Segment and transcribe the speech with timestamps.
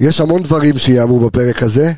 [0.00, 1.92] יש המון דברים שיאמרו בפרק הזה,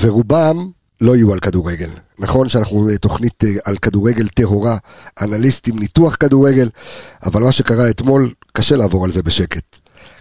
[0.00, 0.70] ורובם
[1.00, 1.88] לא יהיו על כדורגל.
[2.18, 4.76] נכון שאנחנו תוכנית אה, על כדורגל טהורה,
[5.22, 6.68] אנליסטים, ניתוח כדורגל,
[7.26, 9.80] אבל מה שקרה אתמול, קשה לעבור על זה בשקט.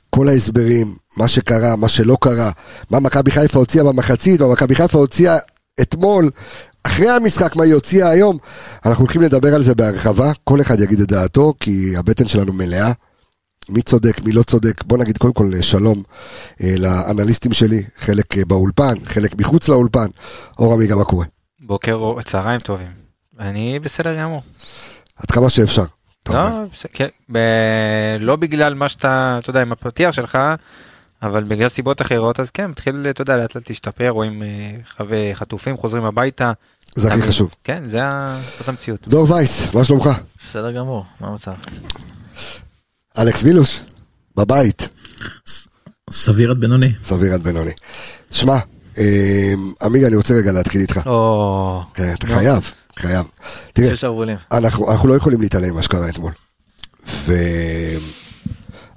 [0.09, 2.51] כל ההסברים, מה שקרה, מה שלא קרה,
[2.89, 5.37] מה מכבי חיפה הוציאה במחצית, מה מכבי חיפה הוציאה
[5.81, 6.29] אתמול,
[6.83, 8.37] אחרי המשחק, מה היא הוציאה היום,
[8.85, 12.91] אנחנו הולכים לדבר על זה בהרחבה, כל אחד יגיד את דעתו, כי הבטן שלנו מלאה.
[13.69, 16.03] מי צודק, מי לא צודק, בוא נגיד קודם כל שלום
[16.63, 20.07] אה, לאנליסטים שלי, חלק אה, באולפן, חלק מחוץ לאולפן.
[20.59, 21.25] אור עמיגה, מה קורה?
[21.59, 22.87] בוקר, צהריים טובים.
[23.39, 24.41] אני בסדר גמור.
[25.15, 25.83] עד כמה שאפשר.
[26.29, 26.49] לא,
[26.93, 30.37] כן, ב- לא בגלל מה שאתה, אתה יודע, עם הפתיח שלך,
[31.23, 35.77] אבל בגלל סיבות אחרות, אז כן, מתחיל, אתה יודע, לאט לאט להשתפר, רואים אה, חטופים
[35.77, 36.51] חוזרים הביתה.
[36.95, 37.21] זה הכי.
[37.21, 37.53] חשוב.
[37.63, 37.99] כן, זה
[38.57, 39.07] זאת המציאות.
[39.07, 40.09] דור וייס, מה שלומך?
[40.49, 41.53] בסדר גמור, מה המצב?
[43.17, 43.79] אלכס מילוש,
[44.35, 44.87] בבית,
[46.11, 46.91] סביר עד בינוני.
[47.03, 47.71] סביר עד בינוני.
[48.31, 48.57] שמע,
[48.97, 50.99] אה, עמיגה, אני רוצה רגע להתחיל איתך.
[51.05, 51.81] או...
[51.93, 53.25] כן, אתה חייב, חייב.
[53.73, 53.89] תראה.
[54.51, 56.31] אנחנו, אנחנו לא יכולים להתעלם ממה שקרה אתמול.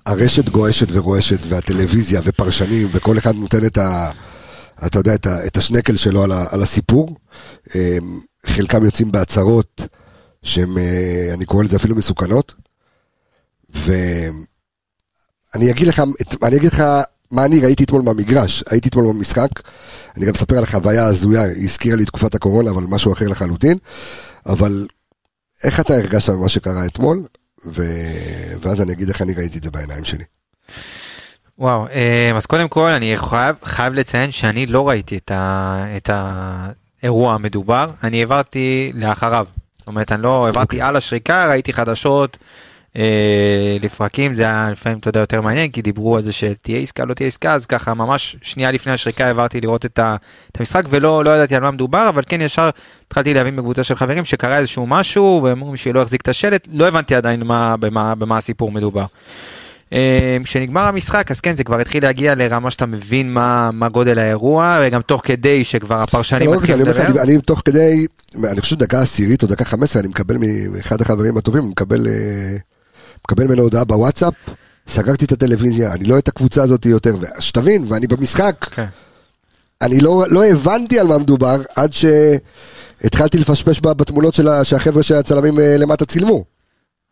[0.06, 4.10] והרשת גועשת ורועשת, והטלוויזיה ופרשנים, וכל אחד נותן את ה...
[4.86, 7.16] אתה יודע, את, ה, את השנקל שלו על, ה, על הסיפור.
[7.74, 7.98] אה,
[8.46, 9.86] חלקם יוצאים בהצהרות
[10.42, 12.54] שהן, אה, אני קורא לזה אפילו מסוכנות.
[13.76, 16.02] ואני אגיד לך,
[16.42, 16.82] אני אגיד לך
[17.30, 19.48] מה אני ראיתי אתמול במגרש, הייתי אתמול במשחק,
[20.16, 23.78] אני גם אספר על החוויה ההזויה, היא הזכירה לי תקופת הקורונה, אבל משהו אחר לחלוטין.
[24.46, 24.86] אבל
[25.64, 27.22] איך אתה הרגשת ממה שקרה אתמול,
[27.66, 27.82] ו...
[28.60, 30.24] ואז אני אגיד איך אני ראיתי את זה בעיניים שלי.
[31.58, 36.10] וואו, אה, אז קודם כל אני חייב, חייב לציין שאני לא ראיתי את, ה, את
[37.02, 39.46] האירוע המדובר, אני העברתי לאחריו.
[39.78, 40.82] זאת אומרת, אני לא העברתי אוקיי.
[40.82, 42.36] על השריקה, ראיתי חדשות
[43.80, 47.14] לפרקים, זה היה לפעמים, אתה יודע, יותר מעניין, כי דיברו על זה שתהיה עסקה, לא
[47.14, 50.16] תהיה עסקה, אז ככה ממש שנייה לפני השריקה העברתי לראות את, ה,
[50.52, 52.70] את המשחק, ולא לא ידעתי על מה מדובר, אבל כן ישר
[53.06, 56.88] התחלתי להבין בקבוצה של חברים שקרה איזשהו משהו, והם אומרים שלא החזיק את השלט, לא
[56.88, 59.04] הבנתי עדיין מה, במה, במה הסיפור מדובר.
[59.92, 64.18] אה, כשנגמר המשחק אז כן זה כבר התחיל להגיע לרמה שאתה מבין מה, מה גודל
[64.18, 67.06] האירוע וגם תוך כדי שכבר הפרשנים לא אני מתחילים לדבר.
[67.06, 68.06] אני- אני תוך כדי,
[68.52, 70.36] אני חושב דקה עשירית או דקה חמש אני מקבל
[70.76, 72.56] מאחד החברים הטובים, אני מקבל, אה,
[73.30, 74.34] מקבל ממנו הודעה בוואטסאפ,
[74.88, 78.86] סגרתי את הטלוויזיה, אני לא אוהב את הקבוצה הזאת יותר, שתבין, ואני במשחק, כן.
[79.82, 85.60] אני לא, לא הבנתי על מה מדובר עד שהתחלתי לפשפש בתמונות של ה- שהחבר'ה שהצלמים
[85.60, 86.44] אה, למטה צילמו.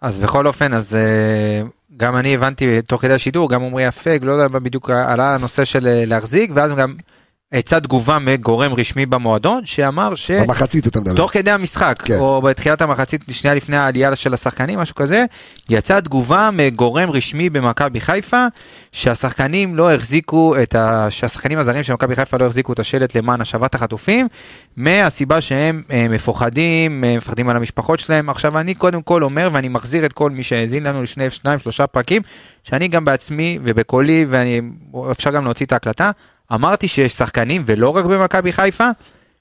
[0.02, 1.62] אז בכל אופן אז אה,
[1.96, 5.86] גם אני הבנתי תוך כדי השידור גם עמרי אפק לא יודע בדיוק עלה הנושא של
[5.86, 6.94] אה, להחזיק ואז גם
[7.54, 10.30] יצאה תגובה מגורם רשמי במועדון שאמר ש...
[10.30, 11.16] במחצית אתה מדבר.
[11.16, 12.18] תוך כדי המשחק, כן.
[12.18, 15.24] או בתחילת המחצית, שנייה לפני העלייה של השחקנים, משהו כזה,
[15.70, 18.46] יצאה תגובה מגורם רשמי במכבי חיפה,
[18.92, 21.06] שהשחקנים לא החזיקו את ה...
[21.10, 24.28] שהשחקנים הזרים של מכבי חיפה לא החזיקו את השלט למען השבת החטופים,
[24.76, 28.30] מהסיבה שהם אה, מפוחדים, אה, מפחדים על המשפחות שלהם.
[28.30, 31.86] עכשיו אני קודם כל אומר, ואני מחזיר את כל מי שהאזין לנו לפני שניים, שלושה
[31.86, 32.22] פרקים,
[32.64, 36.10] שאני גם בעצמי ובקולי, ואפשר גם להוציא את ההקלטה,
[36.52, 38.90] אמרתי שיש שחקנים, ולא רק במכבי חיפה,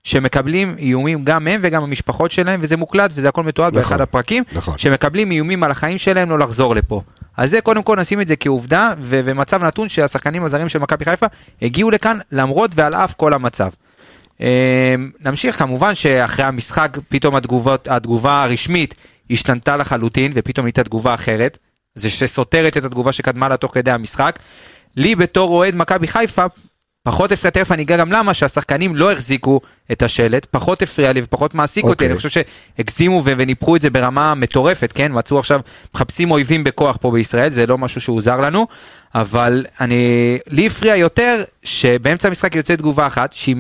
[0.04, 4.44] שמקבלים איומים גם הם וגם המשפחות שלהם וזה מוקלט וזה הכל מתועד נכון, באחד הפרקים
[4.52, 4.78] נכון.
[4.78, 7.02] שמקבלים איומים על החיים שלהם לא לחזור לפה.
[7.38, 11.26] אז זה קודם כל נשים את זה כעובדה ומצב נתון שהשחקנים הזרים של מכבי חיפה
[11.62, 13.70] הגיעו לכאן למרות ועל אף כל המצב.
[14.42, 18.96] אה, נמשיך כמובן שאחרי המשחק פתאום התגובות התגובה הרשמית
[19.32, 21.58] השתנתה לחלוטין ופתאום נהייתה תגובה אחרת
[21.96, 24.40] זה שסותרת את התגובה שקדמה לה תוך כדי המשחק.
[24.98, 26.46] לי בתור אוהד מכבי חיפה
[27.04, 31.22] פחות הפריע, תכף אני אגע גם למה שהשחקנים לא החזיקו את השלט, פחות הפריע לי
[31.24, 32.08] ופחות מעסיק אותי, אוקיי.
[32.08, 32.30] אני חושב
[32.78, 35.12] שהגזימו וניפחו את זה ברמה מטורפת, כן?
[35.16, 35.60] מצאו עכשיו,
[35.96, 38.68] מחפשים אויבים בכוח פה בישראל, זה לא משהו שהוא זר לנו,
[39.16, 43.56] אבל אני, לי הפריע יותר שבאמצע המשחק יוצאת תגובה אחת, שהיא...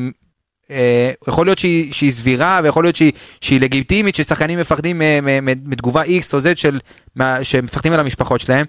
[0.71, 3.11] אה, יכול להיות שהיא, שהיא סבירה ויכול להיות שהיא,
[3.41, 6.79] שהיא לגיטימית ששחקנים מפחדים מ- מתגובה X או Z של,
[7.43, 8.65] שמפחדים על המשפחות שלהם,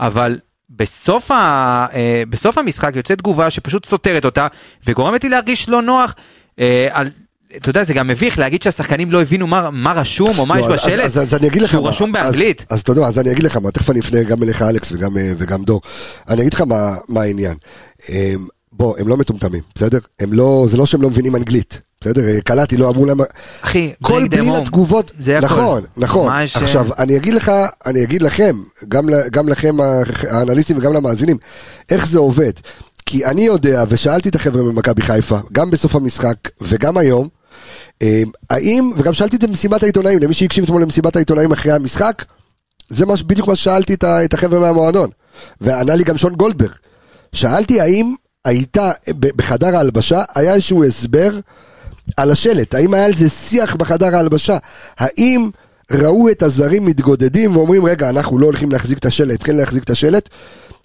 [0.00, 0.38] אבל
[0.76, 1.36] בסוף, ה,
[1.94, 4.46] אה, בסוף המשחק יוצאת תגובה שפשוט סותרת אותה
[4.86, 6.14] וגורמת לי להרגיש לא נוח.
[6.58, 7.10] אה, על,
[7.56, 10.66] אתה יודע זה גם מביך להגיד שהשחקנים לא הבינו מה, מה רשום או מה יש
[10.66, 11.04] לא, אז- בשלט.
[11.04, 12.64] אז, אז לך שהוא מה, רשום אז- באנגלית.
[12.70, 15.16] אז, אתה יודע, אז אני אגיד לך מה, תכף אני אפנה גם אליך אלכס וגם,
[15.18, 15.80] אה, וגם דור.
[16.28, 17.56] אני אגיד לך מה, מה העניין.
[18.08, 19.98] הם, בוא, הם לא מטומטמים, בסדר?
[20.20, 22.28] הם לא, זה לא שהם לא מבינים אנגלית, בסדר?
[22.28, 23.20] אה, קלטתי, לא אמרו להם...
[23.60, 24.56] אחי, כל בליל.
[24.56, 25.46] התגובות, זה הכל.
[25.46, 26.32] נכון, נכון.
[26.54, 27.52] עכשיו, אני אגיד לך,
[27.86, 28.56] אני אגיד לכם,
[29.30, 29.76] גם, לכם
[30.30, 31.36] האנליסטים וגם למאזינים,
[31.90, 32.52] איך זה עובד.
[33.06, 37.28] כי אני יודע, ושאלתי את החבר'ה ממכבי חיפה, גם בסוף המשחק וגם היום,
[38.02, 42.24] אה, האם, וגם שאלתי את זה במסיבת העיתונאים, למי שהקשיב אתמול למסיבת העיתונאים אחרי המשחק,
[42.88, 45.10] זה מה, בדיוק מה ששאלתי את, החבר'ה מהמועדון.
[45.60, 46.70] וענה לי גם שון גולדברג.
[47.32, 48.14] שאלתי האם
[48.44, 51.30] הייתה, בחדר ההלבשה, היה איזשהו הסבר
[52.16, 52.74] על השלט.
[52.74, 54.58] האם היה על זה שיח בחדר ההלבשה?
[54.98, 55.50] האם
[55.90, 59.90] ראו את הזרים מתגודדים ואומרים, רגע, אנחנו לא הולכים להחזיק את השלט, כן להחזיק את
[59.90, 60.28] השלט?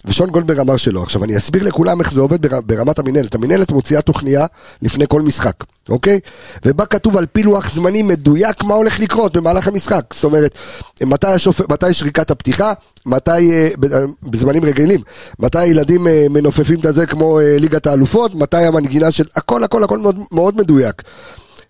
[0.04, 1.02] ושון גולדברג אמר שלא.
[1.02, 3.34] עכשיו אני אסביר לכולם איך זה עובד בר- ברמת המינהלת.
[3.34, 4.46] המינהלת מוציאה תוכניה
[4.82, 5.54] לפני כל משחק,
[5.88, 6.20] אוקיי?
[6.64, 10.04] ובה כתוב על פי לוח זמנים מדויק מה הולך לקרות במהלך המשחק.
[10.14, 10.54] זאת אומרת,
[11.02, 11.72] מתי, השופ...
[11.72, 12.72] מתי שריקת הפתיחה,
[13.06, 15.00] מתי, אה, אה, בזמנים רגילים,
[15.38, 19.24] מתי הילדים אה, מנופפים את זה כמו ליגת האלופות, מתי המנגינה של...
[19.36, 21.02] הכל הכל הכל מאוד, מאוד מדויק.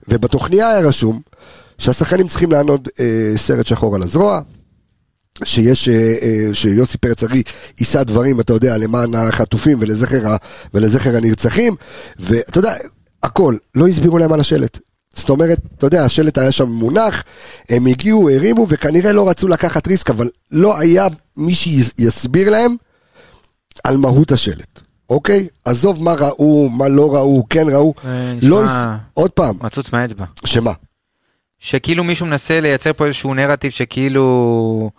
[0.08, 1.20] ובתוכניה היה רשום
[1.78, 3.04] שהשחקנים צריכים לענוד אה,
[3.36, 4.40] סרט שחור על הזרוע,
[5.44, 7.42] שיש, אה, אה, שיוסי פרץ ארי
[7.80, 10.36] יישא דברים, אתה יודע, למען החטופים ולזכר, ה-
[10.74, 11.74] ולזכר הנרצחים,
[12.18, 12.72] ואתה יודע,
[13.22, 14.78] הכל, לא הסבירו להם על השלט.
[15.14, 17.22] זאת אומרת, אתה יודע, השלט היה שם מונח,
[17.68, 22.76] הם הגיעו, הרימו, וכנראה לא רצו לקחת ריסק, אבל לא היה מי שיסביר להם
[23.84, 24.80] על מהות השלט.
[25.10, 25.48] אוקיי?
[25.64, 27.94] עזוב מה ראו, מה לא ראו, כן ראו.
[28.04, 28.64] אה, לא...
[29.14, 30.24] עוד פעם, מצוץ מהאצבע.
[30.44, 30.72] שמה?
[31.60, 34.90] שכאילו מישהו מנסה לייצר פה איזשהו נרטיב שכאילו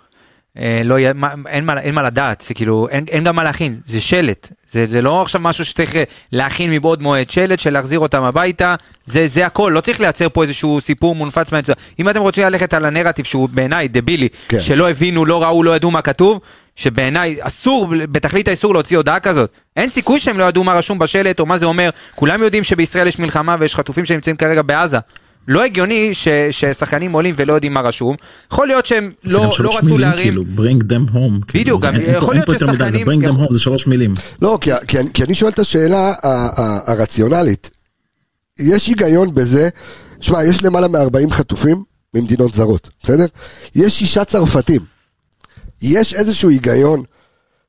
[0.57, 3.79] אה, לא מה, אין, מה, אין מה לדעת, זה כאילו, אין, אין גם מה להכין,
[3.85, 8.00] זה שלט, זה, זה לא עכשיו משהו שצריך אה, להכין מבעוד מועד, שלט של להחזיר
[8.00, 8.75] אותם הביתה,
[9.06, 11.73] זה, זה הכל, לא צריך לייצר פה איזשהו סיפור מונפץ מהאמצע.
[12.00, 14.29] אם אתם רוצים ללכת על הנרטיב שהוא בעיניי דבילי.
[14.47, 14.59] כן.
[14.59, 16.39] שלא הבינו, לא ראו, לא ידעו מה כתוב,
[16.75, 19.51] שבעיניי אסור, בתכלית האיסור להוציא הודעה כזאת.
[19.75, 23.07] אין סיכוי שהם לא ידעו מה רשום בשלט או מה זה אומר, כולם יודעים שבישראל
[23.07, 25.00] יש מלחמה ויש חטופים שנמצאים כרגע בעזה.
[25.50, 28.16] לא הגיוני ש, ששחקנים עולים ולא יודעים מה רשום.
[28.51, 30.24] יכול להיות שהם לא, גם לא שלוש רצו מילים להרים.
[30.24, 31.46] כאילו bring them home.
[31.48, 33.48] כאילו, בדיוק, זה- גם אין- יכול אין להיות פה יותר מדי, זה ששחקנים bring them
[33.50, 34.13] home זה שלוש מילים.
[34.42, 36.28] לא, כי, כי, אני- כי אני שואל את השאלה ה-
[36.62, 37.69] ה- הרציונלית.
[38.60, 39.69] יש היגיון בזה,
[40.19, 43.25] שמע, יש למעלה מ-40 חטופים ממדינות זרות, בסדר?
[43.75, 44.81] יש שישה צרפתים.
[45.81, 47.04] יש איזשהו היגיון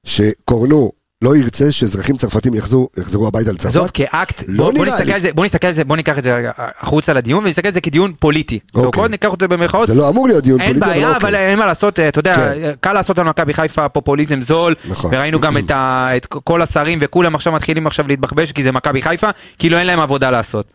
[0.05, 0.93] שקורנו
[1.25, 3.77] לא ירצה שאזרחים צרפתים יחזרו, יחזרו הביתה לצרפת?
[3.77, 5.13] עזוב כאקט, לא בוא, בוא נסתכל.
[5.13, 7.75] על זה, בוא נסתכל על זה, בוא ניקח את זה רגע החוצה לדיון ונסתכל על
[7.75, 8.59] זה כדיון פוליטי.
[8.75, 8.87] אוקיי.
[8.87, 9.09] אוקיי.
[9.09, 9.87] ניקח אותו במרכאות.
[9.87, 11.29] זה לא אמור להיות דיון אין פוליטי, אבל בעיה, אוקיי.
[11.29, 12.73] אבל אין מה לעשות, אתה יודע, כן.
[12.81, 15.11] קל לעשות על מכבי חיפה פופוליזם זול, נכון.
[15.15, 19.03] וראינו גם את, ה, את כל השרים וכולם עכשיו מתחילים עכשיו להתבחבש כי זה מכבי
[19.03, 20.67] חיפה, כאילו אין להם עבודה לעשות.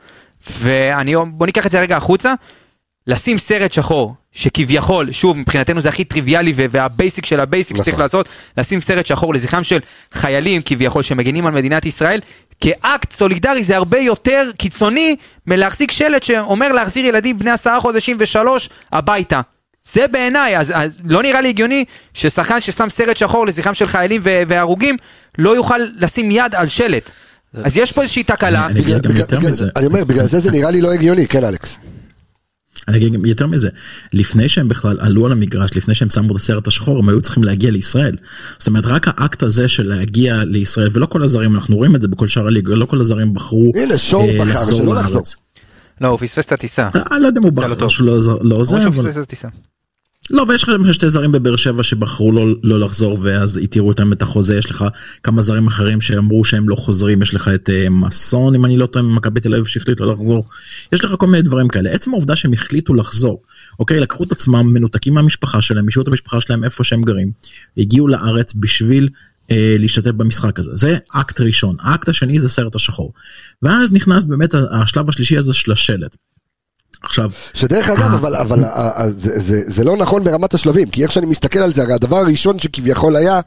[0.59, 2.33] ואני, בוא ניקח את זה רגע החוצה,
[3.07, 7.83] לשים סרט שחור, שכביכול, שוב, מבחינתנו זה הכי טריוויאלי וה basic של ה basic נכון.
[7.85, 9.79] שצריך לעשות, לשים סרט שחור לזכרם של
[10.13, 12.19] חיילים כביכול שמגינים על מדינת ישראל,
[12.61, 15.15] כאקט סולידרי זה הרבה יותר קיצוני
[15.47, 19.41] מלהחזיק שלט שאומר להחזיר ילדים בני עשרה חודשים ושלוש הביתה.
[19.83, 24.21] זה בעיניי, אז, אז לא נראה לי הגיוני ששחקן ששם סרט שחור לזכרם של חיילים
[24.23, 24.97] והרוגים
[25.37, 27.11] לא יוכל לשים יד על שלט.
[27.63, 28.65] אז יש פה איזושהי תקלה.
[28.65, 29.65] אני אגיד גם בגלל- יותר בגלל- מזה.
[29.75, 31.77] אני אומר, בגלל זה זה נראה לי לא הגיוני, כן אלכס.
[32.87, 33.69] אני אגיד גם יותר מזה,
[34.13, 37.43] לפני שהם בכלל עלו על המגרש, לפני שהם שמו את הסרט השחור, הם היו צריכים
[37.43, 38.15] להגיע לישראל.
[38.59, 42.07] זאת אומרת, רק האקט הזה של להגיע לישראל, ולא כל הזרים, אנחנו רואים את זה
[42.07, 45.03] בכל שאר הליגה, לא כל הזרים בחרו הנה, שואו אה, בחר לחזור שלא לארץ.
[45.05, 45.21] לחזור.
[46.01, 46.89] לא, הוא פספס את הטיסה.
[47.11, 47.87] אני לא יודע אם הוא בחר.
[47.87, 48.97] שלא עזר- לא עוזר, אבל...
[48.97, 49.47] פספס את הטיסה.
[50.29, 54.13] לא, ויש לך למשל שתי זרים בבאר שבע שבחרו לא, לא לחזור ואז התירו איתם
[54.13, 54.85] את החוזה, יש לך
[55.23, 58.85] כמה זרים אחרים שאמרו שהם לא חוזרים, יש לך את uh, מסון אם אני לא
[58.85, 60.47] טועה ממכבי תל אביב שהחליט לא לחזור,
[60.93, 61.91] יש לך כל מיני דברים כאלה.
[61.91, 63.41] עצם העובדה שהם החליטו לחזור,
[63.79, 67.31] אוקיי, לקחו את עצמם מנותקים מהמשפחה שלהם, השאירו את המשפחה שלהם איפה שהם גרים,
[67.77, 69.09] הגיעו לארץ בשביל
[69.51, 71.75] אה, להשתתף במשחק הזה, זה אקט ראשון.
[71.79, 73.13] האקט השני זה סרט השחור.
[73.61, 76.15] ואז נכנס באמת השלב השלישי הזה של השלט.
[77.03, 81.03] עכשיו, שדרך אגב, אבל, אבל אה, אה, זה, זה, זה לא נכון ברמת השלבים, כי
[81.03, 83.39] איך שאני מסתכל על זה, הרי הדבר הראשון שכביכול היה,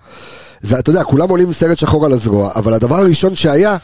[0.63, 3.77] זה, אתה יודע, כולם עולים סרט שחור על הזרוע, אבל הדבר הראשון שהיה,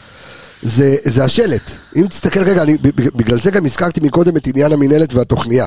[0.63, 1.71] זה, זה השלט.
[1.95, 2.77] אם תסתכל רגע, אני,
[3.15, 5.65] בגלל זה גם הזכרתי מקודם את עניין המינהלת והתוכניה.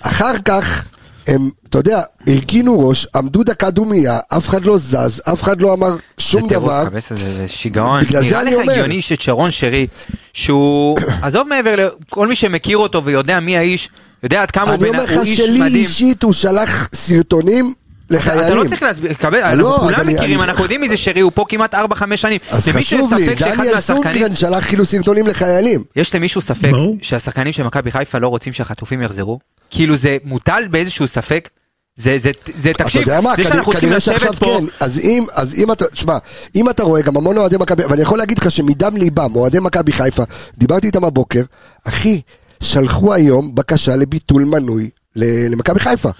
[0.00, 0.84] אחר כך,
[1.26, 5.72] הם, אתה יודע, הרכינו ראש, עמדו דקה דומייה, אף אחד לא זז, אף אחד לא
[5.72, 6.84] אמר שום זה טירוף, דבר.
[7.00, 8.04] זה, זה שיגעון.
[8.04, 8.72] בגלל זה נראה אני לך אומר.
[8.72, 9.86] הגיוני שצ'רון שרי,
[10.32, 11.74] שהוא, עזוב מעבר
[12.08, 13.88] לכל מי שמכיר אותו ויודע מי האיש,
[14.22, 15.76] יודע עד כמה הוא אני בן- אומר הוא לך שלי מדהים.
[15.76, 17.74] אישית הוא שלח סרטונים
[18.10, 18.44] לחיילים.
[18.46, 20.96] אתה לא צריך להסביר, קבל, לא, אנחנו כולם אני- מכירים, אני- אנחנו יודעים מי זה
[20.96, 21.76] שרי, הוא פה כמעט 4-5
[22.16, 22.38] שנים.
[22.50, 25.84] אז חשוב לי, דניאל מהשחקנים, סונגרן שלח כאילו סרטונים לחיילים.
[25.96, 26.70] יש למישהו ספק.
[27.02, 29.38] שהשחקנים של מכבי חיפה לא רוצים שהחטופים יחזרו?
[29.70, 31.48] כאילו זה מוטל באיזשהו ספק?
[31.96, 34.98] זה, זה, זה, אתה תקשיב, יודע מה, זה שאנחנו צריכים לשבת שעכשיו פה, כן, אז
[34.98, 36.18] אם, אז אם אתה, שמע,
[36.54, 39.92] אם אתה רואה גם המון אוהדי מכבי, ואני יכול להגיד לך שמדם ליבם, אוהדי מכבי
[39.92, 40.22] חיפה,
[40.58, 41.42] דיברתי איתם הבוקר,
[41.88, 42.20] אחי,
[42.62, 46.10] שלחו היום בקשה לביטול מנוי למכבי חיפה.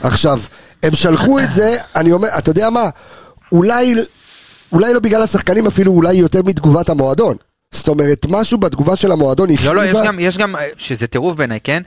[0.00, 0.40] עכשיו,
[0.82, 2.88] הם שלחו את זה, אני אומר, אתה יודע מה,
[3.52, 3.94] אולי,
[4.72, 7.36] אולי לא בגלל השחקנים, אפילו אולי יותר מתגובת המועדון.
[7.72, 9.94] זאת אומרת, משהו בתגובה של המועדון לא, לא, יש.
[10.04, 11.82] גם, יש גם, אה, שזה טירוף בעיניי, כן?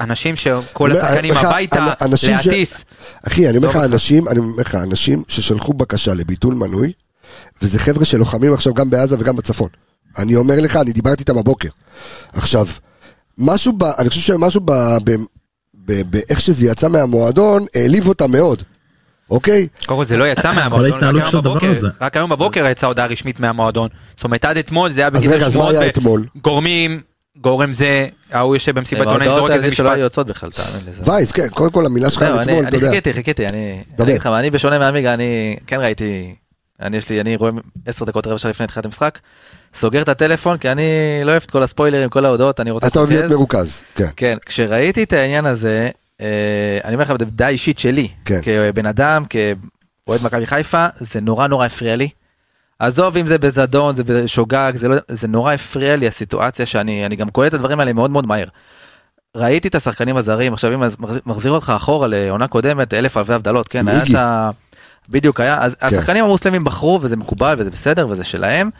[0.00, 1.86] אנשים שכל השחקנים הביתה,
[2.28, 2.84] להטיס.
[3.26, 3.76] אחי, אני אומר לך.
[3.76, 6.92] אנשים, אני אומר לך אנשים ששלחו בקשה לביטול מנוי,
[7.62, 9.68] וזה חבר'ה שלוחמים עכשיו גם בעזה וגם בצפון.
[10.18, 11.68] אני אומר לך, אני דיברתי איתם הבוקר.
[12.32, 12.66] עכשיו,
[13.38, 13.84] משהו ב...
[13.84, 14.72] אני חושב שמשהו ב...
[15.04, 15.10] ב...
[15.74, 16.02] ב...
[16.10, 18.62] באיך שזה יצא מהמועדון, העליב אותם מאוד.
[19.30, 19.68] אוקיי?
[19.86, 21.88] קודם כל זה לא יצא מהמועדון, ההתנהלות רק היום בבוקר-.
[22.00, 23.88] רק היום בבוקר יצאה הודעה רשמית מהמועדון.
[24.16, 25.40] זאת אומרת עד אתמול זה היה בגלל
[25.70, 26.26] היה אתמול?
[26.42, 27.00] גורמים,
[27.40, 29.86] גורם זה, ההוא יושב במסיבת עיתונאים זורק ההודעות איזה משפט.
[29.86, 30.92] היו יוצאות בכלל, תאמין לי.
[30.92, 32.88] זה- וייס, כן, קודם כל המילה שלך אני אתמול, אתה אני יודע.
[32.88, 33.82] חיכיתי, חיכיתי, אני...
[33.94, 34.04] דבר.
[34.04, 36.34] אני אגיד לך מה, אני בשונה מעמיגה, אני כן ראיתי,
[36.82, 37.50] אני יש לי, אני רואה
[37.86, 39.18] 10 דקות רבע שעה לפני תחילת המשחק,
[39.74, 40.82] סוגר את הטלפון, כי אני
[41.24, 42.86] לא אוהב את כל הספוילרים, כל ההודעות, אני רוצה...
[42.86, 43.30] אתה אוהב להיות.
[43.30, 44.04] מרוכז, כן.
[44.16, 45.88] כן, כשראיתי את העניין הזה,
[46.20, 46.26] אה,
[46.84, 48.40] אני אומר לך בדעה אישית שלי, כן.
[48.42, 52.08] כבן אדם, כאוהד מכבי חיפה, זה נורא נורא הפריע לי.
[52.78, 57.16] עזוב אם זה בזדון, זה בשוגג, זה, לא, זה נורא הפריע לי הסיטואציה שאני אני
[57.16, 58.46] גם קולט את הדברים האלה מאוד מאוד מהר.
[59.36, 63.68] ראיתי את השחקנים הזרים, עכשיו אם מחזיר- מחזיר אותך אחורה לעונה קודמת, אלף אלפי הבדלות,
[63.68, 64.02] כן, היה.
[64.02, 64.50] את ה...
[65.08, 68.70] בדיוק היה, אז השחקנים המוסלמים בחרו וזה מקובל וזה בסדר וזה שלהם.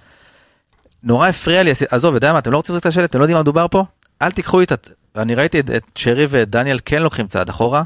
[1.02, 3.37] נורא הפריע לי, עזוב, יודע מה, אתם לא רוצים להחזיק את השלט, אתם לא יודעים
[3.37, 3.85] מה מדובר פה?
[4.23, 4.75] אל תיקחו את, ה-
[5.23, 7.83] אני ראיתי את, את שרי ודניאל כן לוקחים צעד אחורה.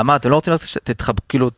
[0.00, 1.50] אמר, אתם לא רוצים להחזיק את השלט, כאילו,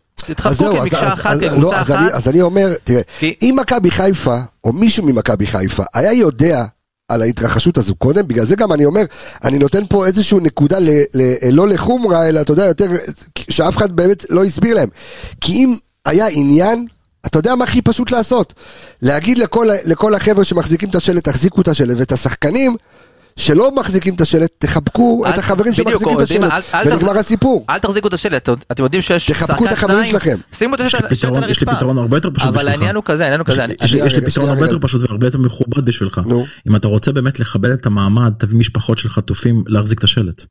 [0.73, 2.12] אז- כמקשה אז- אחת, לא, כקבוצה אני- אחת.
[2.12, 6.65] אז אני אומר, תראה, כי- אם מכבי חיפה, או מישהו ממכבי חיפה, היה יודע
[7.09, 9.03] על ההתרחשות הזו קודם, בגלל זה גם אני אומר,
[9.45, 11.23] אני נותן פה איזושהי נקודה ל, ל,
[11.53, 12.87] לא לחומרה, אלא אתה יודע, יותר,
[13.50, 14.89] שאף אחד באמת לא הסביר להם.
[15.41, 15.75] כי אם
[16.07, 16.87] היה עניין,
[17.27, 18.55] אתה יודע מה הכי פשוט לעשות?
[19.03, 22.77] להגיד לכל, לכל החבר'ה שמחזיקים את השלט, תחזיקו את השלט, ואת השחקנים
[23.40, 27.18] שלא מחזיקים את השלט, תחבקו אל- את החברים בדיוק, שמחזיקים את השלט, אל- אל ונגמר
[27.18, 27.64] הסיפור.
[27.70, 30.37] אל תחזיקו את השלט, אתם- יודעים שיש תחבקו את החברים שלכם.
[30.52, 31.50] שימו את השלט על הרצפה.
[31.50, 32.73] יש לי פתרון הרבה יותר פשוט אבל בשבילך.
[32.73, 34.66] העניין הוא כזה, העניין הוא כזה, אני- יש לי- פתרון הרבה.
[34.66, 36.20] יותר פשוט והרבה יותר מכובד בשבילך.
[36.68, 40.44] אם אתה רוצה באמת לכבד את המעמד, תביא משפחות של חטופים להחזיק את השלט.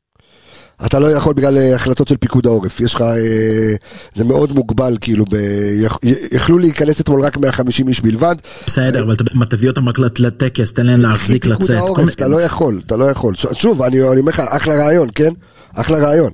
[0.86, 3.74] אתה לא יכול בגלל אה, החלטות של פיקוד העורף, יש לך, אה,
[4.14, 5.34] זה מאוד מוגבל, כאילו, ב,
[5.80, 5.96] יכ,
[6.32, 8.36] יכלו להיכנס אתמול רק 150 איש בלבד.
[8.66, 11.78] בסדר, אבל אתה מה, תביא אותם רק לט- לטקס, תן להם להחזיק, פיקוד לצאת.
[11.80, 13.34] כל העורף, אתה לא יכול, אתה לא יכול.
[13.52, 15.30] שוב, אני אומר לך, אחלה רעיון, כן?
[15.74, 16.30] אחלה רעיון.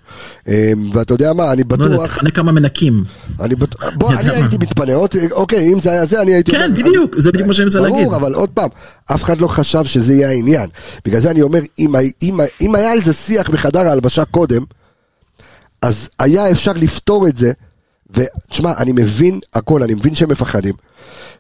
[0.48, 3.04] אה, ואתה יודע מה, אני לא יודע, בטוח, תפנה כמה מנקים.
[3.40, 4.30] אני בטוח, בוא, אני.
[4.30, 4.92] הייתי מתפנה,
[5.30, 6.52] אוקיי, אם זה היה זה, אני הייתי...
[6.52, 7.98] כן, בדיוק, זה בדיוק מה שאני מנסה להגיד.
[8.04, 8.68] ברור, אבל עוד פעם,
[9.06, 10.68] אף אחד לא חשב שזה יהיה העניין.
[11.04, 11.60] בגלל זה אני אומר,
[12.60, 14.62] אם היה על זה שיח בחדר ההלבשה קודם,
[15.82, 17.52] אז היה אפשר לפתור את זה,
[18.10, 20.74] ותשמע, אני מבין הכל, אני מבין שהם מפחדים.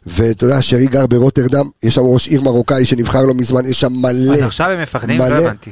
[0.06, 3.92] ואתה יודע, שרי גר ברוטרדם, יש שם ראש עיר מרוקאי שנבחר לא מזמן, יש שם
[3.92, 4.34] מלא.
[4.34, 5.18] אז עכשיו הם מפחדים?
[5.18, 5.24] לא.
[5.24, 5.70] הבנתי.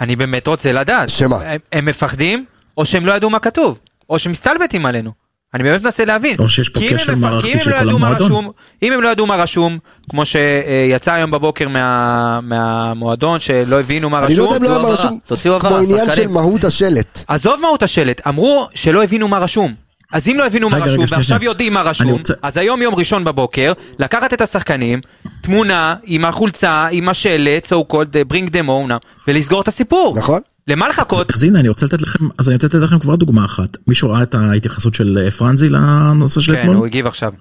[0.00, 1.08] אני באמת רוצה לדעת.
[1.08, 1.36] שמה?
[1.36, 2.44] הם- הם מפחדים,
[2.76, 3.78] או שהם לא ידעו מה כתוב,
[4.10, 5.12] או שמסתלבטים עלינו.
[5.56, 6.36] אני באמת מנסה להבין.
[6.38, 8.26] או שיש פה מפח- מערכתי כי אם הם של לא כל ידעו מה המועדון.
[8.32, 8.50] רשום-
[8.82, 9.78] אם הם לא ידעו מה רשום,
[10.10, 14.86] כמו שיצא היום בבוקר מה- מהמועדון, שלא הבינו מה אני לא יודע רשום, אם לא
[14.86, 16.26] היה משהו תוציאו כמו עניין של.
[16.28, 17.24] מהות השלט.
[17.28, 19.74] עזוב מהות השלט, אמרו שלא הבינו מה רשום.
[20.12, 21.44] אז אם לא הבינו מה רשום, ועכשיו.
[21.44, 22.06] יודעים מה רשום,
[22.42, 25.00] אז היום יום ראשון בבוקר, לקחת את השחקנים,
[25.40, 28.92] תמונה עם החולצה, עם השלט, so called, bring them home
[29.28, 30.14] ולסגור את הסיפור.
[30.18, 30.40] נכון.
[30.68, 31.34] למה לחכות?
[31.34, 34.10] אז הנה אני רוצה לתת לכם אז אני רוצה לתת לכם כבר דוגמה אחת מישהו
[34.10, 36.76] ראה את ההתייחסות של אה, פרנזי לנושא של כן, אתמול?
[36.76, 37.32] הוא הגיב עכשיו.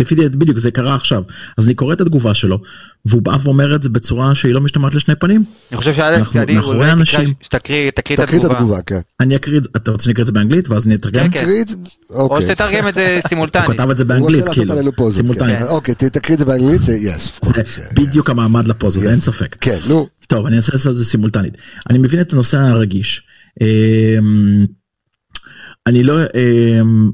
[0.00, 1.22] לפי דעתי בדיוק זה קרה עכשיו
[1.58, 2.58] אז אני קורא את התגובה שלו
[3.06, 6.40] והוא בא ואומר את זה בצורה שהיא לא משתמעת לשני פנים אני חושב שאלכס, אנחנו
[6.40, 7.32] עדי, מאחורי אנשים.
[7.40, 8.82] שתקריא תקריא את התגובה.
[8.86, 9.00] כן.
[9.20, 11.30] אני אקריא את זה אתה רוצה שאני אקריא את זה באנגלית ואז אני אתרגם?
[11.30, 11.64] כן, כן.
[12.10, 12.46] או אוקיי.
[12.46, 13.70] שתתרגם את זה הוא סימולטנית.
[13.70, 15.10] כתב את זה הוא באנגלית כאילו.
[15.10, 15.58] סימולטנית.
[15.58, 15.66] כן.
[15.66, 17.40] אוקיי, תקריא את זה באנגלית, יס.
[17.42, 17.62] זה
[17.94, 19.56] בדיוק המעמד לפוזות אין ספק.
[19.60, 20.08] כן, נו.
[20.26, 21.56] טוב אני אנסה לעשות את זה סימולטנית.
[21.90, 23.26] אני מבין את הנושא הרגיש.
[23.60, 24.66] אמ,
[25.86, 27.10] אני לא אמ,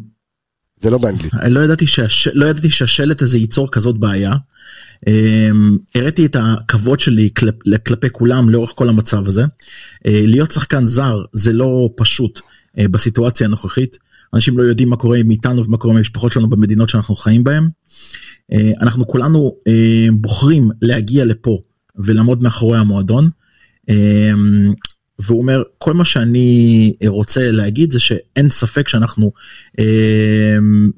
[0.86, 1.32] זה לא באנגלית.
[1.48, 2.28] לא ידעתי, שהש...
[2.28, 4.34] לא ידעתי שהשלט הזה ייצור כזאת בעיה.
[5.06, 7.54] אמ, הראיתי את הכבוד שלי כלפ...
[7.86, 9.44] כלפי כולם לאורך כל המצב הזה.
[10.06, 12.40] אה, להיות שחקן זר זה לא פשוט
[12.78, 13.98] אה, בסיטואציה הנוכחית.
[14.34, 17.68] אנשים לא יודעים מה קורה איתנו ומה קורה עם המשפחות שלנו במדינות שאנחנו חיים בהן.
[18.52, 21.58] אה, אנחנו כולנו אה, בוחרים להגיע לפה
[21.96, 23.30] ולעמוד מאחורי המועדון.
[23.90, 24.32] אה,
[25.18, 29.32] והוא אומר כל מה שאני רוצה להגיד זה שאין ספק שאנחנו
[29.78, 29.84] אה,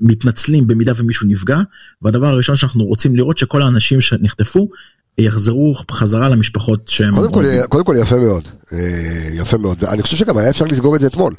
[0.00, 1.58] מתנצלים במידה ומישהו נפגע
[2.02, 4.68] והדבר הראשון שאנחנו רוצים לראות שכל האנשים שנחטפו
[5.18, 7.44] יחזרו חזרה למשפחות שהם קודם כל.
[7.68, 8.48] קודם כל יפה מאוד.
[8.72, 8.78] אה,
[9.34, 9.82] יפה מאוד.
[9.82, 11.34] ואני חושב שגם היה אפשר לסגור את זה אתמול.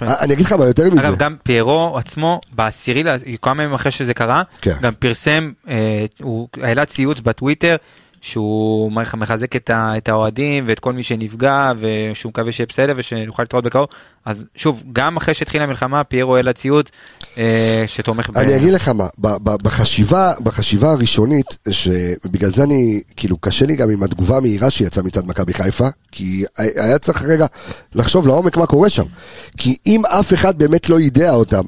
[0.00, 1.08] אני אגיד לך מה יותר מזה.
[1.08, 3.04] אגב, גם פיירו עצמו, בעשירי,
[3.42, 4.74] כמה ימים אחרי שזה קרה, כן.
[4.82, 7.76] גם פרסם, אה, הוא העלה ציוץ בטוויטר,
[8.20, 12.92] שהוא מח- מחזק את ה- את האוהדים ואת כל מי שנפגע, ושהוא מקווה שיהיה בסדר
[12.96, 13.86] ושנוכל להתראות בקרוב.
[14.24, 16.86] אז שוב, גם אחרי שהתחילה המלחמה, פיירו העלה ציוץ
[17.38, 18.38] אה, שתומך ב...
[18.38, 19.06] אני אגיד לך מה,
[19.42, 25.26] בחשיבה, בחשיבה הראשונית, שבגלל זה אני, כאילו קשה לי גם עם התגובה המהירה שיצאה מצד
[25.26, 27.46] מכבי חיפה, כי היה צריך רגע
[27.94, 29.04] לחשוב לעומק מה קורה שם.
[29.56, 31.64] כי אם אף אחד באמת לא יידע אותם,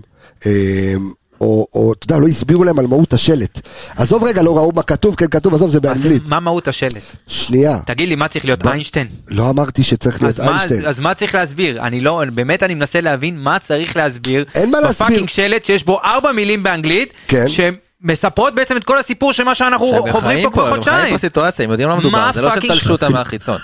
[0.47, 0.95] אה,
[1.41, 3.61] או, או אתה יודע, לא הסבירו להם על מהות השלט.
[3.97, 6.29] עזוב רגע, לא ראו מה כתוב, כן כתוב, עזוב, זה באנגלית.
[6.29, 7.03] מה מהות השלט?
[7.27, 9.07] שנייה, תגיד לי, מה צריך להיות איינשטיין?
[9.29, 10.87] לא אמרתי שצריך להיות אז מה, איינשטיין.
[10.87, 11.81] אז מה צריך להסביר?
[11.83, 14.45] אני לא, באמת אני מנסה להבין מה צריך להסביר.
[14.55, 15.07] אין מה להסביר.
[15.07, 17.45] ב fucking שלט שיש בו ארבע מילים באנגלית, כן.
[17.49, 21.15] שמספרות בעצם את כל הסיפור של מה שאנחנו חוברים פה כבר הם חיים חודשיים.
[21.15, 23.59] פה סיטואציה, הם יודעים מה מדובר, מה זה לא שהם fucking תלשו אותם מהחיצון.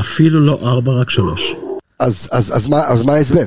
[0.00, 1.54] אפילו לא ארבע, רק שלוש.
[1.98, 3.44] אז, אז, אז, מה, אז מה ההסבר?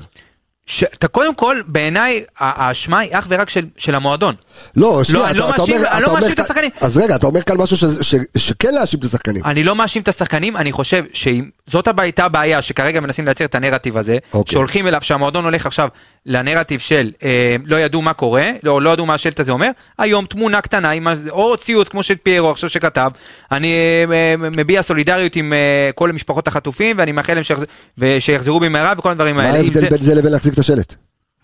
[0.65, 4.35] ש- אתה קודם כל, בעיניי, האשמה היא אך ורק של, של המועדון.
[4.75, 6.69] לא, שנייה, אני אתה, לא אתה מאשים- אומר, אני אתה לא מאשים את השחקנים.
[6.81, 9.45] אז רגע, אתה אומר כאן משהו ש, ש, שכן להאשים את השחקנים.
[9.45, 13.55] אני לא מאשים את השחקנים, אני חושב שאם זאת הייתה הבעיה שכרגע מנסים לייצר את
[13.55, 14.51] הנרטיב הזה, אוקיי.
[14.53, 15.87] שהולכים אליו, שהמועדון הולך עכשיו
[16.25, 20.25] לנרטיב של אה, לא ידעו מה קורה, לא, לא ידעו מה השלט הזה אומר, היום
[20.25, 23.09] תמונה קטנה, עם, או ציוץ כמו של פיירו עכשיו שכתב,
[23.51, 23.73] אני
[24.09, 25.57] אה, אה, מביע סולידריות עם אה,
[25.95, 27.63] כל משפחות החטופים ואני מאחל להם שיחז...
[27.97, 29.57] ושיחזרו במהרה וכל הדברים מה האלה.
[29.59, 30.95] אם ההבדל בין זה לבין להחזיק את השלט?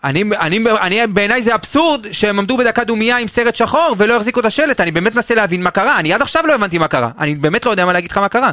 [0.04, 4.40] אני, אני, אני, בעיניי זה אבסורד שהם עמדו בדקה דומייה עם סרט שחור ולא החזיקו
[4.40, 7.10] את השלט, אני באמת מנסה להבין מה קרה, אני עד עכשיו לא הבנתי מה קרה,
[7.18, 8.50] אני באמת לא יודע מה להגיד לך מה קרה.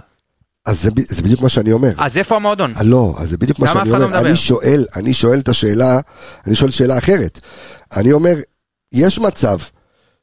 [0.65, 1.91] אז זה, זה בדיוק מה שאני אומר.
[1.97, 2.73] אז איפה המועדון?
[2.77, 4.07] אה, לא, אז זה בדיוק מה שאני לא אומר.
[4.07, 4.27] מדבר?
[4.27, 5.99] אני שואל, אני שואל את השאלה,
[6.47, 7.39] אני שואל שאלה אחרת.
[7.95, 8.35] אני אומר,
[8.91, 9.57] יש מצב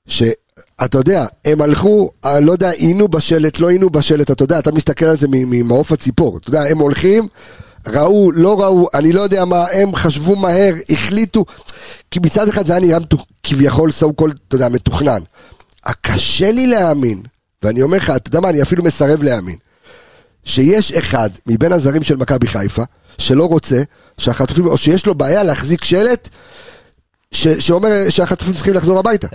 [0.07, 4.73] שאתה יודע, הם הלכו, אה, לא יודע, עינו בשלט, לא עינו בשלט, אתה יודע, אתה
[4.73, 6.39] מסתכל על זה ממעוף הציפור.
[6.39, 7.29] אתה יודע, הם הולכים,
[7.87, 11.45] ראו, לא ראו, אני לא יודע מה, הם חשבו מהר, החליטו.
[12.11, 12.99] כי מצד אחד זה היה נראה
[13.43, 15.21] כביכול so called, אתה יודע, מתוכנן.
[16.01, 17.23] קשה לי להאמין,
[17.63, 19.57] ואני אומר לך, אתה יודע מה, אני אפילו מסרב להאמין.
[20.45, 22.83] שיש אחד מבין הזרים של מכבי חיפה,
[23.19, 23.83] שלא רוצה
[24.19, 26.29] שהחטופים, או שיש לו בעיה להחזיק שלט,
[27.33, 29.27] ש, שאומר שהחטופים צריכים לחזור הביתה.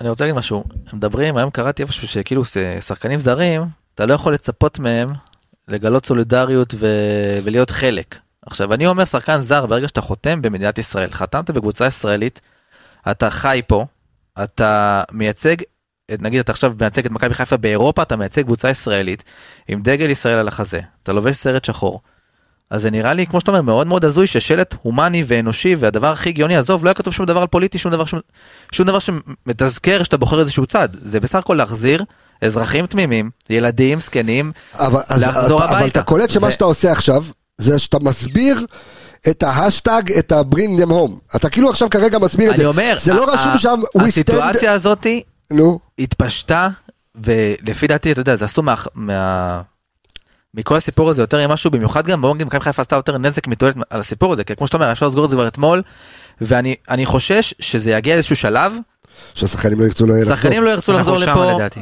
[0.00, 2.42] אני רוצה להגיד משהו, מדברים, היום קראתי איפשהו שכאילו
[2.80, 3.64] שחקנים זרים,
[3.94, 5.12] אתה לא יכול לצפות מהם
[5.68, 8.18] לגלות סולידריות ו- ולהיות חלק.
[8.46, 12.40] עכשיו אני אומר שחקן זר ברגע שאתה חותם במדינת ישראל, חתמת בקבוצה ישראלית,
[13.10, 13.86] אתה חי פה,
[14.44, 15.56] אתה מייצג,
[16.18, 19.24] נגיד אתה עכשיו מייצג את מכבי חיפה באירופה, אתה מייצג קבוצה ישראלית
[19.68, 22.00] עם דגל ישראל על החזה, אתה לובש סרט שחור.
[22.70, 26.28] אז זה נראה לי, כמו שאתה אומר, מאוד מאוד הזוי ששלט הומני ואנושי, והדבר הכי
[26.28, 28.20] הגיוני, עזוב, לא היה כתוב שום דבר על פוליטי, שום דבר, שום,
[28.72, 30.88] שום דבר שמתזכר שאתה בוחר איזשהו צד.
[30.92, 32.04] זה בסך הכל להחזיר
[32.42, 35.86] אזרחים תמימים, ילדים, זקנים, אבל, לחזור אז, אבל הביתה.
[36.00, 37.24] אתה קולט שמה ו- שאתה עושה עכשיו,
[37.58, 38.66] זה שאתה מסביר
[39.28, 41.36] את ההשטג, את ה- bring them home.
[41.36, 42.68] אתה כאילו עכשיו כרגע מסביר את אני זה.
[42.68, 44.04] אומר, זה לא ה- רשום ה- שם, we stand...
[44.08, 46.68] הסיטואציה הזאתי נו, התפשטה,
[47.14, 48.74] ולפי דעתי, אתה יודע, זה עשו מה...
[48.94, 49.62] מה...
[50.54, 53.46] מכל הסיפור הזה יותר עם משהו, במיוחד גם בואו נגיד מכבי חיפה עשתה יותר נזק
[53.46, 55.82] מתועלת על הסיפור הזה, כי כמו שאתה אומר, אפשר לסגור את זה כבר אתמול,
[56.40, 58.72] ואני אני חושש שזה יגיע לאיזשהו שלב,
[59.34, 60.36] שהשחקנים לא ירצו לחזור.
[60.36, 61.80] שחקנים לא ירצו לחזור לפה, לדעתי.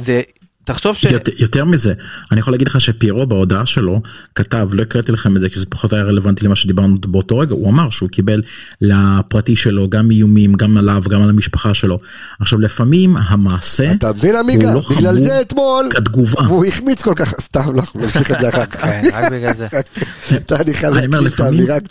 [0.00, 0.22] זה,
[0.68, 1.04] תחשוב ש...
[1.04, 1.92] יותר, יותר מזה
[2.32, 4.02] אני יכול להגיד לך שפיירו בהודעה שלו
[4.34, 7.52] כתב לא הקראתי לכם את זה כי זה פחות היה רלוונטי למה שדיברנו באותו רגע
[7.52, 8.42] הוא אמר שהוא קיבל
[8.80, 11.98] לפרטי שלו גם איומים גם עליו גם על המשפחה שלו
[12.40, 14.72] עכשיו לפעמים המעשה אתה מבין עמיגה?
[14.72, 16.46] הוא לא בגלל זה אתמול, כתגובה.
[16.46, 18.80] הוא החמיץ כל כך, סתם, לא, אנחנו נמשיך את זה אחר כך.
[18.80, 19.66] כן, רק בגלל זה.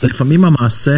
[0.08, 0.98] לפעמים המעשה.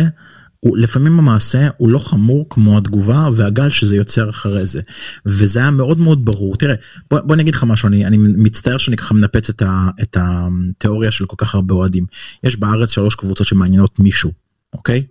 [0.60, 4.82] הוא, לפעמים המעשה הוא לא חמור כמו התגובה והגל שזה יוצר אחרי זה.
[5.26, 6.56] וזה היה מאוד מאוד ברור.
[6.56, 6.76] תראה
[7.12, 10.18] בוא, בוא אני אגיד לך משהו אני, אני מצטער שאני ככה מנפץ את, ה, את
[10.20, 12.06] התיאוריה של כל כך הרבה אוהדים.
[12.44, 14.32] יש בארץ שלוש קבוצות שמעניינות מישהו
[14.74, 15.04] אוקיי?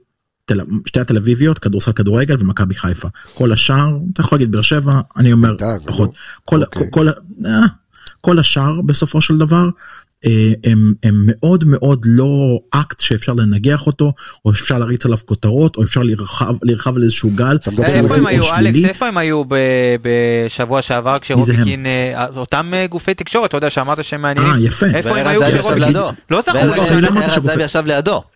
[0.44, 3.08] תל, שתי התל אביביות כדורסל כדורגל ומכבי חיפה.
[3.34, 6.12] כל השאר אתה יכול להגיד באר שבע אני אומר בית"ר, פחות.
[6.44, 6.87] כל, אוקיי.
[6.90, 7.08] כל,
[7.46, 7.66] אה,
[8.20, 9.68] כל השאר בסופו של דבר
[10.64, 14.12] הם, הם מאוד מאוד לא אקט שאפשר לנגח אותו
[14.44, 16.54] או אפשר להריץ עליו כותרות או אפשר לרחב,
[16.96, 17.59] על איזשהו גל.
[17.85, 18.54] איפה הם היו.
[18.54, 19.42] אלכס, איפה הם היו
[20.02, 21.64] בשבוע שעבר מי זה כשרובי הם?
[21.64, 24.52] קין, אה, אותם אה, גופי תקשורת, אתה יודע שאמרת שהם מעניינים.
[24.52, 24.87] אה יפה.
[24.87, 25.83] איפה הם היו זהבי כשרובי ישב קין?
[25.83, 26.11] לידו.
[26.31, 26.70] לא זכור לי.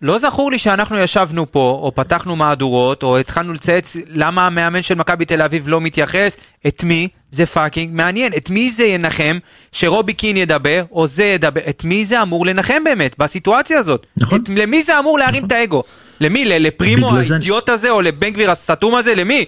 [0.01, 4.95] לא זכור לי שאנחנו ישבנו פה, או פתחנו מהדורות, או התחלנו לצייץ למה המאמן של
[4.95, 9.37] מכבי תל אביב לא מתייחס, את מי זה fucking מעניין, את מי זה ינחם
[9.71, 14.05] שרובי קין ידבר, או זה ידבר, את מי זה אמור לנחם באמת, בסיטואציה הזאת?
[14.17, 14.41] נכון.
[14.43, 15.83] את, למי זה אמור להרים את האגו?
[16.21, 16.45] למי?
[16.45, 19.15] לפרימו בגלל זה- האידיוט הזה, או לבן גביר הסתום הזה?
[19.15, 19.45] למי?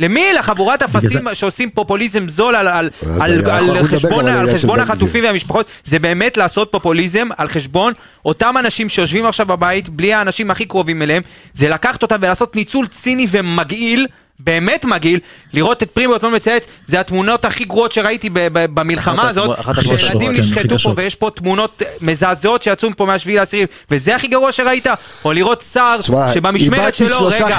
[0.00, 0.32] למי?
[0.38, 4.80] לחבורת אפסים זה- שעושים פופוליזם זול על, על, על, על, גם חשבון, על על חשבון.
[4.80, 7.92] החטופים והמשפחות, זה באמת לעשות פופוליזם על חשבון
[8.24, 11.22] אותם אנשים שיושבים עכשיו בבית, בלי האנשים הכי קרובים אליהם,
[11.54, 14.06] זה לקחת אותם ולעשות ניצול ציני ומגעיל.
[14.40, 15.20] באמת מגעיל,
[15.52, 19.58] לראות את פרימו אתמול מצייץ, זה התמונות הכי גרועות שראיתי ב- ב- במלחמה הזאת,
[19.98, 20.92] שילדים נשחטו פה.
[20.96, 24.86] ויש פה תמונות מזעזעות שיצאו מפה מהשביעי לעשירי, וזה הכי גרוע שראית,
[25.24, 26.00] או לראות שר
[26.34, 27.56] שבמשמרת שלו, שלושה רגע,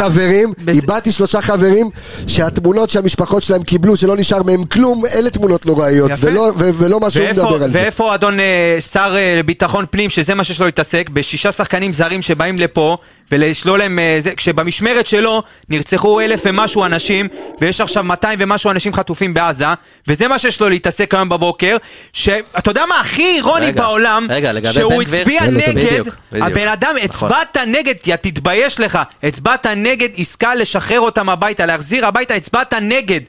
[0.67, 1.89] איבדתי שלושה חברים
[2.27, 6.27] שהתמונות שהמשפחות שלהם קיבלו, שלא נשאר מהם כלום, אלה תמונות נוראיות, יפה.
[6.27, 7.79] ולא- ו- ולא מה שהוא מדבר על זה.
[7.81, 12.21] ואיפה אדון אה, שר אה, לביטחון פנים, שזה מה שיש לו להתעסק, בשישה שחקנים זרים
[12.21, 12.97] שבאים לפה,
[13.31, 17.27] ולשלול להם, אה, זה, כשבמשמרת שלו נרצחו אלף ומשהו אנשים,
[17.61, 19.65] ויש עכשיו 200 ומשהו אנשים חטופים בעזה,
[20.07, 21.77] וזה מה שיש לו להתעסק היום בבוקר,
[22.13, 25.01] שאתה יודע מה הכי אירוני רגע, בעולם, רגע, לגבי שהוא?
[25.01, 26.47] הצביע נגד, בדיוק, בדיוק.
[26.47, 27.31] הבן אדם, נכון.
[27.31, 33.21] הצבעת נגד, יא תתבייש לך, הצבעת נגד עסקה לשחרר אותם הביתה, להחזיר הביתה, הצבעת נגד.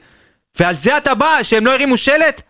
[0.59, 2.41] ועל זה אתה בא, שהם לא הרימו שלט?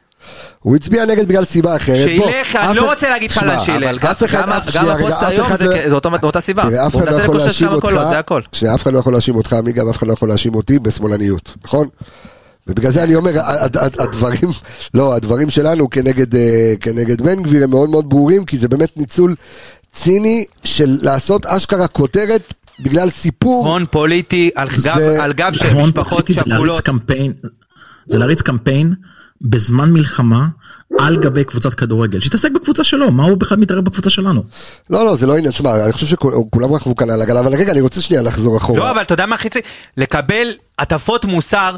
[0.61, 2.05] הוא הצביע נגד בגלל סיבה אחרת.
[2.07, 4.05] שילך, אני לא רוצה להגיד לך לאן שילך.
[4.05, 6.63] אף אחד- גם- אף- גם שנייה, רגע, הפוסט היום זה לא- מאותה סיבה.
[6.63, 8.41] תראה, אף הוא אחד לא יכול להאשים אותך, קולות, זה הכל.
[8.51, 11.53] שנייה, אף אחד לא יכול להאשים אותך, עמיגה, ואף אחד לא יכול להאשים אותי בשמאלניות,
[11.65, 11.87] נכון?
[12.67, 14.49] ובגלל זה אני אומר, הד- הד- הדברים,
[14.93, 18.97] לא, הדברים שלנו כנגד, אה, כנגד בן גביר הם מאוד מאוד ברורים, כי זה באמת
[18.97, 19.35] ניצול
[19.93, 23.67] ציני של לעשות אשכרה כותרת בגלל סיפור.
[23.67, 26.81] הון פוליטי על גב, זה- על גב של משפחות פוליטי זה להריץ שכולות.
[26.81, 27.33] קמפיין,
[28.07, 28.93] זה להריץ קמפיין
[29.41, 30.47] בזמן מלחמה
[30.99, 32.19] על גבי קבוצת כדורגל.
[32.19, 34.43] שיתעסק בקבוצה שלו, מה הוא בכלל מתערב בקבוצה שלנו?
[34.89, 37.71] לא, לא, זה לא עניין, שמע, אני חושב שכולם רכבו כאן על הגל, אבל רגע,
[37.71, 38.79] אני רוצה שנייה לחזור אחורה.
[38.79, 39.65] לא, אבל אתה יודע מה הכי צריך?
[39.97, 40.47] לקבל
[40.79, 41.75] הטפות מוסר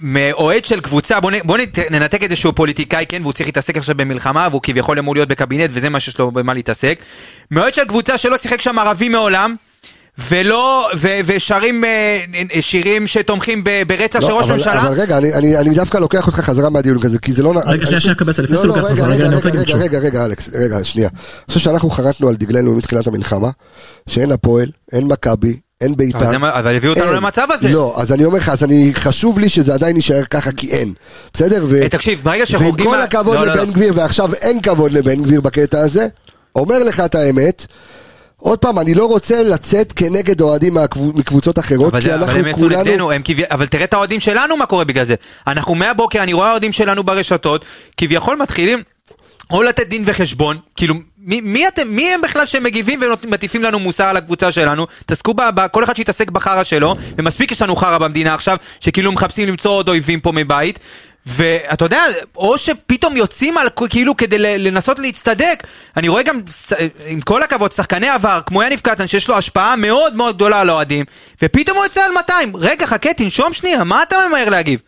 [0.00, 3.48] מאוהד של קבוצה, בוא, נ- בוא נת- ננתק את זה שהוא פוליטיקאי, כן, והוא צריך
[3.48, 6.98] להתעסק עכשיו במלחמה, והוא כביכול אמור להיות בקבינט, וזה מה שיש לו במה להתעסק.
[7.50, 9.56] מאוהד של קבוצה שלא שיחק שם ערבי מעולם,
[10.30, 12.20] ולא, ו- ושרים אה,
[12.60, 14.88] שירים שתומכים ברצח של לא, ראש אבל, ממשלה.
[14.88, 17.52] אבל רגע, אני, אני, אני דווקא לוקח אותך חזרה מהדיון כזה, כי זה לא...
[17.66, 19.84] רגע, שנייה, שנייה, קבץ, לפני שאתה לוקח חזרה, רגע, אני רוצה להגיד רגע, משהו.
[19.84, 21.08] רגע, רגע, אלכס, רגע, שנייה.
[21.08, 23.50] אני חושב שאנחנו חרטנו על דגלנו מתחילת המלחמה,
[24.08, 26.36] שאין הפועל, אין מכבי, אין בית"ר.
[26.36, 27.14] אבל הביאו אותנו אין.
[27.14, 27.68] למצב הזה.
[27.68, 30.92] לא, אז אני אומר לך, אז אני, חשוב לי שזה עדיין יישאר ככה, כי אין.
[31.32, 31.64] בסדר?
[31.68, 31.82] ו...
[31.82, 32.86] אה, תקשיב, ברגע ועם שחורגים...
[32.86, 33.72] כל מה- הכבוד לא, לא, לבן לא.
[33.72, 36.06] גביר, ועכשיו אין כבוד לבן גביר בקטע הזה,
[36.56, 37.66] אומר לך את האמת.
[38.44, 40.74] עוד פעם, אני לא רוצה לצאת כנגד אוהדים
[41.14, 42.82] מקבוצות אחרות, אבל, כי זה, אבל אנחנו הם יצאו כולנו...
[42.82, 43.10] נגדנו,
[43.50, 45.14] אבל תראה את האוהדים שלנו מה קורה בגלל זה.
[45.46, 47.64] אנחנו מהבוקר, אני רואה אוהדים שלנו ברשתות,
[47.96, 48.82] כביכול מתחילים
[49.50, 53.78] או לתת דין וחשבון, כאילו, מי, מי אתם, מי הם בכלל שהם מגיבים ומטיפים לנו
[53.78, 54.86] מוסר על הקבוצה שלנו?
[55.06, 59.48] תעסקו ב, כל אחד שיתעסק בחרא שלו, ומספיק יש לנו חרא במדינה עכשיו, שכאילו מחפשים
[59.48, 60.78] למצוא עוד אויבים פה מבית.
[61.26, 62.02] ואתה יודע,
[62.36, 65.62] או שפתאום יוצאים על כאילו כדי לנסות להצטדק.
[65.96, 66.40] אני רואה גם,
[67.06, 70.70] עם כל הכבוד, שחקני עבר, כמו יניב קטן, שיש לו השפעה מאוד מאוד גדולה על
[70.70, 71.04] אוהדים,
[71.42, 72.56] ופתאום הוא יוצא על 200.
[72.56, 74.80] רגע, חכה, תנשום שנייה, מה אתה ממהר להגיב?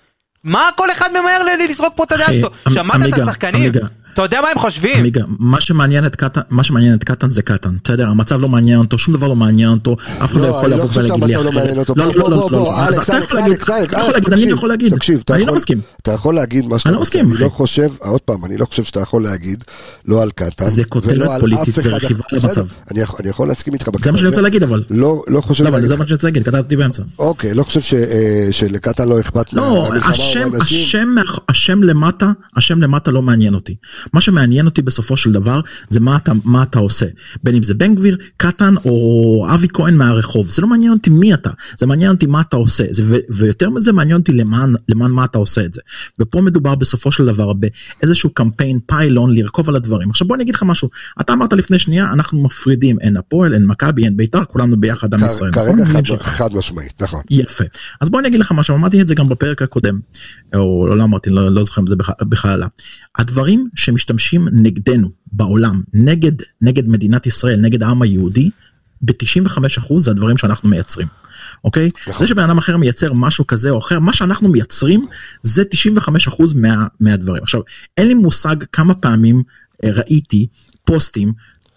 [0.44, 2.48] מה כל אחד ממהר לזרוק פה את הדעה שלו?
[2.68, 3.72] עמ- שמעת את השחקנים?
[4.16, 4.96] אתה יודע מה הם חושבים?
[4.98, 8.08] עמיגה, מה שמעניין את קטן, מה שמעניין את קטן זה קטן, בסדר?
[8.08, 10.76] המצב לא מעניין אותו, שום דבר לא מעניין אותו, אף אחד לא, לא יכול לא
[10.76, 11.88] לבוא ולהגיד לי לא אחרת.
[11.96, 14.28] לא, לא, לא, לא, לא, אלכס, אתה אלכס, יכול להגיד, אלכס, אתה אלכס, יכול להגיד,
[14.32, 15.80] תקשיב, אני יכול להגיד, תקשיב, אני לא מסכים.
[16.02, 17.48] אתה יכול להגיד מה שאתה אני לא רוצה, מסכים, אני לא.
[17.48, 19.64] חושב, עוד פעם, אני לא חושב שאתה יכול להגיד,
[20.06, 22.66] לא על קטן, זה כותרת ולא על פוליטית, אף זה אחד רכיבה המצב.
[22.90, 24.28] אני יכול- אני יכול להסכים איתך בקטע זה מה שאני.
[24.28, 24.82] רוצה להגיד אבל.
[24.90, 27.02] לא, לא חושב, לא, זה מה שאני רוצה להגיד, קטעתי באמצע.
[27.18, 29.88] אוקיי, לא חושב אה, שלקטן לא אכפת לא,
[31.48, 33.74] השם למטה, השם למטה לא מעניין אותי.
[34.12, 37.06] מה שמעניין אותי בסופו של דבר זה מה אתה, מה אתה עושה.
[37.44, 40.50] בין אם זה בן גביר, קטן או אבי כהן מהרחוב.
[40.50, 42.84] זה לא מעניין אותי מי אתה, זה מעניין אותי מה אתה עושה.
[42.90, 45.80] זה, ו, ויותר מזה מעניין אותי למען, למען מה אתה עושה את זה.
[46.20, 50.10] ופה מדובר בסופו של דבר באיזשהו קמפיין פיילון לרכוב על הדברים.
[50.10, 50.88] עכשיו בוא אני אגיד לך משהו,
[51.20, 55.20] אתה אמרת לפני שנייה, אנחנו מפרידים, אין הפועל, אין מכבי, אין בית"ר, כולנו ביחד עם
[55.24, 55.52] ישראל.
[55.52, 55.86] כרגע נכון?
[56.22, 57.22] חד- משמעית, נכון.
[57.30, 57.64] יפה.
[58.00, 59.98] אז בוא אני אגיד לך משהו, אמרתי את זה גם בפרק הקודם,
[60.54, 62.66] או לא, לא אמרתי, לא, לא זוכר אם זה בכ- בכלל עלה.
[63.18, 66.32] הדברים שמשתמשים נגדנו בעולם, נגד,
[66.62, 68.50] נגד מדינת ישראל, נגד העם היהודי,
[69.02, 71.06] ב-95% זה הדברים שאנחנו מייצרים.
[71.64, 71.90] אוקיי?
[72.08, 72.26] נכון.
[72.26, 75.06] זה שבן אדם אחר מייצר משהו כזה או אחר, מה שאנחנו מייצרים
[75.42, 75.62] זה
[76.28, 77.42] 95% מה, מהדברים.
[77.42, 77.60] עכשיו,
[77.96, 79.42] אין לי מושג כמה פעמים
[79.84, 80.46] אה, ראיתי
[80.84, 81.32] פוסטים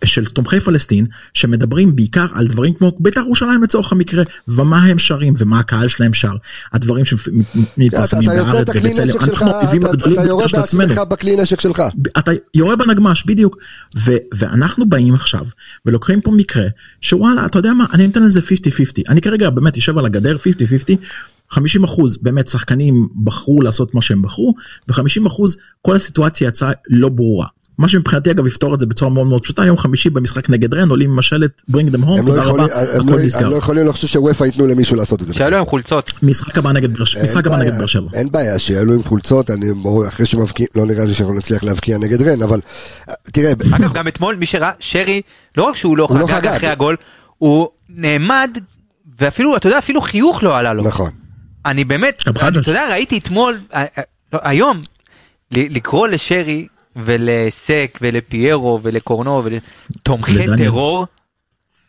[0.06, 5.34] של תומכי פלסטין שמדברים בעיקר על דברים כמו בית"ר ירושלים לצורך המקרה ומה הם שרים
[5.38, 6.34] ומה הקהל שלהם שר
[6.74, 8.68] הדברים אתה שמתפרסמים אתה בארץ
[9.12, 10.88] שלך, אנחנו האויבים אתה- הגדולים אתה יורה ביותר של עצמנו.
[10.88, 11.84] בעצמך בכלי נשק שלך.
[12.18, 13.58] אתה יורה בנגמש בדיוק
[13.98, 15.46] ו- ואנחנו באים עכשיו
[15.86, 16.66] ולוקחים פה מקרה
[17.02, 18.44] שוואלה אתה יודע מה אני נותן לזה 50-50
[19.10, 20.96] אני כרגע באמת יושב על הגדר 50-50
[21.50, 24.54] 50 אחוז באמת שחקנים בחרו לעשות מה שהם בחרו
[24.92, 27.48] ו50 אחוז כל הסיטואציה יצאה לא ברורה.
[27.80, 30.89] מה שמבחינתי אגב יפתור את זה בצורה מאוד מאוד פשוטה יום חמישי במשחק נגד רן
[30.89, 32.74] עולים עם השלט bring them home הם לא תודה רבה הכל
[33.08, 33.50] לא- הם נסגר.
[33.50, 35.34] לא יכולים לחשוב שוופא ייתנו למישהו לעשות את זה.
[35.34, 36.12] שהיו להם חולצות.
[36.24, 38.08] משחק הבא נגד באר שבע אין משחק הבא בעיה, נגד באר שבע.
[38.13, 41.98] אין בעיה שיעלו עם חולצות, אני ברור, אחרי שמבקיעים, לא נראה לי שאנחנו נצליח להבקיע
[41.98, 42.60] נגד רן, אבל
[43.10, 45.22] אה, תראה, אגב, גם אתמול, מי שראה, שרי,
[45.58, 46.48] לא רק שהוא לא לא חגג.
[46.48, 46.96] אחרי הגול,
[47.38, 48.58] הוא נעמד,
[49.20, 50.84] ואפילו, אתה יודע, אפילו חיוך לא עלה לו.
[50.84, 51.12] נכון.
[51.65, 52.22] אני באמת.
[52.30, 54.82] אתה יודע, ראיתי אתמול, אה, אה, לא, היום,
[55.52, 56.68] ל- לקרוא לשרי
[57.06, 60.34] ולסק ולפיירו ולקורנו ולתומכי.
[60.58, 61.06] טרור,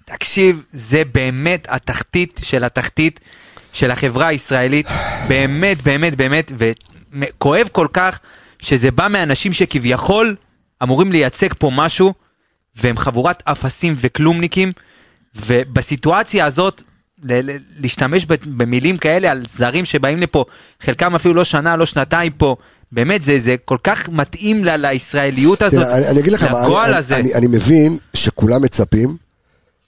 [0.04, 3.20] תקשיב, זה באמת התחתית של התחתית
[3.72, 4.86] של החברה הישראלית,
[5.28, 6.52] באמת, באמת, באמת,
[7.12, 8.18] וכואב כל כך
[8.62, 10.36] שזה בא מאנשים שכביכול
[10.82, 12.14] אמורים לייצג פה משהו,
[12.76, 14.72] והם חבורת אפסים וכלומניקים,
[15.34, 16.82] ובסיטואציה הזאת
[17.22, 20.44] ל- ל- להשתמש במילים כאלה על זרים שבאים לפה,
[20.82, 22.56] חלקם אפילו לא שנה, לא שנתיים פה.
[22.92, 26.88] באמת, זה, זה כל כך מתאים ל- לישראליות הזאת, תראה, אני, אני אגיד לך לגועל
[26.90, 27.16] אני, הזה.
[27.16, 29.16] אני, אני מבין שכולם מצפים,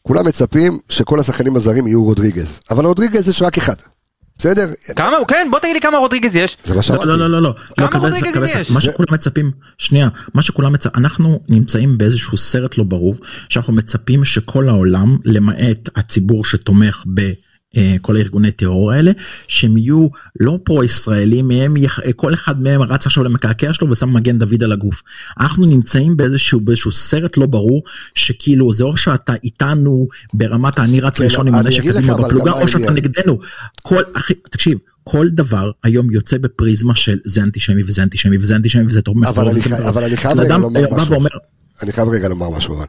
[0.02, 3.74] כולם מצפים שכל השחקנים הזרים יהיו רודריגז, אבל רודריגז יש רק אחד,
[4.38, 4.66] בסדר?
[4.96, 6.56] כמה, כן, בוא תגיד לי כמה רודריגז יש.
[6.64, 7.06] זה מה לא, שאמרתי.
[7.06, 7.54] לא, לא, לא, לא.
[7.76, 8.70] כמה לא, קבל- רודריגזים קבל- יש?
[8.70, 13.14] מה זה- שכולם מצפים, שנייה, מה שכולם מצפים, אנחנו נמצאים באיזשהו סרט לא ברור,
[13.48, 17.32] שאנחנו מצפים שכל העולם, למעט הציבור שתומך ב...
[17.76, 19.12] אה, כל הארגוני טרור האלה
[19.48, 20.06] שהם יהיו
[20.40, 24.62] לא פרו ישראלים יח- אה, כל אחד מהם רץ עכשיו למקעקע שלו ושם מגן דוד
[24.62, 25.02] על הגוף.
[25.40, 27.82] אנחנו נמצאים באיזשהו באיזשהו סרט לא ברור
[28.14, 32.68] שכאילו זה או שאתה איתנו ברמת אני רץ כן, ראשון עם הנשק קדימה בפלוגה או
[32.68, 32.90] שאתה.
[32.90, 33.38] נגדנו.
[33.82, 38.82] כל אחי תקשיב כל דבר היום יוצא בפריזמה של זה אנטישמי וזה אנטישמי וזה אנטישמי
[38.86, 40.40] וזה תומך אבל אני אבל אני חייב.
[40.40, 41.14] רגע לומר בא משהו.
[41.82, 42.86] אני חייב רגע לומר משהו אבל.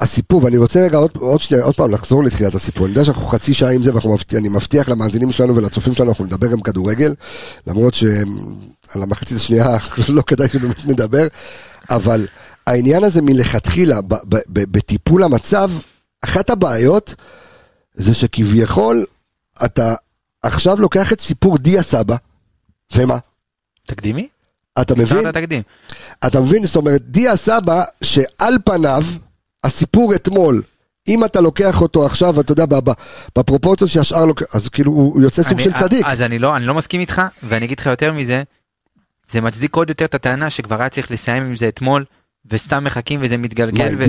[0.00, 3.26] הסיפור, ואני רוצה רגע עוד, עוד שנייה, עוד פעם לחזור לתחילת הסיפור, אני יודע שאנחנו
[3.26, 4.16] חצי שעה עם זה ואנחנו
[4.50, 7.14] מבטיח, למאזינים שלנו ולצופים שלנו, אנחנו נדבר גם כדורגל,
[7.66, 11.26] למרות שעל המחצית השנייה לא כדאי שבאמת נדבר,
[11.90, 12.26] אבל
[12.66, 15.70] העניין הזה מלכתחילה, ב, ב, ב, בטיפול המצב,
[16.24, 17.14] אחת הבעיות
[17.94, 19.04] זה שכביכול
[19.64, 19.94] אתה
[20.42, 22.16] עכשיו לוקח את סיפור דיה סבא,
[22.94, 23.18] ומה?
[23.86, 24.28] תקדימי?
[24.80, 25.28] אתה מבין?
[26.26, 26.66] אתה מבין?
[26.66, 29.02] זאת אומרת, דיה סבא, שעל פניו,
[29.64, 30.62] הסיפור אתמול,
[31.08, 32.64] אם אתה לוקח אותו עכשיו, אתה יודע,
[33.38, 36.06] בפרופורציות שהשאר לוקח, אז כאילו הוא יוצא סוג אני- של צדיק.
[36.06, 38.42] אז אני לא, אני לא מסכים איתך, ואני אגיד לך יותר מזה,
[39.28, 42.04] זה מצדיק עוד יותר את הטענה שכבר היה צריך לסיים עם זה אתמול,
[42.50, 43.88] וסתם מחכים וזה מה, מתגלגל.
[43.88, 44.04] עם ו...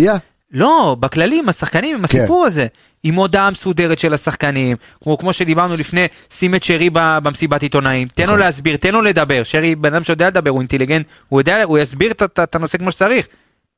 [0.54, 2.18] לא, בכללי, עם השחקנים, עם כן.
[2.18, 2.68] הסיפור הזה.
[3.04, 8.24] עם הודעה מסודרת של השחקנים, כמו, כמו שדיברנו לפני, שים את שרי במסיבת עיתונאים, תן
[8.24, 8.40] לו נכון.
[8.40, 12.12] להסביר, תן לו לדבר, שרי בן אדם שיודע לדבר, הוא אינטליגנט, הוא יודע, הוא יסביר
[12.12, 13.28] את הנושא כמו שצריך.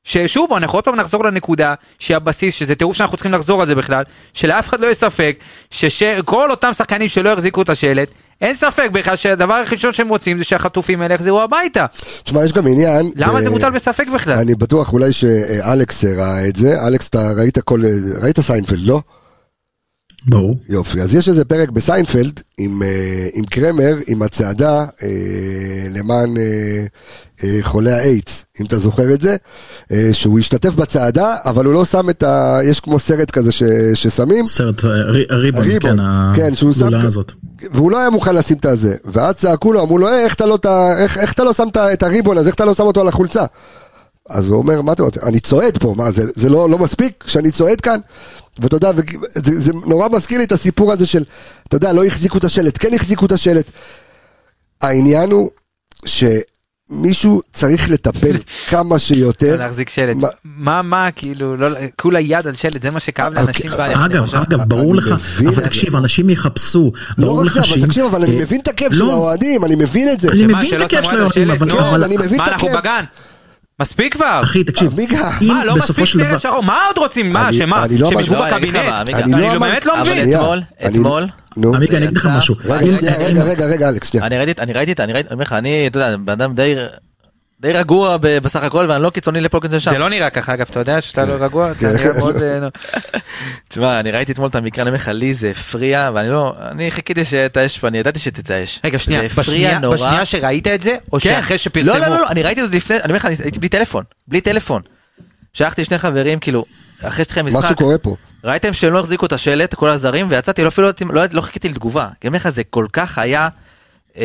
[0.04, 4.04] ששוב, אנחנו עוד פעם נחזור לנקודה שהבסיס, שזה טירוף שאנחנו צריכים לחזור על זה בכלל,
[4.34, 5.38] שלאף אחד לא יהיה ספק,
[5.72, 8.10] שכל אותם שחקנים שלא יחזיקו את השלט,
[8.42, 11.86] אין ספק בכלל שהדבר הראשון שהם רוצים זה שהחטופים האלה יחזרו הביתה.
[12.24, 13.12] תשמע, יש גם עניין...
[13.16, 14.38] למה זה אה, מוטל בספק בכלל?
[14.38, 17.82] אני בטוח אולי שאלכס ראה את זה, אלכס, אתה ראית כל...
[18.22, 19.02] ראית סיינפלד, לא?
[20.28, 25.08] ברור יופי, אז יש איזה פרק בסיינפלד עם, אה, עם קרמר, עם הצעדה אה,
[25.96, 26.86] למען אה,
[27.44, 29.36] אה, חולי האיידס, אם אתה זוכר את זה,
[29.92, 32.60] אה, שהוא השתתף בצעדה, אבל הוא לא שם את ה...
[32.64, 36.00] יש כמו סרט כזה ש, ששמים, סרט אה, רי- ריבון הריבון, כן
[36.36, 36.94] כן, שהוא שם...
[36.94, 37.32] הזאת.
[37.72, 40.46] והוא לא היה מוכן לשים את הזה, ואז צעקו לו, אמרו לו, "אה, איך אתה
[40.46, 40.58] לא,
[40.98, 43.46] איך, איך אתה לא שם את הריבון הזה, איך אתה לא שם אותו על החולצה?
[44.30, 47.24] אז הוא אומר, מה אתה רוצה, אני צועד פה, מה, זה, זה לא, לא מספיק
[47.28, 48.00] שאני צועד כאן?
[48.60, 48.92] ואתה יודע,
[49.34, 51.24] זה, זה נורא מזכיר לי את הסיפור הזה של,
[51.68, 53.72] אתה יודע, לא החזיקו את השלט, כן החזיקו את השלט.
[54.82, 55.50] העניין הוא
[56.06, 58.36] שמישהו צריך לטפל
[58.70, 59.56] כמה שיותר.
[59.58, 60.18] להחזיק שלט.
[60.46, 61.68] מה- מה, כאילו, לא-
[62.02, 64.06] כולה יד על שלט, זה מה שכאב לאנשים אוקיי, בעיה.
[64.06, 64.36] אני אגב.
[64.36, 65.16] אגב ברור לך
[65.48, 68.92] אבל תקשיב אנשים יחפשו לא רק זה, אבל תקשיב, אבל אני אה, מבין את הכיף
[68.92, 69.06] לא.
[69.06, 70.32] של האוהדים, אני מבין את זה.
[70.32, 71.52] אני מבין את הכיף של האוהדים?
[71.52, 71.68] אבל
[72.38, 72.68] מה, אנחנו.
[72.78, 73.04] בגן?
[73.80, 74.40] מספיק כבר.
[74.44, 75.00] אחי תקשיב.
[75.00, 75.08] אם
[75.48, 76.64] מה, לא בסופו מספיק של דבר סרט שחור?
[76.64, 77.30] מה עוד רוצים?
[77.30, 77.84] מה, אני- שמה?
[77.86, 78.90] אני לא שהם אמרתי- ישבו לא, אני אגיד לך בקבינט?
[78.90, 79.02] מה.
[79.02, 80.24] אני אני לא אמרתי- באמת לא אבל מבין.
[80.24, 81.76] שנייה, אתמול, אני- אתמול, נו.
[81.76, 84.26] עמיגה אני אגיד לך משהו רגע, אם- שנייה, אם- רגע, רגע, רגע, אלכס, שנייה.
[84.26, 86.76] אני ראיתי, אני ראיתי, אני ראיתי, אני אומר לך, אני, אתה יודע, בן אדם די,
[87.63, 89.91] די רגוע בסך הכל, ואני לא קיצוני לפה קיצוני לשם.
[89.91, 91.71] זה לא נראה ככה, אגב, אתה יודע שאתה לא רגוע?
[91.71, 91.93] אתה כן.
[91.93, 92.36] נראה מאוד...
[92.36, 92.67] אה.
[93.69, 96.91] תשמע, אני ראיתי אתמול את המקרה, אני אומר לך, לי זה הפריע, ואני לא, אני
[96.91, 98.80] חיכיתי שאת האש פה, אני ידעתי שתצא אש.
[98.84, 99.95] רגע, שנייה, זה הפריע בשנייה- נורא.
[99.95, 101.30] בשנייה שראית את זה, או כן.
[101.30, 101.93] שאחרי שפרסמו?
[101.93, 103.69] לא, לא, לא, לא, אני ראיתי את זה לפני, אני אומר לך, אני הייתי בלי
[103.69, 104.82] טלפון, בלי טלפון.
[105.54, 106.65] שלחתי שני חברים, כאילו,
[107.04, 108.15] אחרי שתחילת משהו המשחק, קורה פה.
[108.43, 111.69] ראיתם שהם לא החזיקו את השלט, כל הזרים, ויצאתי, לא אפילו לא, לא, לא חיכיתי
[111.69, 112.04] לתגובה.
[112.04, 113.47] אני אומר לך, זה כל כך היה,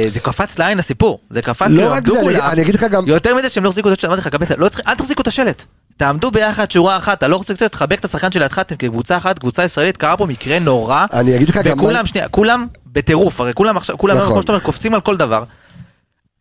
[0.09, 2.41] זה קפץ לעין הסיפור, זה קפץ, לא כאילו, רק זה, כולם.
[2.41, 4.69] אני אגיד לך גם, יותר מזה שהם לא החזיקו את השלט, אמרתי לך, קבל, לא
[4.69, 5.65] צריך, אל תחזיקו את השלט.
[5.97, 9.39] תעמדו ביחד שורה אחת, אתה לא רוצה קצת לחבק את השחקן שלידך, אתם כקבוצה אחת,
[9.39, 11.07] קבוצה ישראלית, קרה פה מקרה נורא.
[11.13, 14.29] אני אגיד לך גם, וכולם, שנייה, כולם בטירוף, הרי כולם עכשיו, כולם, נכון.
[14.29, 15.45] כמו שאתה אומר, קופצים על כל דבר.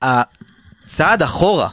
[0.01, 1.67] הצעד אחורה,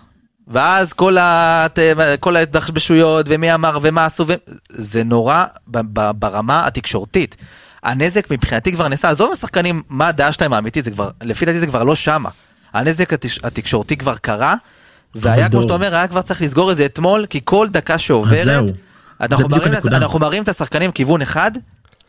[0.49, 1.79] ואז כל, הת...
[2.21, 4.35] כל ההתבחבשויות, ומי אמר, ומה עשו, ו...
[4.69, 7.37] זה נורא ב- ב- ברמה התקשורתית.
[7.85, 11.67] הנזק מבחינתי כבר נעשה, עזוב השחקנים, מה הדעה שלהם האמיתית, זה כבר, לפי דעתי זה
[11.67, 12.31] כבר לא שמה.
[12.73, 13.39] הנזק התש...
[13.43, 14.55] התקשורתי כבר קרה,
[15.15, 15.63] והיה, כמו.
[15.63, 18.65] שאתה אומר, היה כבר צריך לסגור את זה אתמול, כי כל דקה שעוברת.
[19.21, 19.97] אנחנו מראים, הנקודה.
[19.97, 21.51] אנחנו מראים את השחקנים כיוון אחד,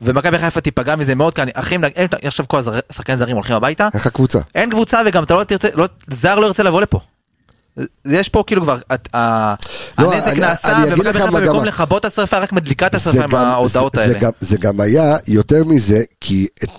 [0.02, 1.84] ומכבי חיפה תיפגע מזה מאוד, כי אחים,
[2.24, 2.60] עכשיו כל
[2.90, 4.40] השחקנים זרים הולכים הביתה, איך הקבוצה?
[4.56, 7.00] אין קבוצה וגם אתה לא תרצה, לא, זר לא ירצה לבוא לפה.
[8.06, 12.06] יש פה כאילו כבר, את- לא, הנזק אני- נעשה, ומכבי חיפה במקום גם- לכבות את
[12.06, 14.14] השרפה רק מדליקה את השרפה עם ההודעות זה- האלה.
[14.14, 16.70] זה גם- זה גם היה יותר מזה, כי את-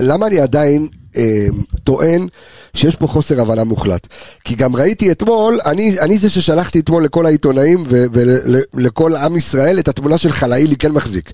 [0.00, 1.46] למה אני עדיין אה,
[1.84, 2.26] טוען
[2.74, 4.06] שיש פה חוסר הבנה מוחלט.
[4.44, 7.84] כי גם ראיתי אתמול, אני, אני זה ששלחתי אתמול לכל העיתונאים
[8.74, 11.30] ולכל עם ישראל את התמונה של חלאילי כן מחזיק.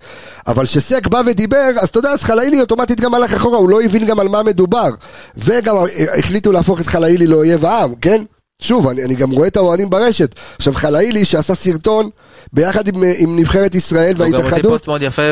[0.47, 3.83] אבל כשסק בא ודיבר, אז אתה יודע, אז חלאילי אוטומטית גם הלך אחורה, הוא לא
[3.83, 4.89] הבין גם על מה מדובר.
[5.37, 5.75] וגם
[6.19, 8.23] החליטו להפוך את חלאילי לאויב העם, כן?
[8.61, 10.35] שוב, אני, אני גם רואה את האוהדים ברשת.
[10.57, 12.11] עכשיו חלאילי שעשה סרטון
[12.53, 14.43] ביחד עם, עם נבחרת ישראל וההתאחדות.
[14.43, 15.23] הוא גם הוציא פוסט מאוד יפה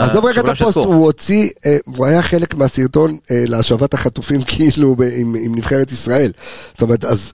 [0.00, 4.96] עזוב רגע את הפוסט, הוא הוציא, אה, הוא היה חלק מהסרטון אה, להשבת החטופים כאילו
[4.96, 6.32] ב, עם, עם נבחרת ישראל.
[6.72, 7.32] זאת אומרת, אז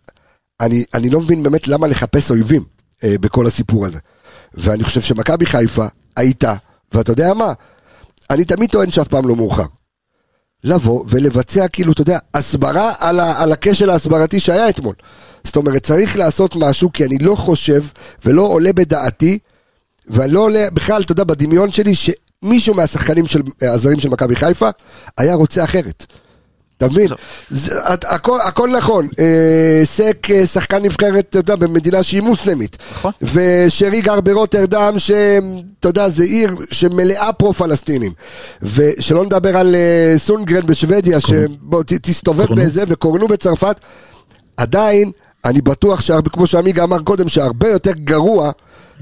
[0.60, 2.64] אני, אני לא מבין באמת למה לחפש אויבים
[3.04, 3.98] אה, בכל הסיפור הזה.
[4.54, 6.54] ואני חושב שמכבי חיפה הייתה,
[6.92, 7.52] ואתה יודע מה?
[8.30, 9.66] אני תמיד טוען שאף פעם לא מאוחר.
[10.64, 14.94] לבוא ולבצע כאילו, אתה יודע, הסברה על, ה, על הכשל ההסברתי שהיה אתמול.
[15.46, 17.84] זאת אומרת, צריך לעשות משהו, כי אני לא חושב
[18.24, 19.38] ולא עולה בדעתי,
[20.08, 24.68] ולא עולה בכלל, אתה יודע, בדמיון שלי, שמישהו מהשחקנים של הזרים של מכבי חיפה
[25.18, 26.06] היה רוצה אחרת.
[26.76, 27.08] אתה מבין?
[27.86, 32.76] הכל, הכל נכון, אה, סק אה, שחקן נבחרת, אתה יודע, במדינה שהיא מוסלמית.
[32.92, 33.12] נכון.
[33.22, 38.12] ושרי גר ברוטרדם, שאתה יודע, זה עיר שמלאה פרו-פלסטינים.
[38.62, 43.80] ושלא נדבר על אה, סונגרן בשוודיה, שבוא תסתובב בזה, וקורנו בצרפת.
[44.56, 45.12] עדיין,
[45.46, 46.00] אני בטוח,
[46.32, 48.50] כמו שעמיגה אמר קודם, שהרבה יותר גרוע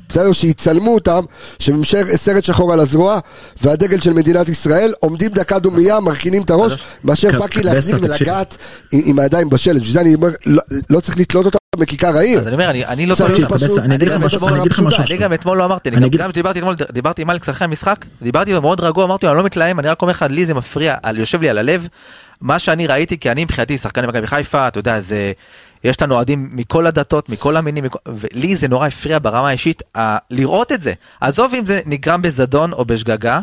[0.08, 0.32] בסדר?
[0.32, 1.20] שיצלמו אותם,
[1.58, 3.18] שממשל סרט שחור על הזרוע,
[3.62, 8.56] והדגל של מדינת ישראל, עומדים דקה דומייה, מרכינים את הראש, מאשר fucking להחזיק ולגעת
[8.92, 9.80] עם הידיים בשלט.
[9.80, 12.40] בשביל זה אני אומר, לא, לא צריך לתלות אותם בכיכר העיר.
[12.40, 13.14] אז אני אומר, אני לא...
[13.78, 14.08] אני אגיד
[14.70, 15.04] לך משהו.
[15.08, 18.50] אני גם אתמול לא אמרתי, אני גם כשדיברתי אתמול, דיברתי עם אלכס אחרי המשחק, דיברתי
[18.50, 20.96] איתו מאוד רגוע, אמרתי לו, אני לא מתלהם, אני רק אומר לך, לי זה מפריע,
[21.16, 21.88] יושב לי על הלב.
[22.40, 25.32] מה שאני ראיתי, כי אני מבחינתי שחקן במכבי חיפה, אתה יודע, זה
[25.84, 27.98] יש לנו אוהדים מכל הדתות, מכל המינים, מכל...
[28.08, 30.16] ולי זה נורא הפריע ברמה האישית ה...
[30.30, 30.92] לראות את זה.
[31.20, 33.40] עזוב אם זה נגרם בזדון או בשגגה.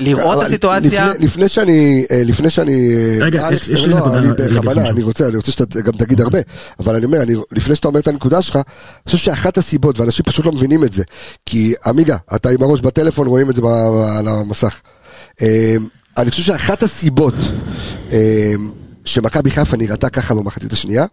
[0.00, 1.06] לראות את הסיטואציה.
[1.06, 4.88] לפני, לפני שאני, אה, לפני שאני, אה, רגע, אלכס, יש, יש לא, נקודה, אני בכוונה,
[4.88, 6.38] אני רוצה, אני רוצה שאתה גם תגיד הרבה,
[6.80, 8.62] אבל אני אומר, אני, לפני שאתה אומר את הנקודה שלך, אני
[9.06, 11.02] חושב שאחת הסיבות, ואנשים פשוט לא מבינים את זה,
[11.46, 13.62] כי עמיגה, אתה עם הראש בטלפון, רואים את זה
[14.18, 14.80] על המסך.
[15.42, 15.76] אה,
[16.18, 17.34] אני חושב שאחת הסיבות
[19.04, 21.04] שמכבי חיפה נראתה ככה במחצית השנייה,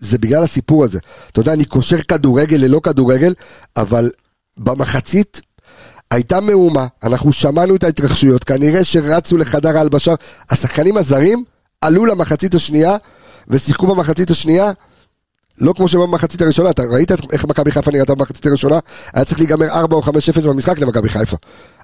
[0.00, 0.98] זה בגלל הסיפור הזה.
[1.32, 3.34] אתה יודע, אני קושר כדורגל ללא כדורגל,
[3.76, 4.10] אבל
[4.56, 5.40] במחצית
[6.10, 10.14] הייתה מהומה, אנחנו שמענו את ההתרחשויות, כנראה שרצו לחדר ההלבשה.
[10.50, 11.44] השחקנים הזרים
[11.80, 12.96] עלו למחצית השנייה
[13.48, 14.72] ושיחקו במחצית השנייה.
[15.58, 18.78] לא כמו שבמחצית הראשונה, אתה ראית איך מכבי חיפה נראתה במחצית הראשונה?
[19.14, 20.08] היה צריך להיגמר 4 או 5-0
[20.44, 21.36] במשחק למכבי חיפה.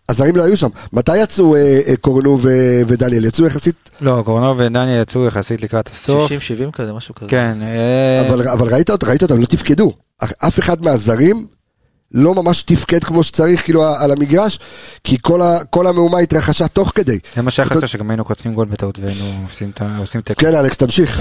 [0.08, 0.68] הזרים לא היו שם.
[0.92, 2.48] מתי יצאו אה, אה, קורנו ו,
[2.88, 3.24] ודניאל?
[3.24, 3.90] יצאו יחסית?
[4.00, 6.30] לא, קורנו ודניאל יצאו יחסית לקראת הסוף.
[6.30, 7.28] 60-70 כזה, משהו כזה.
[7.28, 7.58] כן.
[7.62, 8.28] אה...
[8.28, 9.92] אבל, אבל ראית, ראית אותם, לא תפקדו.
[10.38, 11.46] אף אחד מהזרים
[12.14, 14.58] לא ממש תפקד כמו שצריך, כאילו, על המגרש,
[15.04, 17.18] כי כל, ה, כל המהומה התרחשה תוך כדי.
[17.34, 19.24] זה מה שהיה חסר, שגם היינו קוצמים גול בטעות והיינו
[20.00, 20.40] עושים תקו.
[20.40, 21.20] כן, אלכס, תמשיך.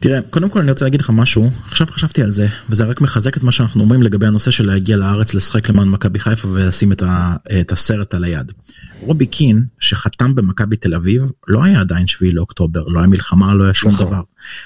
[0.00, 3.36] תראה, קודם כל אני רוצה להגיד לך משהו, עכשיו חשבתי על זה, וזה רק מחזק
[3.36, 7.02] את מה שאנחנו אומרים לגבי הנושא של להגיע לארץ לשחק למען מכבי חיפה ולשים את,
[7.02, 8.52] ה, את הסרט על היד.
[9.00, 13.64] רובי קין, שחתם במכבי תל אביב, לא היה עדיין שביעי לאוקטובר, לא היה מלחמה, לא
[13.64, 14.06] היה שום נכון.
[14.06, 14.20] דבר.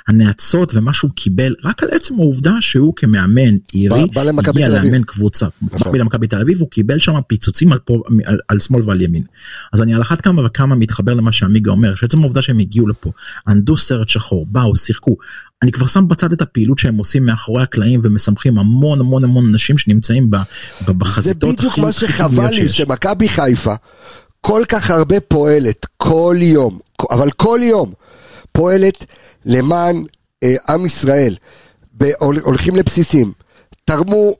[0.09, 4.07] הנאצות ומה שהוא קיבל, רק על עצם העובדה שהוא כמאמן עירי,
[4.49, 5.47] הגיע לאמן קבוצה.
[5.63, 5.99] נכון.
[5.99, 9.23] למכבי תל אביב, הוא קיבל שם פיצוצים על, פה, על, על שמאל ועל ימין.
[9.73, 13.13] אז אני על אחת כמה וכמה מתחבר למה שעמיגה אומר, שעצם העובדה שהם הגיעו לפה,
[13.49, 15.17] ענדו סרט שחור, באו, שיחקו,
[15.63, 19.79] אני כבר שם בצד את הפעילות שהם עושים מאחורי הקלעים ומשמחים המון המון המון אנשים
[19.79, 20.31] שנמצאים
[20.87, 21.63] בחזיתות הכי...
[21.63, 23.75] זה בדיוק מה שחבל לי, שמכבי חיפה
[24.41, 26.79] כל כך הרבה פועלת כל יום,
[27.11, 27.93] אבל כל יום
[28.53, 29.07] פועלת
[29.45, 30.05] למען
[30.43, 31.35] אה, עם ישראל,
[32.21, 33.33] הולכים לבסיסים,
[33.85, 34.33] תרמו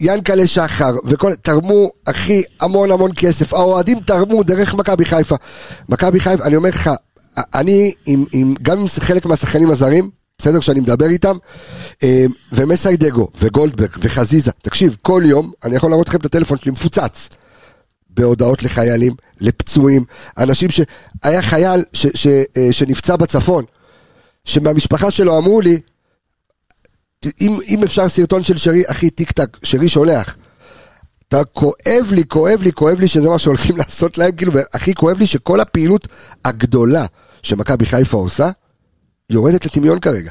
[0.00, 3.54] ינקלה שחר, וכל, תרמו, אחי, המון המון כסף.
[3.54, 5.36] האוהדים תרמו דרך מכבי חיפה.
[5.88, 6.90] מכבי חיפה, אני אומר לך,
[7.36, 10.60] אני, עם, עם, גם עם חלק מהשחקנים הזרים, בסדר?
[10.60, 11.36] שאני מדבר איתם,
[12.02, 17.28] אה, ומסיידגו, וגולדברג, וחזיזה, תקשיב, כל יום, אני יכול להראות לכם את הטלפון שלי מפוצץ.
[18.10, 20.04] בהודעות לחיילים, לפצועים,
[20.38, 20.80] אנשים ש...
[21.22, 22.06] היה חייל ש...
[22.14, 22.26] ש...
[22.26, 23.64] אה, שנפצע בצפון,
[24.44, 25.80] שמהמשפחה שלו אמרו לי,
[27.40, 30.36] אם, אם אפשר סרטון של שרי, אחי, טיק טק, שרי שולח.
[31.28, 35.18] אתה כואב לי, כואב לי, כואב לי שזה מה שהולכים לעשות להם, כאילו, הכי כואב
[35.18, 36.08] לי שכל הפעילות
[36.44, 37.06] הגדולה
[37.42, 38.50] שמכבי חיפה עושה,
[39.30, 40.30] יורדת לטמיון כרגע.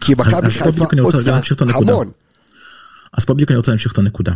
[0.00, 2.10] כי מכבי חיפה עושה המון.
[3.12, 4.32] אז פה בדיוק אני רוצה להמשיך את הנקודה.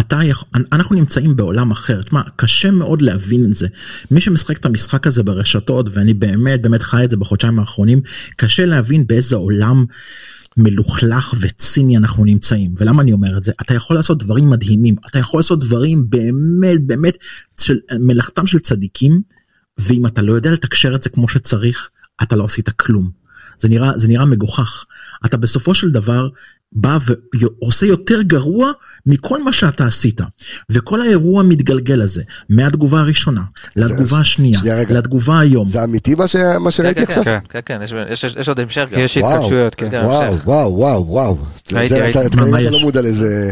[0.00, 3.66] אתה יכול, אנחנו נמצאים בעולם אחר, תשמע, קשה מאוד להבין את זה.
[4.10, 8.00] מי שמשחק את המשחק הזה ברשתות, ואני באמת באמת חי את זה בחודשיים האחרונים,
[8.36, 9.84] קשה להבין באיזה עולם
[10.56, 15.18] מלוכלך וציני אנחנו נמצאים ולמה אני אומר את זה אתה יכול לעשות דברים מדהימים אתה
[15.18, 17.16] יכול לעשות דברים באמת באמת
[17.60, 19.22] של מלאכתם של צדיקים
[19.78, 21.90] ואם אתה לא יודע לתקשר את זה כמו שצריך
[22.22, 23.22] אתה לא עשית כלום.
[23.58, 24.84] זה נראה זה נראה מגוחך
[25.26, 26.28] אתה בסופו של דבר
[26.72, 26.98] בא
[27.40, 28.72] ועושה יותר גרוע
[29.06, 30.20] מכל מה שאתה עשית
[30.70, 33.42] וכל האירוע מתגלגל הזה מהתגובה הראשונה
[33.76, 34.60] לתגובה השנייה
[34.90, 35.68] לתגובה היום.
[35.68, 36.36] זה אמיתי מה, ש...
[36.60, 37.24] מה שראיתי כן, עכשיו?
[37.24, 37.92] כן, כן, כן, יש,
[38.24, 39.00] יש, יש עוד המשך גם.
[39.00, 39.34] יש וואו.
[39.36, 39.90] התכתשויות, כן.
[39.90, 40.00] כן.
[40.04, 40.46] וואו המשך.
[40.46, 41.38] וואו וואו וואו.
[41.72, 42.26] ראיתי, ראיתי.
[42.26, 42.80] אתה- לא?
[42.80, 43.50] מודע לזה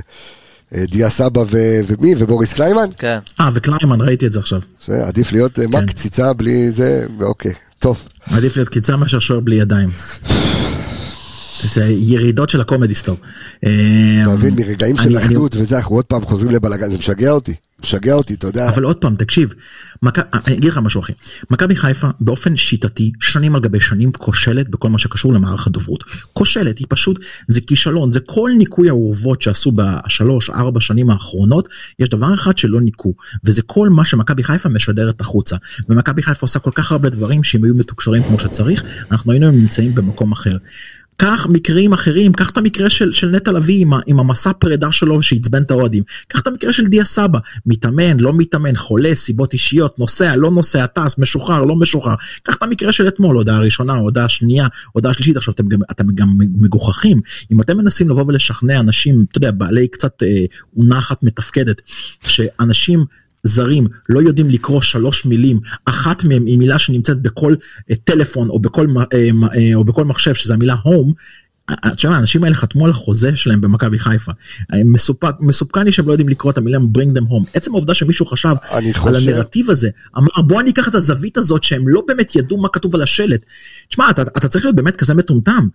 [0.74, 2.90] דיה סבא ו- ומי ובוריס קליימן?
[2.98, 3.18] כן.
[3.40, 4.60] אה וקליימן ראיתי את זה עכשיו.
[4.86, 5.86] זה עדיף להיות אה, מה כן.
[5.86, 8.04] קציצה בלי זה ואוקיי טוב.
[8.30, 9.88] עדיף להיות קציצה מאשר שוער בלי ידיים.
[11.66, 13.16] זה ירידות של ה Comedy Store.
[13.58, 17.54] אתה מבין מרגעים של אחדות וזה אנחנו עוד פעם חוזרים לבלאגן זה משגע אותי
[17.84, 18.68] משגע אותי אתה יודע.
[18.68, 19.54] אבל עוד פעם תקשיב.
[20.46, 21.12] אני אגיד לך משהו אחי,
[21.50, 26.78] מכבי חיפה באופן שיטתי שנים על גבי שנים כושלת בכל מה שקשור למערך הדוברות, כושלת
[26.78, 32.34] היא פשוט זה כישלון זה כל ניקוי האורוות שעשו בשלוש ארבע שנים האחרונות יש דבר
[32.34, 35.56] אחד שלא ניקו וזה כל מה שמכבי חיפה משדרת החוצה
[35.88, 39.94] ומכבי חיפה עושה כל כך הרבה דברים שאם היו מתוקשרים כמו שצריך אנחנו היינו נמצאים
[39.94, 40.56] במקום אחר.
[41.20, 45.22] קח מקרים אחרים, קח את המקרה של, של נטע לביא עם, עם המסע פרידה שלו
[45.22, 49.98] שעצבן את האוהדים, קח את המקרה של דיה סבא, מתאמן, לא מתאמן, חולה, סיבות אישיות,
[49.98, 54.28] נוסע, לא נוסע, טס, משוחרר, לא משוחרר, קח את המקרה של אתמול, הודעה ראשונה, הודעה
[54.28, 57.20] שנייה, הודעה שלישית, עכשיו אתם גם, אתם גם מגוחכים,
[57.52, 60.44] אם אתם מנסים לבוא ולשכנע אנשים, אתה יודע, בעלי קצת אה,
[60.76, 61.82] אונה אחת מתפקדת,
[62.22, 63.04] שאנשים
[63.42, 67.54] זרים לא יודעים לקרוא שלוש מילים אחת מהן היא מילה שנמצאת בכל
[67.90, 69.04] אה, טלפון או בכל אה,
[69.54, 71.12] אה, או בכל מחשב שזה המילה הום.
[71.72, 74.32] אתה שומע, האנשים האלה חתמו על החוזה שלהם במכבי חיפה.
[74.84, 77.44] מסופק, מסופקני לי שהם לא יודעים לקרוא את המילה bring them home.
[77.54, 81.64] עצם העובדה שמישהו חשב על חושב- הנרטיב הזה, אמר בוא אני אקח את הזווית הזאת
[81.64, 83.40] שהם לא באמת ידעו מה כתוב על השלט.
[83.88, 85.68] תשמע, אתה, אתה צריך להיות באמת כזה מטומטם.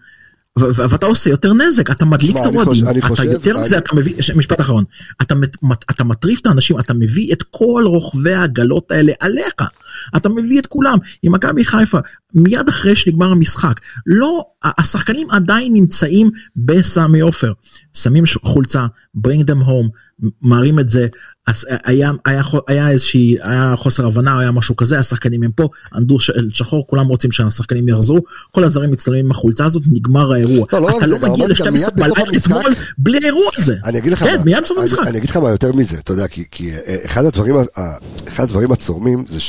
[0.60, 2.84] ואתה עושה יותר נזק, אתה מדליק את האוהדים,
[3.14, 4.84] אתה יותר מזה, אתה מביא, משפט אחרון,
[5.92, 9.54] אתה מטריף את האנשים, אתה מביא את כל רוכבי העגלות האלה עליך,
[10.16, 12.00] אתה מביא את כולם, עם מכבי חיפה,
[12.34, 13.74] מיד אחרי שנגמר המשחק,
[14.06, 17.54] לא, השחקנים עדיין נמצאים בסמי עופר,
[17.94, 18.86] שמים ש- חולצה,
[19.28, 19.90] bring them home,
[20.42, 21.08] מראים את זה,
[21.48, 25.68] אז היה, היה, חו- היה איזושהי, היה חוסר הבנה, היה משהו כזה, השחקנים הם פה,
[25.96, 28.20] עמדו ש- שחור, כולם רוצים שהשחקנים יחזרו,
[28.52, 30.66] כל הזרים מצטלמים עם החולצה הזאת, נגמר האירוע.
[30.74, 32.64] לא, לא אתה לא מגיע אמרתי גם ל-12 מיד בסוף בלילה אתמול
[32.98, 33.76] בלי האירוע הזה.
[33.86, 35.08] אני אגיד לך כן, מה, מיד בסוף המשחק.
[35.08, 37.56] אני אגיד לך מה יותר מזה, אתה יודע, כי, כי אה, אחד הדברים,
[38.28, 39.40] אחד הדברים הצורמים זה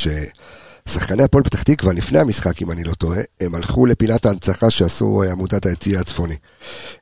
[0.87, 5.23] ששחקני הפועל פתח תקווה לפני המשחק, אם אני לא טועה, הם הלכו לפינת ההנצחה שעשו
[5.23, 6.35] אה, עמותת היציע הצפוני.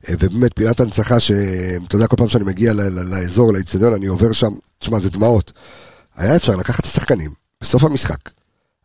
[0.08, 4.52] אה, ובאמת פינת הנצחה שאתה יודע, כל פעם שאני מגיע לאזור, לאצטדיון, אני עובר שם,
[4.78, 5.52] תשמע, זה דמעות.
[6.16, 7.30] היה אפשר לקחת את השחקנים
[7.60, 8.30] בסוף המשחק,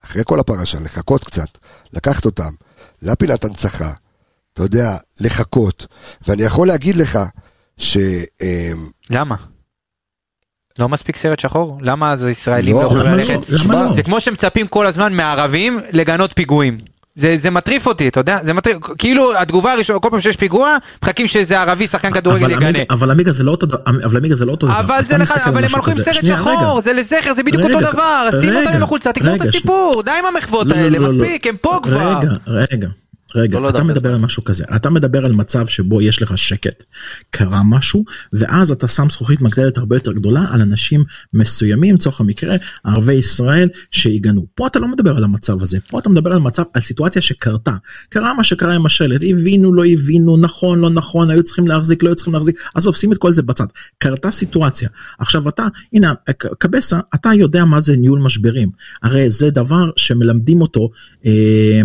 [0.05, 1.57] אחרי כל הפרשה, לחכות קצת,
[1.93, 2.51] לקחת אותם
[3.01, 3.91] לפינת הנצחה,
[4.53, 5.85] אתה יודע, לחכות,
[6.27, 7.19] ואני יכול להגיד לך
[7.77, 7.97] ש...
[8.41, 8.71] אה,
[9.09, 9.35] למה?
[10.81, 11.77] לא מספיק סרט שחור?
[11.81, 13.39] למה אז הישראלים לא, לא יכולים ללכת?
[13.49, 13.73] לא?
[13.73, 13.93] לא?
[13.93, 16.77] זה כמו שמצפים כל הזמן מהערבים לגנות פיגועים.
[17.15, 18.39] זה, זה מטריף אותי, אתה יודע?
[18.43, 22.79] זה מטריף, כאילו התגובה הראשונה, כל פעם שיש פיגוע, מחכים שאיזה ערבי שחקן כדורגל יגנה.
[22.89, 24.79] אבל עמיגה זה לא אותו דבר, אבל עמיגה זה לא אותו דבר.
[24.79, 25.93] אבל זה לך, אבל הם הולכים.
[25.93, 26.81] סרט שחור.
[26.81, 30.35] זה לזכר, זה בדיוק אותו דבר, שימו רגע, אותנו בחולצה, תגמור את הסיפור, די עם
[30.35, 30.99] המחוות האלה.
[30.99, 32.17] מספיק, הם פה כבר.
[32.17, 32.87] רגע, רגע.
[33.35, 34.13] רגע, לא, לא אתה יודע, מדבר.
[34.13, 36.83] על משהו כזה, אתה מדבר על מצב שבו יש לך שקט,
[37.29, 38.03] קרה משהו,
[38.33, 41.03] ואז אתה שם זכוכית מגדלת הרבה יותר גדולה על אנשים
[41.33, 44.45] מסוימים, לצורך המקרה, ערבי ישראל שיגנו.
[44.55, 47.75] פה אתה לא מדבר על המצב הזה, פה אתה מדבר על מצב, על סיטואציה שקרתה.
[48.09, 52.09] קרה מה שקרה עם השלט, הבינו, לא הבינו, נכון, לא נכון, היו צריכים להחזיק, לא
[52.09, 53.65] היו צריכים להחזיק, עזוב, שים את כל זה בצד.
[53.97, 54.89] קרתה סיטואציה.
[55.19, 56.13] עכשיו אתה, הנה,
[56.59, 58.69] קבסה, אתה יודע מה זה ניהול משברים.
[59.03, 60.89] הרי זה דבר שמלמדים אותו,
[61.25, 61.81] אה,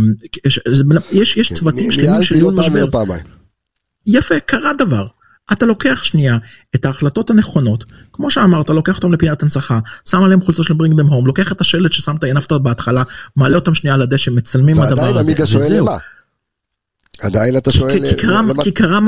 [1.12, 2.87] יש, יש, יש צוותים שלמים של ניהול משבר.
[4.07, 5.07] יפה, קרה דבר.
[5.53, 6.37] אתה לוקח שנייה
[6.74, 9.78] את ההחלטות הנכונות, כמו שאמרת, לוקח אותם לפינת הנצחה,
[10.09, 13.03] שם עליהם חולצה של ברינג דם הום, לוקח את השלט ששמת, הנפת בהתחלה,
[13.37, 15.87] מעלה אותם שנייה על הדשא, מצלמים הדבר הזה, וזהו.
[17.20, 18.99] עדיין אתה כי- שואל כי קרה- למה- כי קרה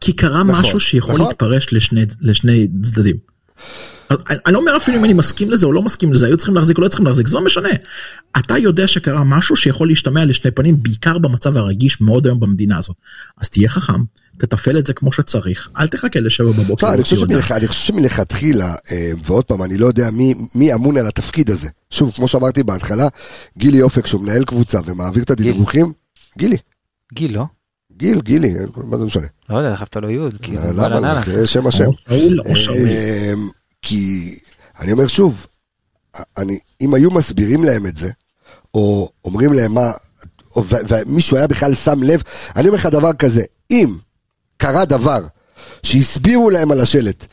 [0.00, 1.26] כי קרה נכון, משהו שיכול נכון.
[1.26, 3.16] להתפרש לשני- לשני צדדים.
[4.30, 6.54] אני אני לא אומר אפילו אם אני מסכים לזה או לא מסכים לזה, היו צריכים
[6.54, 7.68] להחזיק או לא צריכים להחזיק, זה לא משנה.
[8.38, 12.96] אתה יודע שקרה משהו שיכול להשתמע לשני פנים, בעיקר במצב הרגיש מאוד היום במדינה הזאת.
[13.40, 14.02] אז תהיה חכם,
[14.38, 16.86] תתפעל את זה כמו שצריך, אל תחכה לשבע בבוקר.
[16.86, 17.16] לא, אני חושב.
[17.16, 21.50] שמלכ- אני חושב שמלכתחילה, אה, ועוד פעם, אני לא יודע מי- מי אמון על התפקיד
[21.50, 21.68] הזה.
[21.90, 23.08] שוב, כמו שאמרתי בהתחלה,
[23.58, 25.92] גילי אופק, שהוא מנהל קבוצה ומעביר את הדיווחים,
[26.38, 26.56] גילי,
[27.14, 27.44] גיל, לא?
[27.96, 29.26] גיל, גילי, מה זה משנה?
[29.50, 30.34] לא יודע, דחפת לו יוד.
[30.42, 30.88] כאילו, למה?
[31.14, 31.22] לא?
[31.22, 31.84] זה שם השם.
[31.86, 32.80] או שאול או שאולי.
[33.82, 34.34] כי,
[34.80, 35.46] אני אומר שוב,
[36.36, 38.10] אני, אם היו מסבירים להם את זה,
[38.74, 39.92] או אומרים להם מה,
[40.56, 42.22] או, ו- ומישהו היה בכלל שם לב,
[42.56, 43.96] אני אומר לך דבר כזה, אם
[44.56, 45.20] קרה דבר
[45.82, 47.26] שהסבירו להם על השלט,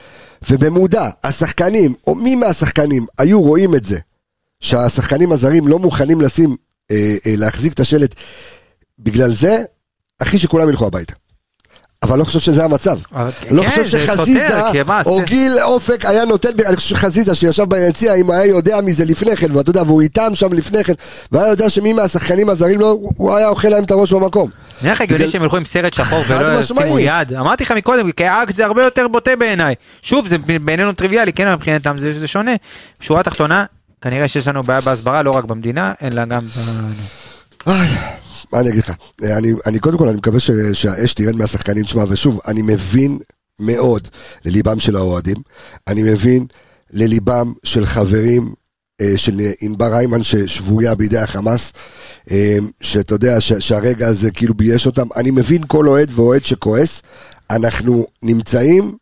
[0.50, 4.00] ובמודע השחקנים, או מי מהשחקנים, היו רואים את זה,
[4.60, 6.56] שהשחקנים הזרים לא מוכנים לשים,
[6.92, 8.16] אה, אה, להחזיק את השלט,
[9.00, 9.64] בגלל זה,
[10.20, 11.14] אחי שכולם ילכו הביתה.
[12.04, 12.98] אבל לא חושב שזה המצב.
[13.52, 14.62] לא כן, חושב זה שחזיזה
[15.06, 19.38] או גיל אופק היה נותן, אני חושב שחזיזה שישב ביציע, אם היה יודע מזה לפני
[19.38, 20.94] כן, ואתה יודע, והוא איתם שם לפני כן,
[21.32, 24.50] והיה יודע שמי מהשחקנים הזרים לא, הוא היה אוכל להם את הראש במקום.
[24.82, 26.60] נראה לך הגיוני שהם ילכו עם סרט שחור ולא.
[26.60, 27.34] ישימו יד?
[27.34, 29.76] אמרתי לך מקודם, כאקט זה הרבה יותר בוטה בעיניי.
[30.02, 32.52] שוב, זה בעינינו טריוויאלי, כן, מבחינתם זה זה שונה.
[33.00, 33.66] שורה תחתונה,
[34.02, 36.42] כנראה שיש לנו בעיה בהסברה, לא רק במדינה, אלא גם...
[38.54, 38.94] מה אני אגיד לך?
[39.38, 43.20] אני, אני קודם כל, אני מקווה ש, שהאש תרד מהשחקנים, תשמע, ושוב, אני מבין
[43.60, 44.08] מאוד
[44.46, 45.38] לליבם של האוהדים,
[45.88, 46.46] אני מבין
[46.92, 48.54] לליבם של חברים
[49.02, 51.74] אה, של ענבר היימן ששבויה בידי החמאס,
[52.32, 57.02] אה, שאתה יודע ש, שהרגע הזה כאילו בייש אותם, אני מבין כל אוהד ואוהד שכועס,
[57.50, 58.98] אנחנו נמצאים,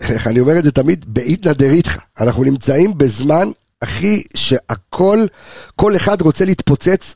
[0.00, 5.26] איך אני אומר את זה תמיד, באיתנא דריתחא, אנחנו נמצאים בזמן, אחי, שהכל,
[5.76, 7.14] כל אחד רוצה להתפוצץ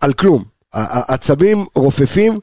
[0.00, 0.44] על כלום.
[0.72, 2.40] העצבים רופפים,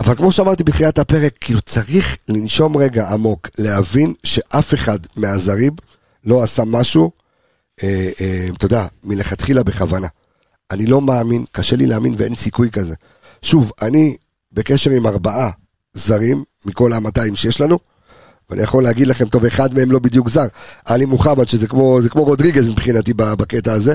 [0.00, 5.72] אבל כמו שאמרתי בתחילת הפרק, כאילו צריך לנשום רגע עמוק, להבין שאף אחד מהזרים
[6.24, 7.10] לא עשה משהו,
[7.82, 10.06] אה, אה, אתה יודע, מלכתחילה בכוונה.
[10.70, 12.94] אני לא מאמין, קשה לי להאמין ואין סיכוי כזה.
[13.42, 14.16] שוב, אני
[14.52, 15.50] בקשר עם ארבעה
[15.94, 17.78] זרים מכל ה-200 שיש לנו,
[18.50, 20.46] ואני יכול להגיד לכם, טוב, אחד מהם לא בדיוק זר,
[20.84, 23.94] עלי מוחמד, שזה כמו, כמו רודריגז מבחינתי בקטע הזה,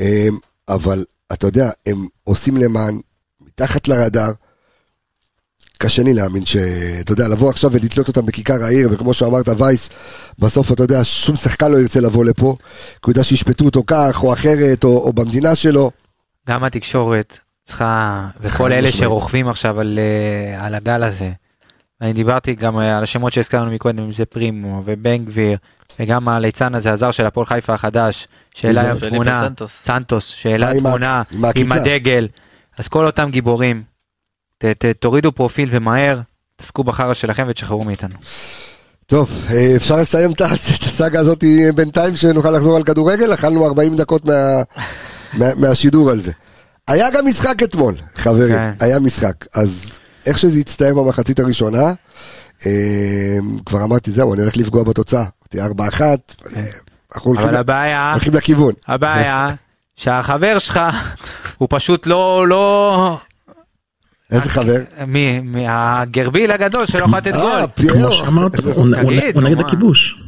[0.00, 0.28] אה,
[0.68, 3.00] אבל אתה יודע, הם עושים למען,
[3.40, 4.32] מתחת לרדאר,
[5.78, 9.88] קשה לי להאמין שאתה יודע, לבוא עכשיו ולתלות אותם בכיכר העיר, וכמו שאמרת וייס,
[10.38, 14.22] בסוף אתה יודע, שום שחקן לא ירצה לבוא לפה, כי הוא יודע שישפטו אותו כך
[14.22, 15.90] או אחרת, או, או במדינה שלו.
[16.48, 18.90] גם התקשורת צריכה, וכל אלה.
[18.90, 21.30] שרוכבים עכשיו על, אה, על הגל הזה.
[22.00, 25.58] אני דיברתי גם אה, על השמות שהזכרנו מקודם, אם זה פרימו ובן גביר,
[26.00, 28.88] וגם הליצן הזה, הזר של הפועל חיפה החדש, שהעלה מי זה?
[28.88, 29.80] היום פליפה תמונה, סנטוס.
[29.84, 31.44] סנטוס, שהעלה אה, עם תמונה עם.
[31.56, 32.28] עם הדגל.
[32.78, 33.82] אז כל אותם גיבורים,
[34.58, 36.20] ת, ת, תורידו פרופיל ומהר,
[36.56, 38.14] תעסקו בחרא שלכם ותשחררו מאיתנו.
[39.06, 40.40] טוב, אה, אפשר לסיים את
[40.86, 41.44] הסאגה הזאת
[41.74, 44.34] בינתיים, שנוכל לחזור על כדורגל, אכלנו 40 דקות מה,
[45.38, 46.32] מה, מהשידור על זה.
[46.88, 48.72] היה גם משחק אתמול, חברים, כן.
[48.80, 49.46] היה משחק.
[49.54, 51.92] אז איך שזה הצטער במחצית הראשונה,
[52.66, 55.24] אה, כבר אמרתי, זהו, אני הולך לפגוע בתוצאה.
[55.56, 56.00] אמרתי 4-1,
[56.56, 56.64] אה,
[57.14, 58.72] אנחנו הולכים הבעיה, הולכים לכיוון.
[58.86, 59.48] הבעיה,
[59.96, 60.80] שהחבר שלך,
[61.58, 63.18] הוא פשוט לא, לא,
[64.30, 64.80] איזה חבר?
[65.06, 67.52] מי, מהגרביל הגדול שלא יכול לתת גול.
[67.52, 67.98] אה, פיירו.
[67.98, 68.86] כמו שאמרת, הוא-
[69.42, 69.60] נגד?
[69.60, 70.22] הכיבוש.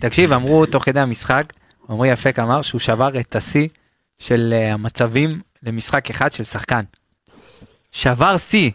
[0.00, 1.52] תקשיב, אמרו תוך כדי המשחק,
[1.90, 3.68] עמרי אפק אמר שהוא שבר את השיא
[4.18, 6.80] של אה, המצבים למשחק אחד של שחקן.
[7.92, 8.70] שבר שיא.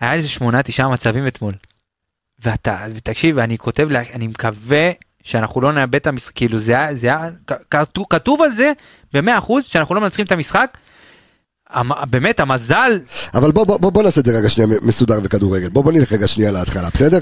[0.00, 1.54] היה איזה שמונה תשעה מצבים אתמול.
[2.38, 4.90] ואתה, ותקשיב, אני כותב, אני מקווה
[5.22, 7.28] שאנחנו לא נאבד את המשחק, כאילו זה היה, זה היה,
[8.10, 8.72] כתוב- על זה
[9.12, 10.76] במאה אחוז שאנחנו לא מנצחים את המשחק.
[11.74, 12.98] המ- באמת המזל,
[13.34, 15.68] אבל בוא, בוא, בוא, בוא נעשה את זה רגע שנייה מסודר בכדורגל.
[15.68, 17.18] בוא, בוא נלך רגע שנייה להתחלה, בסדר?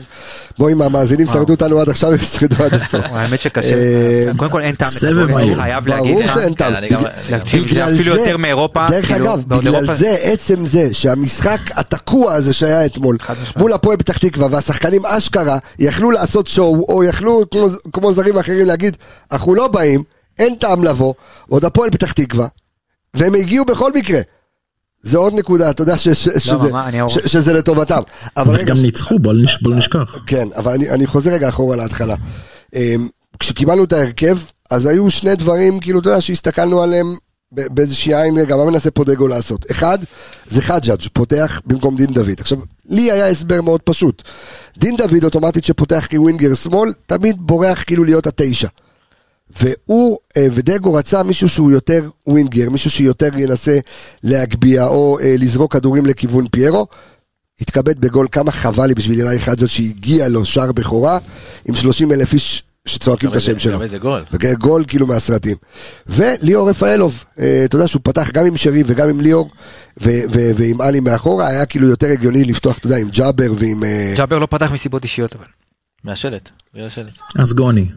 [0.58, 1.26] בוא, אם המאזינים.
[1.26, 3.04] שרדו אותנו עד עכשיו, הם ישרדו עד הסוף.
[3.10, 5.54] האמת שקשה, אה, קודם כל אין טעם לכדורגל, אני.
[5.54, 6.34] חייב להגיד ברור לך.
[6.34, 6.72] שאין טעם.
[6.88, 12.52] כן, בגלל- אפילו יותר מאירופה, דרך כאילו, אגב, בגלל זה, עצם זה שהמשחק התקוע הזה
[12.52, 13.16] שהיה אתמול.
[13.56, 17.42] מול הפועל פתח תקווה, והשחקנים אשכרה יכלו לעשות שואו, או יכלו,
[17.92, 18.96] כמו זרים אחרים, להגיד,
[19.32, 20.02] אנחנו לא באים,
[20.38, 21.14] אין טעם לבוא,
[21.48, 22.46] עוד הפועל פתח תקווה,
[23.14, 24.20] והם הגיעו בכל מקרה.
[25.02, 28.00] זה עוד נקודה, אתה יודע ש, ש, שזה, מה, אני- ש, שזה לטובתם.
[28.62, 30.18] וגם ניצחו, בוא לא נש- בוא לא נשכח.
[30.26, 32.14] כן, אבל אני, אני חוזר רגע אחורה להתחלה.
[32.74, 34.38] אמ, כשקיבלנו את ההרכב,
[34.70, 37.14] אז היו שני דברים, כאילו, אתה יודע, שהסתכלנו עליהם
[37.52, 39.70] באיזושהי עין, רגע, מה מנסה פה דגו לעשות?
[39.70, 39.98] אחד,
[40.46, 42.34] זה חג'אג' פותח במקום דין דוד.
[42.40, 44.22] עכשיו, לי היה הסבר מאוד פשוט.
[44.78, 48.68] דין דוד אוטומטית שפותח כ winger שמאל, תמיד בורח כאילו להיות התשע.
[49.60, 53.78] והוא אה, ודגו רצה מישהו שהוא יותר winger, מישהו שיותר ינסה
[54.22, 56.86] להגביה או אה, לזרוק כדורים לכיוון פיירו.
[57.60, 61.18] התכבד בגול, כמה חבל לי בשביל אלי חג'אג' שהגיע לו שער בכורה
[61.68, 63.76] עם 30 אלף איש שצועקים את השם שלו.
[63.76, 64.24] גם איזה גול.
[64.58, 65.56] גול כאילו מהסרטים.
[66.06, 69.50] וליאור רפאלוב, אה, אתה יודע שהוא פתח גם עם שרי וגם עם ליאור
[70.02, 73.82] ו- ו- ועם עלי מאחורה, היה כאילו יותר הגיוני לפתוח, אתה יודע, עם ג'אבר ועם...
[74.16, 75.61] ג'אבר לא פתח מסיבות אישיות אבל.
[76.04, 76.50] מהשלט.
[76.74, 77.18] בגלל השלט.
[77.38, 77.88] אז גוני.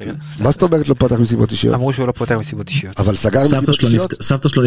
[0.00, 1.74] בגלל- מה זאת אומרת לא פתח מסיבות אישיות?
[1.74, 3.00] אמרו שהוא לא פותח מסיבות אישיות.
[3.00, 4.14] אבל סגר מסיבות אישיות?
[4.22, 4.62] סבתא שלו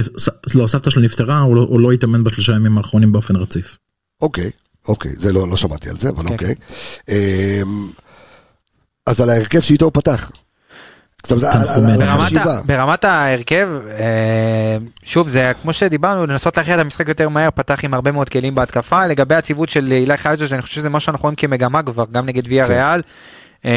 [0.56, 3.78] לא, סבתא שלו נפטרה, הוא לא- הוא לא התאמן בשלושה ימים האחרונים באופן רציף.
[4.22, 4.52] אוקיי,
[4.88, 6.34] אוקיי, זה לא, לא שמעתי על זה, אבל כן.
[6.34, 6.56] אוקיי.
[7.10, 7.88] אמ,
[9.08, 10.32] אז על ההרכב שאיתו הוא פתח.
[12.66, 13.68] ברמת, ההרכב,
[14.00, 18.30] אה, שוב, זה כמו שדיברנו, לנסות להכריע את המשחק יותר מהר, פתח עם הרבה מאוד
[18.30, 19.08] כלים בהתקפה.
[19.08, 22.44] לגבי הציוות של אילי חייג'ה, אני חושב שזה משהו שאנחנו רואים כמגמה כבר, גם נגד
[22.48, 23.02] ויה ריאל.
[23.66, 23.72] אה,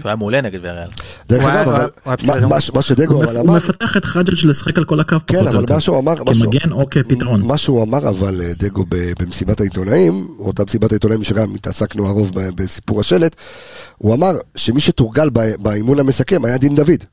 [0.00, 0.88] שהוא היה מעולה נגד ויאריאל.
[1.28, 4.44] דרך הוא אגב, הוא אבל הוא מה- שדגו הוא אבל אמר, הוא מפתח את חג'ג'
[4.46, 5.74] לשחק על כל הקו פחות כן, או אבל יותר.
[5.74, 7.42] מה שהוא אמר, מה שהוא- כמגן או כפתרון.
[7.46, 13.00] מה שהוא אמר אבל אה, דגו במסיבת העיתונאים, אותה מסיבת העיתונאים שגם התעסקנו הרוב בסיפור
[13.00, 13.36] השלט,
[13.98, 17.04] הוא אמר שמי שתורגל באימון המסכם היה דין דוד.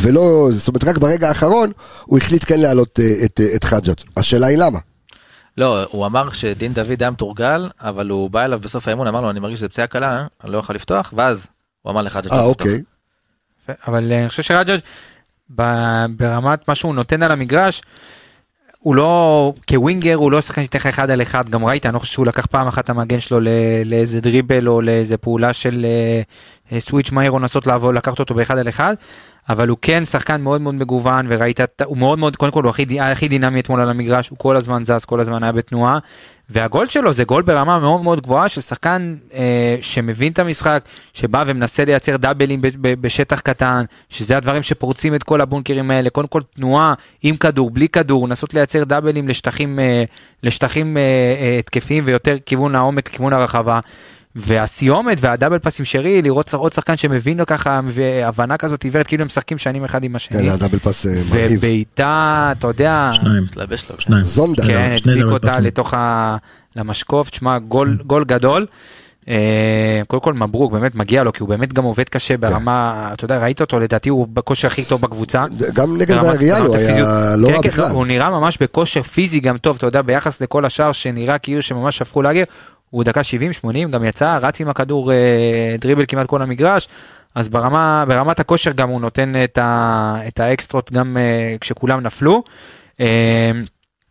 [0.00, 1.70] ולא, זאת אומרת רק ברגע האחרון
[2.04, 3.94] הוא החליט כן להעלות אה, את, אה, את חג'ג'.
[4.16, 4.78] השאלה היא למה.
[5.58, 9.30] לא, הוא אמר שדין דוד היה מתורגל, אבל הוא בא אליו בסוף האימון, אמר לו,
[9.30, 11.46] אני מרגיש שזה פציעה קלה, אני לא יכול לפתוח, ואז
[11.82, 12.82] הוא אמר לך אה אוקיי.
[13.86, 14.78] אבל אה, אני חושב שרג'ג'
[16.08, 17.82] ברמת מה שהוא נותן על המגרש,
[18.78, 21.98] הוא לא, כווינגר הוא לא שחקן שייתן לך אחד על אחד, גם ראית, אני לא
[21.98, 23.48] חושב שהוא לקח פעם אחת את המגן שלו ל-
[23.84, 26.22] לאיזה דריבל או לאיזה פעולה של אה,
[26.78, 28.94] סוויץ' מהיר או לנסות לעבור, לקחת אותו באחד על אחד,
[29.48, 33.00] אבל הוא כן שחקן מאוד מאוד מגוון וראית, הוא מאוד מאוד, קודם כל הוא הכי,
[33.00, 35.98] הכי דינמי אתמול על המגרש, הוא כל הזמן זז, כל הזמן היה בתנועה,
[36.50, 40.82] והגול שלו זה גול ברמה מאוד מאוד גבוהה של שחקן אה, שמבין את המשחק,
[41.14, 46.10] שבא ומנסה לייצר דאבלים ב- ב- בשטח קטן, שזה הדברים שפורצים את כל הבונקרים האלה,
[46.10, 50.04] קודם כל תנועה עם כדור, בלי כדור, לנסות לייצר דאבלים לשטחים, אה,
[50.42, 51.02] לשטחים אה,
[51.40, 53.80] אה, התקפיים ויותר כיוון העומק, כיוון הרחבה.
[54.36, 59.22] והסיומת והדאבל פס עם שרי, לראות עוד שחקן שמבין לו ככה, והבנה כזאת עיוורת, כאילו
[59.22, 60.42] הם משחקים שנים אחד עם כן, השני.
[60.42, 61.58] זה הדאבל פס אה, מרהיב.
[61.58, 63.44] ובעיטה, אתה יודע, שניים.
[63.50, 63.96] התלבש לו.
[63.98, 64.24] שניים.
[64.24, 64.66] זונדה.
[64.66, 65.60] כן, הדביק אותה.
[65.60, 66.36] לתוך ה...
[66.76, 68.66] למשקוף, תשמע, גול, גול גדול.
[69.28, 73.24] אה, קודם כל מברוק, באמת מגיע לו, כי הוא באמת גם עובד קשה ברמה, אתה
[73.24, 75.44] יודע, ראית אותו, לדעתי הוא בכושר הכי טוב בקבוצה.
[75.74, 77.36] גם נגד ברמת הוא היה.
[77.36, 77.90] לא כן, רע כן, בכלל.
[77.90, 82.02] הוא נראה ממש בכושר פיזי גם טוב, אתה יודע, ביחס לכל השאר שנראה כאילו שממש
[82.02, 82.44] הפכו להגר,
[82.90, 83.20] הוא דקה
[83.64, 86.88] 70-80, גם יצא, רץ עם הכדור אה, דריבל כמעט כל המגרש,
[87.34, 92.42] אז ברמה, ברמת הכושר גם הוא נותן את, ה, את האקסטרות גם אה, כשכולם נפלו.
[93.00, 93.50] אה,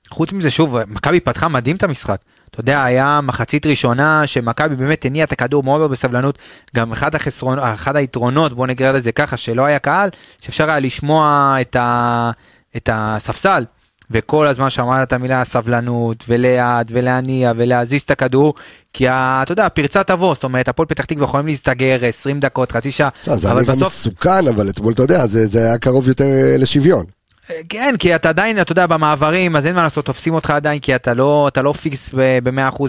[0.09, 2.17] חוץ מזה, שוב, מכבי פתחה מדהים את המשחק.
[2.51, 6.37] אתה יודע, היה מחצית ראשונה שמכבי באמת הניע את הכדור מאוד בסבלנות.
[6.75, 10.09] גם אחד, החסרון, אחד היתרונות, בוא נקרא לזה ככה, שלא היה קהל,
[10.41, 12.31] שאפשר היה לשמוע את, ה,
[12.75, 13.65] את הספסל.
[14.11, 18.53] וכל הזמן שמעת את המילה סבלנות, וליד, ולהניע, ולהזיז את הכדור,
[18.93, 22.71] כי ה, אתה יודע, הפרצה תבוא, זאת אומרת, הפועל פתח תקווה יכולים להסתגר 20 דקות,
[22.71, 25.59] חצי שעה, לא, זה אבל היה גם בסוף, מסוכן, אבל אתמול, אתה יודע, זה זה
[25.59, 27.05] היה קרוב יותר אה, לשוויון.
[27.69, 30.95] כן, כי אתה עדיין, אתה יודע, במעברים, אז אין מה לעשות, תופסים אותך עדיין, כי
[30.95, 32.83] אתה לא, אתה לא פיקס ב-100%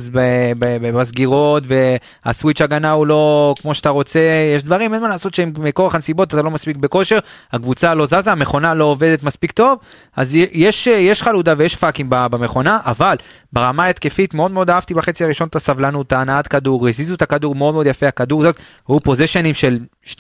[0.93, 4.21] בסגירות, והסוויץ' הגנה הוא לא כמו שאתה רוצה,
[4.57, 7.19] יש דברים, אין מה לעשות שהם מכורח הנסיבות, אתה לא מספיק בכושר,
[7.53, 9.79] הקבוצה לא זזה, המכונה לא עובדת מספיק טוב,
[10.17, 13.17] אז יש, יש חלודה ויש פאקים במכונה, אבל
[13.53, 17.75] ברמה ההתקפית מאוד מאוד אהבתי בחצי הראשון את הסבלנות, ההנעת כדור, הזיזו את הכדור מאוד
[17.75, 18.55] מאוד יפה, הכדור זז,
[18.89, 20.13] היו פוזיישנים של 2-3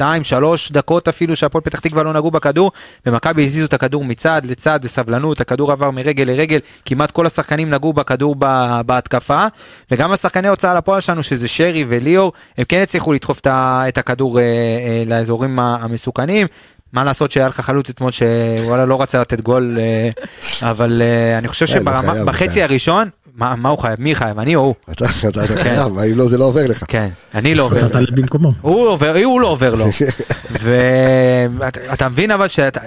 [0.70, 2.72] דקות אפילו שהפועל פתח תקווה לא נגעו בכדור,
[3.07, 7.93] ומכבי הזיזו את הכדור מצד לצד בסבלנות, הכדור עבר מרגל לרגל, כמעט כל השחקנים נגעו
[7.93, 9.47] בכדור ב- בהתקפה,
[9.91, 14.45] וגם השחקני הוצאה לפועל שלנו, שזה שרי וליאור, הם כן הצליחו לדחוף את הכדור אה,
[14.45, 16.47] אה, לאזורים המסוכנים.
[16.93, 21.03] מה לעשות שהיה לך חלוץ אתמול שוואלה לא רצה לתת גול אה, אבל
[21.39, 22.70] אני חושב כן, הוא שברמה חייב, הוא בחצי חייב.
[22.70, 26.18] הראשון מה מה הוא חייב מי חייב אני או הוא אתה אתה- אתה חייב, אם
[26.18, 26.84] לא, זה לא עובר לך.
[26.89, 28.53] כן אני לא עובר אתה במקומו.
[28.61, 29.87] הוא עובר, הוא לא עובר לו.
[30.62, 32.80] ואתה מבין אבל שאתה,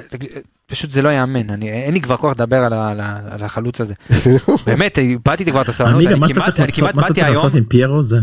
[0.67, 3.93] פשוט זה לא יאמן, אני, אין לי כבר כוח לדבר על, על, על החלוץ הזה.
[4.67, 7.53] באמת, איבדתי כבר את הסבלנות, אני כמעט, לעשות- כמעט מה שאתה באתי צריך היום, לעשות
[7.57, 8.17] עם פיירו זה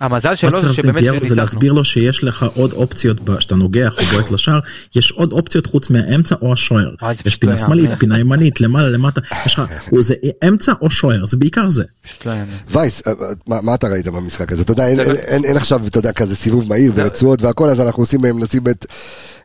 [0.00, 1.42] המזל שלו זה שבאמת פיירו זה שניצחנו.
[1.42, 4.58] להסביר לו שיש לך עוד אופציות שאתה נוגח או בועט לשער
[4.94, 6.90] יש עוד אופציות חוץ מהאמצע או השוער
[7.24, 7.90] יש לא פינה שמאלית.
[7.98, 9.62] פינה ימנית למעלה למטה יש לך
[10.00, 10.14] זה
[10.48, 11.84] אמצע או שוער זה בעיקר זה.
[12.26, 12.32] לא.
[12.70, 13.12] וייס, אה,
[13.52, 14.62] אה, מה אתה ראית במשחק הזה?
[14.62, 18.62] אתה יודע, אין- עכשיו, אתה יודע, כזה סיבוב מהיר ורצועות והכל, אז אנחנו עושים, מנסים
[18.70, 18.86] את...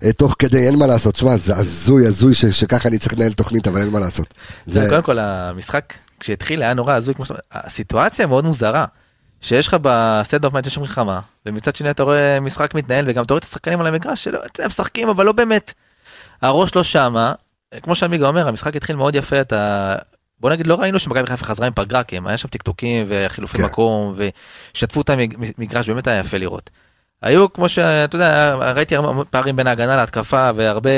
[0.03, 1.15] אה, תוך כדי, אין מה לעשות.
[1.15, 4.33] שמע, זה הזוי, הזוי שככה אני צריך לנהל תוכנית, אבל אין מה לעשות.
[4.89, 8.85] קודם כל המשחק כשהתחיל היה נורא הזוי כמו שאתה אומר, הסיטואציה מאוד מוזרה.
[9.43, 13.33] שיש לך בסטנד אוף מאץ' יש מלחמה ומצד שני אתה רואה משחק מתנהל וגם אתה
[13.33, 15.73] רואה את השחקנים על המגרש שלא אתה משחקים אבל לא באמת.
[16.41, 17.31] הראש לא שמה
[17.81, 19.95] כמו שעמיגה אומר המשחק התחיל מאוד יפה אתה
[20.39, 23.63] בוא נגיד לא ראינו שמכבי חיפה חזרה עם פגרה כי היה שם טקטוקים וחילופי כן.
[23.63, 24.15] מקום
[24.73, 26.69] ושתפו את המגרש באמת היה יפה לראות.
[27.21, 28.95] היו כמו שאתה יודע ראיתי
[29.29, 30.89] פערים בין ההגנה להתקפה והרבה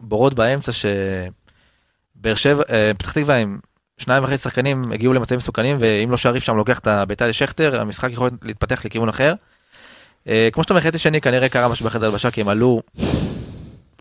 [0.00, 3.58] בורות באמצע שבאר שבע אה, פתח תקווה עם
[3.98, 8.12] שניים וחצי שחקנים הגיעו למצבים מסוכנים ואם לא שריף שם לוקח את הבעיטה לשכטר המשחק
[8.12, 9.34] יכול להתפתח לכיוון אחר.
[10.28, 12.82] אה, כמו שאתה אומר חצי שני כנראה קרה משהו בחדר הלבשה כי הם עלו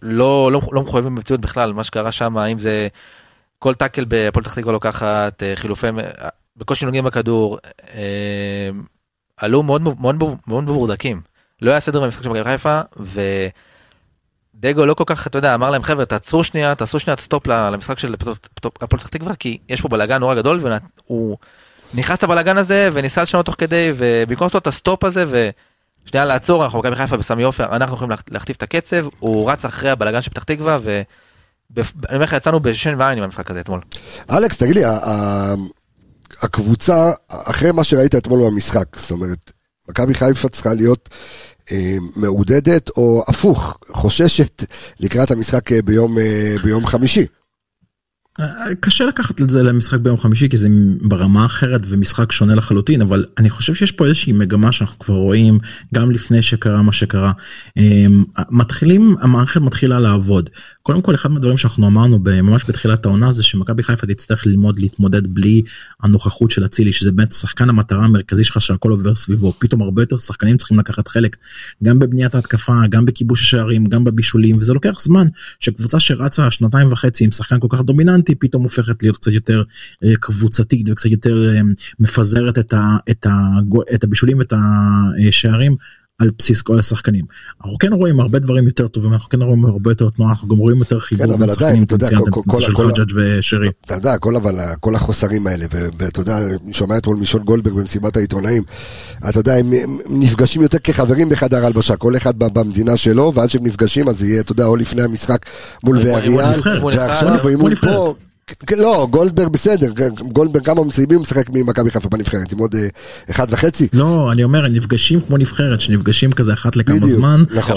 [0.02, 2.88] לא לא לא מחויבים במציאות בכלל מה שקרה שם אם זה
[3.60, 5.92] כל טאקל בהפועל פתח תקווה לוקחת אה, חילופי אה,
[6.58, 7.58] בקושי נוגעים בכדור
[9.38, 10.16] עלו מאוד מאוד
[10.48, 11.22] מאוד מבורדקים
[11.62, 12.82] לא היה סדר במשחק של מכבי חיפה
[14.60, 18.00] דגו לא כל כך, אתה יודע, אמר להם חבר'ה תעצרו שנייה, תעשו שנייה stop למשחק
[18.00, 18.16] של
[18.82, 20.60] הפועל פתח תקווה, כי יש פה בלאגן נורא גדול,
[21.08, 21.38] והוא
[21.94, 25.26] נכנס לבלאגן הזה וניסה לשנות תוך כדי, ובמקום לעשות את ה stop הזה,
[26.06, 29.90] ושנייה לעצור, אנחנו מכבי חיפה בסמי עופר, אנחנו יכולים להכתיב את הקצב, הוא רץ אחרי
[29.90, 31.04] הבלאגן של פתח תקווה, ואני
[32.14, 33.82] אומר לך, יצאנו בשן ועין עם המשחק הזה אתמול.
[34.32, 34.84] אלכס, תגיד לי,
[36.42, 39.52] הקבוצה, אחרי מה שראית אתמול במשחק, זאת אומרת,
[39.90, 41.10] מכבי חיפה צריכה להיות
[42.16, 44.64] מעודדת, או הפוך, חוששת
[45.00, 47.26] לקראת המשחק אה, ביום, אה, ביום חמישי.
[48.80, 50.68] קשה לקחת את זה למשחק ביום חמישי כי זה
[51.02, 55.60] ברמה אחרת ומשחק שונה לחלוטין אבל אני חושב שיש פה איזושהי מגמה שאנחנו כבר רואים
[55.94, 57.32] גם לפני שקרה מה שקרה.
[58.50, 60.50] מתחילים המערכת מתחילה לעבוד
[60.88, 65.28] קודם כל אחד מהדברים שאנחנו אמרנו ממש בתחילת העונה זה שמכבי חיפה תצטרך ללמוד להתמודד
[65.28, 65.62] בלי
[66.04, 69.54] הנוכחות של אצילי שזה באמת שחקן המטרה המרכזי שלך שהכל עובר סביבו.
[69.60, 71.38] פתאום הרבה יותר שחקנים צריכים לקחת חלק
[71.84, 75.28] גם בבניית ההתקפה גם בכיבוש השערים גם בבישולים וזה לוקח זמן.
[75.60, 79.64] שקבוצה שרצה שנתיים וחצי עם שחקן כל כך דומיננטי פתאום הופכת להיות קצת יותר
[80.04, 81.62] אה, קבוצתית וקצת יותר אה,
[82.00, 83.32] מפזרת את, ה, את, ה,
[83.94, 84.54] את הבישולים ואת
[85.28, 85.76] השערים
[86.20, 87.26] על בסיס כל השחקנים.
[87.64, 90.58] אנחנו כן רואים הרבה דברים יותר טובים, אנחנו כן רואים הרבה יותר תנועה, אנחנו גם
[90.58, 91.86] רואים יותר חיבור כן, בין שחקנים
[92.60, 93.70] של חג'אג' ושרי.
[93.86, 95.66] אתה יודע, כל אבל, כל החוסרים האלה,
[95.98, 98.64] ואתה יודע, אני שומע אתמול משון גולדברג במסיבת העיתונאים,
[99.30, 99.74] אתה יודע, הם
[100.10, 104.52] נפגשים יותר כחברים בחדר הלבשה, כל אחד במדינה שלו, ועד שהם נפגשים אז יהיה, אתה
[104.52, 105.46] יודע, או לפני המשחק
[105.84, 108.16] מול ואריאל, ועכשיו אימון פה.
[108.78, 109.92] לא, גולדברג בסדר,
[110.32, 112.88] גולדברג כמה מסיימים משחק ממכבי חיפה בנבחרת, עם עוד אה,
[113.30, 113.88] אחד וחצי.
[113.94, 117.76] לא, אני אומר, הם נפגשים כמו נבחרת, שנפגשים כזה אחת לכמה זמן, נכון.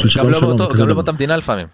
[0.77, 1.67] גם לא באותה מדינה לפעמים.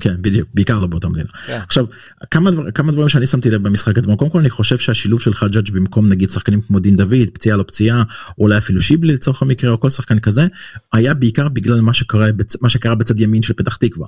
[0.00, 1.28] כן בדיוק בעיקר לא באותה מדינה.
[1.46, 1.58] כן.
[1.66, 1.86] עכשיו
[2.30, 5.34] כמה, דבר, כמה דברים שאני שמתי לב במשחק אתמול קודם כל אני חושב שהשילוב של
[5.34, 8.02] חג'אג' במקום נגיד שחקנים כמו דין דוד פציעה לא פציעה
[8.38, 10.46] או אולי אפילו שיבלי לצורך המקרה או כל שחקן כזה
[10.92, 12.26] היה בעיקר בגלל מה שקרה
[12.60, 14.06] מה שקרה בצד ימין של פתח תקווה.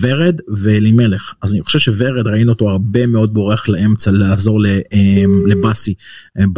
[0.00, 4.60] ורד ואלימלך אז אני חושב שורד ראינו אותו הרבה מאוד בורח לאמצע לעזור
[4.92, 5.94] אמ, לבאסי
[6.40, 6.52] אמ,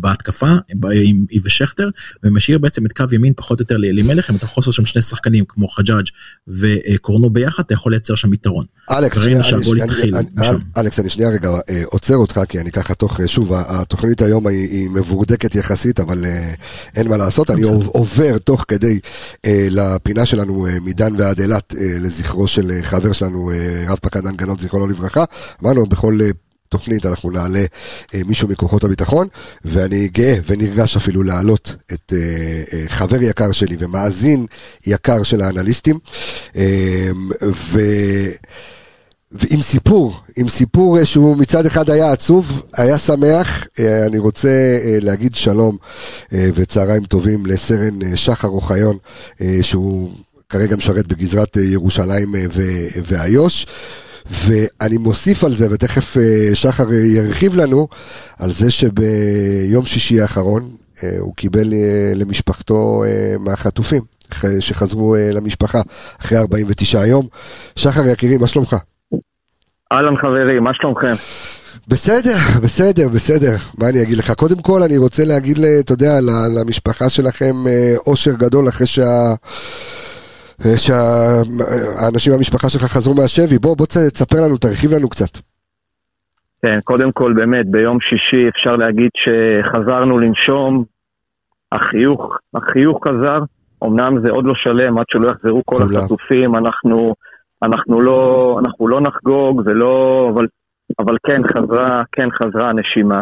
[0.00, 0.52] בהתקפה
[0.90, 1.88] עם ושכטר
[2.24, 5.44] ומשאיר בעצם את קו ימין פחות או יותר לאלימלך אם אתה חוסר שם שני שחקנים
[5.48, 6.06] כמו חג'אג'
[6.48, 8.64] וקורנו ביחד אתה יכול לייצר שם יתרון.
[8.90, 9.18] אלכס,
[10.78, 14.46] אלכס, אני שנייה רגע אה, עוצר אותך, כי אני ככה תוך, אה, שוב, התוכנית היום
[14.46, 16.54] היא מבורדקת יחסית, אבל אה,
[16.96, 19.00] אין מה לעשות, אני עובר תוך כדי
[19.46, 23.50] לפינה שלנו מדן ועד אילת, לזכרו של חבר שלנו,
[23.88, 25.24] רב פקד דן גנות, זיכרונו לברכה.
[25.62, 26.18] אמרנו, בכל
[26.68, 27.64] תוכנית אנחנו נעלה
[28.14, 29.28] אה, מישהו מכוחות הביטחון,
[29.64, 32.18] ואני גאה ונרגש אפילו להעלות את אה,
[32.72, 34.46] אה, חבר יקר שלי ומאזין
[34.86, 35.98] יקר של האנליסטים,
[36.56, 37.10] אה,
[37.42, 37.80] ו...
[39.32, 44.48] ועם סיפור, עם סיפור אה, שהוא מצד אחד היה עצוב, היה שמח, אה, אני רוצה
[44.84, 45.76] אה, להגיד שלום
[46.32, 48.96] וצהריים טובים לסרן שחר אוחיון,
[49.62, 50.12] שהוא
[50.48, 52.34] כרגע משרת בגזרת ירושלים
[53.06, 53.66] ואיו"ש.
[54.30, 57.88] ואני מוסיף על זה, ותכף אה, שחר ירחיב לנו,
[58.38, 60.62] על זה שביום שישי האחרון
[61.02, 63.02] אה, הוא קיבל אה, למשפחתו
[63.40, 64.02] מהחטופים,
[64.60, 65.78] שחזרו למשפחה
[66.20, 67.26] אחרי 49 יום.
[67.76, 68.76] שחר יקירי, מה שלומך?
[69.92, 71.14] אהלן חברים, מה שלומכם?
[71.88, 74.32] בסדר, בסדר, בסדר, מה אני אגיד לך?
[74.32, 76.20] קודם כל אני רוצה להגיד, אתה יודע,
[76.60, 77.54] למשפחה שלכם
[78.06, 79.34] אושר גדול אחרי שה...
[80.62, 85.38] שהאנשים במשפחה שלך חזרו מהשבי, בוא, בוא תספר לנו, תרחיב לנו קצת.
[86.62, 90.84] כן, קודם כל באמת, ביום שישי אפשר להגיד שחזרנו לנשום,
[91.72, 93.38] החיוך, החיוך חזר,
[93.84, 95.98] אמנם זה עוד לא שלם עד שלא יחזרו כל כולה.
[95.98, 97.14] החטופים, אנחנו,
[97.62, 100.46] אנחנו, לא, אנחנו לא נחגוג, זה לא, אבל,
[100.98, 103.20] אבל כן חזרה, כן חזרה הנשימה.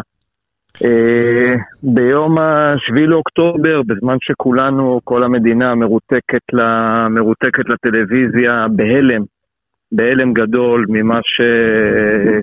[0.85, 9.23] אה, ביום השביעי לאוקטובר, בזמן שכולנו, כל המדינה מרותקת, לה, מרותקת לטלוויזיה בהלם,
[9.91, 11.41] בהלם גדול ממה ש...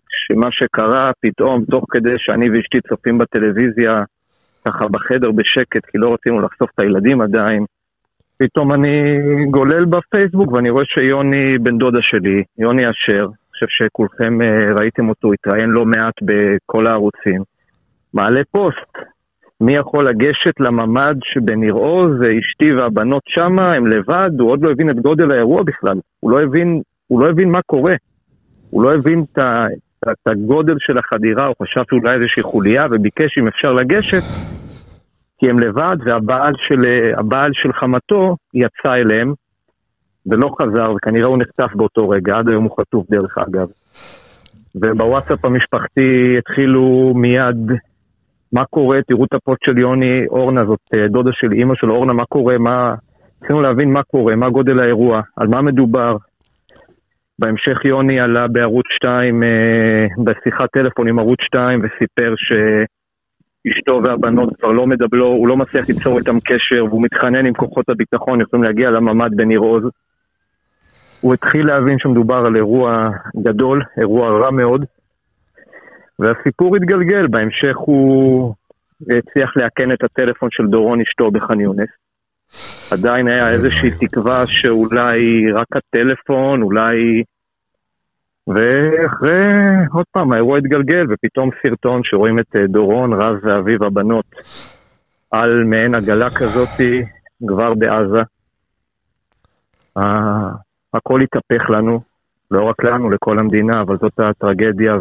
[0.09, 4.03] שמה שקרה, פתאום, תוך כדי שאני ואשתי צופים בטלוויזיה,
[4.68, 7.64] ככה בחדר בשקט, כי לא רצינו לחשוף את הילדים עדיין,
[8.39, 9.18] פתאום אני
[9.51, 15.09] גולל בפייסבוק ואני רואה שיוני בן דודה שלי, יוני אשר, אני חושב שכולכם אה, ראיתם
[15.09, 17.54] אותו, התראיין לא מעט בכל הערוצים.
[18.15, 18.99] מעלה פוסט.
[19.61, 24.91] מי יכול לגשת לממ"ד שבניר עוז, אשתי והבנות שמה, הם לבד, הוא עוד לא הבין
[24.91, 26.01] את גודל האירוע בכלל.
[26.21, 27.93] הוא לא הבין, הוא לא הבין מה קורה.
[28.71, 29.39] הוא לא הבין את,
[30.11, 34.23] את הגודל של החדירה, הוא חשב שאולי איזושהי חוליה וביקש אם אפשר לגשת,
[35.39, 36.83] כי הם לבד, והבעל של,
[37.53, 39.33] של חמתו יצא אליהם
[40.27, 43.69] ולא חזר, וכנראה הוא נחטף באותו רגע, עד היום הוא חטוף דרך אגב.
[44.75, 47.71] ובוואטסאפ המשפחתי התחילו מיד
[48.55, 52.13] מה קורה, תראו את הפוסט של יוני אורנה, זאת אה, דודה של אימא של אורנה,
[52.13, 52.95] מה קורה, מה...
[53.39, 56.17] צריכים להבין מה קורה, מה גודל האירוע, על מה מדובר.
[57.39, 64.69] בהמשך יוני עלה בערוץ 2, אה, בשיחת טלפון עם ערוץ 2 וסיפר שאשתו והבנות כבר
[64.69, 68.91] לא מדבלו, הוא לא מצליח ליצור איתם קשר והוא מתחנן עם כוחות הביטחון, יכולים להגיע
[68.91, 69.85] לממ"ד בניר עוז.
[71.21, 73.09] הוא התחיל להבין שמדובר על אירוע
[73.43, 74.85] גדול, אירוע רע מאוד,
[76.19, 78.55] והסיפור התגלגל, בהמשך הוא
[79.01, 81.89] הצליח לאכן את הטלפון של דורון אשתו בח'אן יונס.
[82.91, 87.23] עדיין היה איזושהי תקווה שאולי רק הטלפון, אולי...
[88.47, 89.43] ואחרי,
[89.93, 94.25] עוד פעם, האירוע התגלגל, ופתאום סרטון שרואים את אה, דורון, רז ואביב הבנות
[95.31, 97.03] על מעין עגלה כזאתי,
[97.49, 98.25] כבר בעזה.
[100.95, 102.01] הכל התהפך לנו,
[102.51, 104.97] לא רק לנו, לכל המדינה, אבל זאת הטרגדיה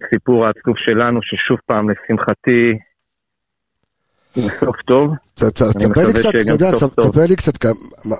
[0.00, 2.78] והסיפור העצוב שלנו, ששוב פעם, לשמחתי,
[4.60, 5.14] סוף טוב.
[5.34, 7.64] תספר לי קצת, אתה יודע, תספר לי קצת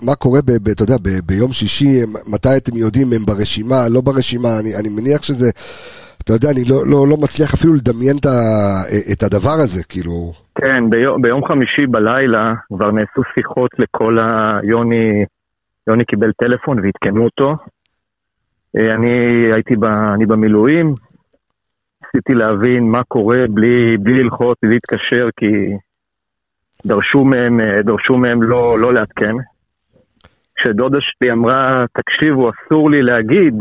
[0.07, 0.41] מה קורה,
[0.73, 1.93] אתה יודע, ביום שישי,
[2.33, 4.49] מתי אתם יודעים הם ברשימה, לא ברשימה,
[4.81, 5.51] אני מניח שזה,
[6.23, 8.17] אתה יודע, אני לא, לא, לא מצליח אפילו לדמיין
[9.13, 10.33] את הדבר הזה, כאילו...
[10.55, 14.59] כן, ביום חמישי בלילה כבר נעשו שיחות לכל ה...
[14.63, 15.25] יוני,
[15.89, 17.57] יוני קיבל טלפון ועדכנו אותו.
[18.77, 19.13] אה, אני
[19.55, 19.75] הייתי
[20.15, 20.95] אני במילואים,
[22.15, 25.77] ניסיתי להבין מה קורה בלי, בלי ללחוץ, בלי להתקשר, כי
[26.87, 29.35] דרשו מהם, אה, דרשו מהם לא, לא לעדכן.
[30.57, 33.55] כשדודה שלי אמרה, תקשיבו, אסור לי להגיד,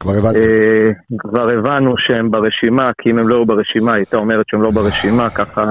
[0.00, 0.38] כבר הבנתי.
[0.38, 4.62] אה, כבר הבנו שהם ברשימה, כי אם הם לא היו ברשימה, היא הייתה אומרת שהם
[4.62, 5.64] לא ברשימה, ככה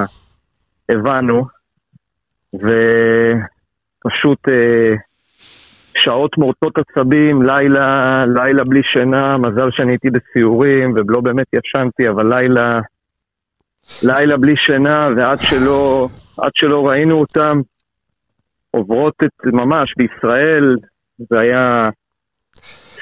[0.90, 1.46] הבנו.
[2.54, 4.96] ופשוט אה,
[6.06, 12.40] שעות מורטות עצבים, לילה, לילה בלי שינה, מזל שאני הייתי בסיורים ולא באמת ישנתי, אבל
[12.40, 12.80] לילה,
[14.04, 17.62] לילה בלי שינה, ועד שלא, עד שלא ראינו אותם
[18.72, 20.76] עוברות את, ממש בישראל,
[21.20, 21.90] זה היה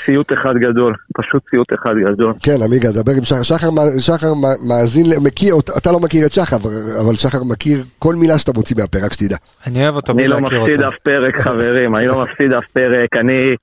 [0.05, 2.33] סיוט אחד גדול, פשוט סיוט אחד גדול.
[2.43, 3.43] כן, עמיגה, דבר עם שחר.
[3.43, 4.33] שחר, שחר
[4.69, 6.57] מאזין, מכיר, אתה לא מכיר את שחר,
[7.01, 9.37] אבל שחר מכיר כל מילה שאתה מוציא מהפה, רק שתדע.
[9.67, 10.13] אני אוהב אותו.
[10.13, 13.09] אני לא מפסיד אף פרק, חברים, אני לא מפסיד אף פרק.
[13.21, 13.55] אני,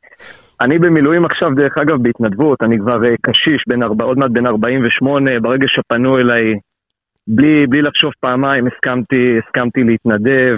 [0.61, 4.47] אני במילואים עכשיו, דרך אגב, בהתנדבות, אני כבר אה, קשיש, בין ארבע, עוד מעט בן
[4.47, 6.55] 48, ברגע שפנו אליי,
[7.29, 10.57] בלי, בלי לחשוב פעמיים, הסכמתי, הסכמתי להתנדב.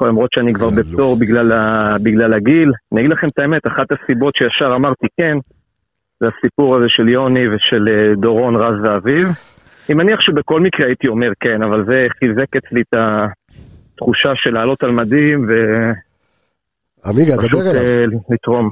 [0.00, 1.96] למרות שאני כבר בפטור בגלל, ה...
[2.02, 2.72] בגלל הגיל.
[2.92, 5.36] אני אגיד לכם את האמת, אחת הסיבות שישר אמרתי כן,
[6.20, 9.28] זה הסיפור הזה של יוני ושל אה, דורון, רז ואביב.
[9.88, 14.82] אני מניח שבכל מקרה הייתי אומר כן, אבל זה חיזק אצלי את התחושה של לעלות
[14.82, 15.52] על מדים ו...
[17.06, 17.82] עמיגה, דבר אליו.
[17.82, 18.70] אה, לתרום.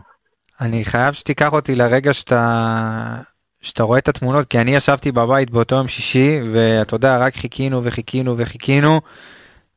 [0.60, 3.16] אני חייב שתיקח אותי לרגע שאתה,
[3.60, 7.84] שאתה רואה את התמונות, כי אני ישבתי בבית באותו יום שישי, ואתה יודע, רק חיכינו
[7.84, 9.00] וחיכינו וחיכינו.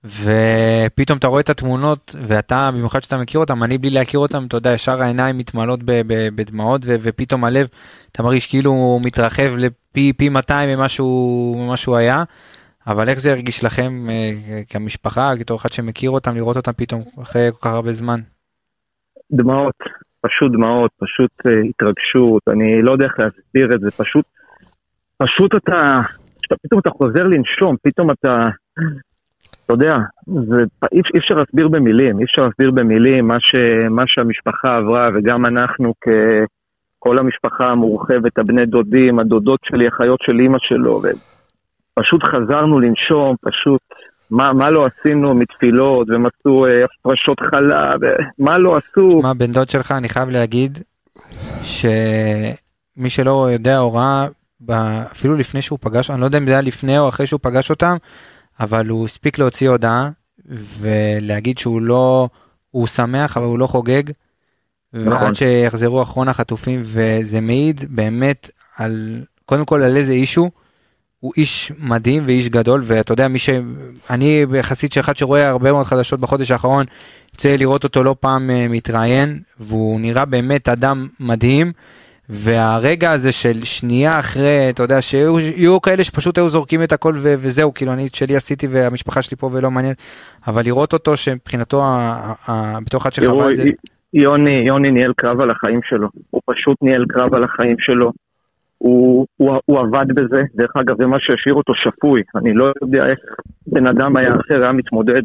[0.06, 4.58] ופתאום אתה רואה את התמונות ואתה במיוחד שאתה מכיר אותם אני בלי להכיר אותם אתה
[4.58, 5.80] יודע ישר העיניים מתמלאות
[6.36, 7.68] בדמעות ופתאום הלב
[8.12, 10.88] אתה מרגיש כאילו הוא מתרחב לפי פי 200 ממה
[11.78, 12.24] שהוא היה.
[12.88, 17.50] אבל איך זה הרגיש לכם אה, כמשפחה כתור אחד שמכיר אותם לראות אותם פתאום אחרי
[17.52, 18.20] כל כך הרבה זמן.
[19.32, 19.76] דמעות
[20.22, 24.26] פשוט דמעות פשוט uh, התרגשות אני לא יודע איך להסביר את זה פשוט
[25.18, 26.00] פשוט אתה
[26.64, 28.50] פתאום אתה חוזר לנשום פתאום אתה
[29.66, 29.98] אתה יודע,
[30.28, 30.62] זה,
[30.94, 33.56] אי, אי אפשר להסביר במילים, אי אפשר להסביר במילים מה, ש,
[33.90, 40.58] מה שהמשפחה עברה, וגם אנחנו ככל המשפחה המורחבת, הבני דודים, הדודות שלי, החיות של אימא
[40.62, 43.82] שלו, ופשוט חזרנו לנשום, פשוט,
[44.32, 48.00] מה, מה לא עשינו מתפילות, ומצאו אה, הפרשות חלב,
[48.40, 49.22] מה לא עשו.
[49.22, 50.78] מה, בן דוד שלך, אני חייב להגיד,
[51.62, 54.28] שמי שלא יודע הוראה,
[55.12, 57.70] אפילו לפני שהוא פגש, אני לא יודע אם זה היה לפני או אחרי שהוא פגש
[57.70, 57.96] אותם,
[58.60, 60.10] אבל הוא הספיק להוציא הודעה
[60.80, 62.30] ולהגיד שהוא לא,
[62.72, 64.04] הוא שמח אבל הוא לא חוגג.
[64.94, 65.24] נכון.
[65.24, 70.52] ועד שיחזרו אחרון החטופים וזה מעיד באמת על קודם כל על איזה אישו.
[71.20, 76.20] הוא איש מדהים ואיש גדול ואתה יודע מי שאני יחסית שאחד שרואה הרבה מאוד חדשות
[76.20, 76.86] בחודש האחרון
[77.34, 81.72] יוצא לראות אותו לא פעם אה, מתראיין והוא נראה באמת אדם מדהים
[82.30, 87.34] והרגע הזה של שנייה אחרי, אתה יודע, שיהיו כאלה שפשוט היו זורקים את הכל ו-
[87.38, 89.94] וזהו, כאילו אני את שלי עשיתי והמשפחה שלי פה ולא מעניין,
[90.48, 91.84] אבל לראות אותו שמבחינתו,
[92.86, 93.64] בתור אחד שחווה את זה...
[94.14, 98.12] יוני, יוני ניהל קרב על החיים שלו, הוא פשוט ניהל קרב על החיים שלו.
[98.78, 103.06] הוא, הוא, הוא עבד בזה, דרך אגב זה מה שהשאיר אותו שפוי, אני לא יודע
[103.06, 103.20] איך
[103.68, 105.22] בן אדם היה אחר היה מתמודד,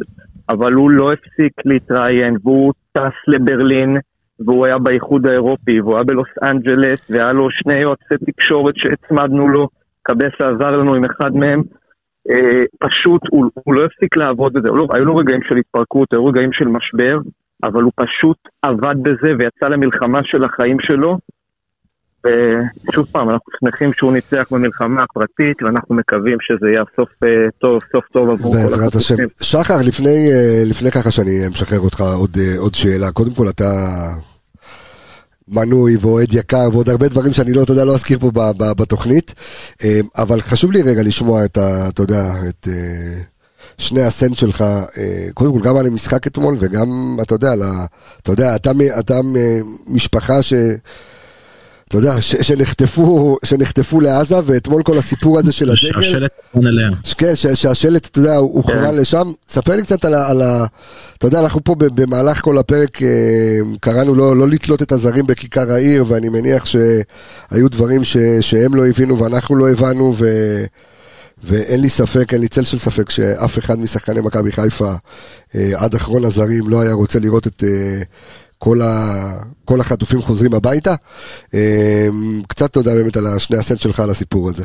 [0.49, 3.97] אבל הוא לא הפסיק להתראיין, והוא טס לברלין,
[4.47, 9.69] והוא היה באיחוד האירופי, והוא היה בלוס אנג'לס, והיה לו שני יועצי תקשורת שהצמדנו לו,
[10.03, 11.63] קבסה עזר לנו עם אחד מהם.
[12.31, 16.27] אה, פשוט, הוא, הוא לא הפסיק לעבוד בזה, לא, היו לו רגעים של התפרקות, היו
[16.27, 17.19] רגעים של משבר,
[17.63, 21.19] אבל הוא פשוט עבד בזה ויצא למלחמה של החיים שלו.
[22.25, 27.29] ושוב פעם, אנחנו שמחים שהוא ניצח במלחמה הפרטית, ואנחנו מקווים שזה יהיה סוף אה,
[27.59, 29.15] טוב, סוף טוב עבור כל בעזרת השם.
[29.43, 33.65] שחר, לפני, אה, לפני ככה שאני משחרר אותך עוד, אה, עוד שאלה, קודם כל אתה
[35.51, 39.35] מנוי ואוהד יקר ועוד הרבה דברים שאני לא, אתה יודע, לא אזכיר פה בתוכנית,
[40.19, 41.89] אבל חשוב לי רגע לשמוע את ה...
[41.89, 42.69] אתה יודע, את...
[43.79, 44.65] שני הסנט שלך,
[45.35, 47.55] קודם כל גם על המשחק אתמול וגם, אתה יודע,
[48.23, 49.21] אתה יודע, אתה, אתה
[49.87, 50.53] משפחה ש...
[51.91, 55.77] אתה יודע, שנחטפו, שנחטפו לעזה, ואתמול כל הסיפור הזה של הדגל.
[55.77, 56.91] שהשלט הוכוון אליה.
[57.19, 58.73] כן, שהשלט, אתה יודע, הוא כן.
[58.73, 59.33] כוון לשם.
[59.49, 60.67] ספר לי קצת על ה...
[61.19, 63.09] אתה יודע, אנחנו פה במהלך כל הפרק אה,
[63.81, 68.87] קראנו לא, לא לתלות את הזרים בכיכר העיר, ואני מניח שהיו דברים ש, שהם לא
[68.87, 70.27] הבינו ואנחנו לא הבנו, ו...
[71.45, 74.93] ואין לי ספק, אין לי צל של ספק שאף אחד משחקני מכבי חיפה
[75.55, 78.03] אה, עד אחרון הזרים לא היה רוצה לראות את, אה,
[78.65, 78.93] כל, ה,
[79.65, 80.95] כל החטופים חוזרים הביתה.
[81.55, 84.65] אמ, קצת תודה באמת על השני הסנט שלך על הסיפור הזה.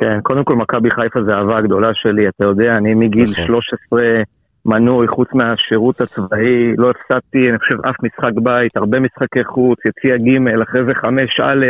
[0.00, 3.44] כן, קודם כל מכבי חיפה זה אהבה הגדולה שלי, אתה יודע, אני מגיל נכון.
[3.44, 4.22] 13
[4.66, 10.16] מנוי, חוץ מהשירות הצבאי, לא הפסדתי, אני חושב, אף משחק בית, הרבה משחקי חוץ, יציע
[10.16, 11.66] ג', אחרי זה 5א',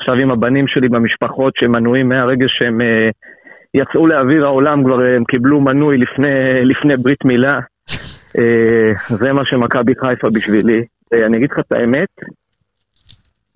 [0.00, 3.08] עכשיו עם הבנים שלי במשפחות שהם מנויים מהרגע שהם אה,
[3.74, 6.28] יצאו לאוויר העולם, כבר הם קיבלו מנוי לפני,
[6.64, 7.60] לפני ברית מילה.
[8.38, 10.84] אה, זה מה שמכבי חיפה בשבילי.
[11.14, 12.08] אה, אני אגיד לך את האמת,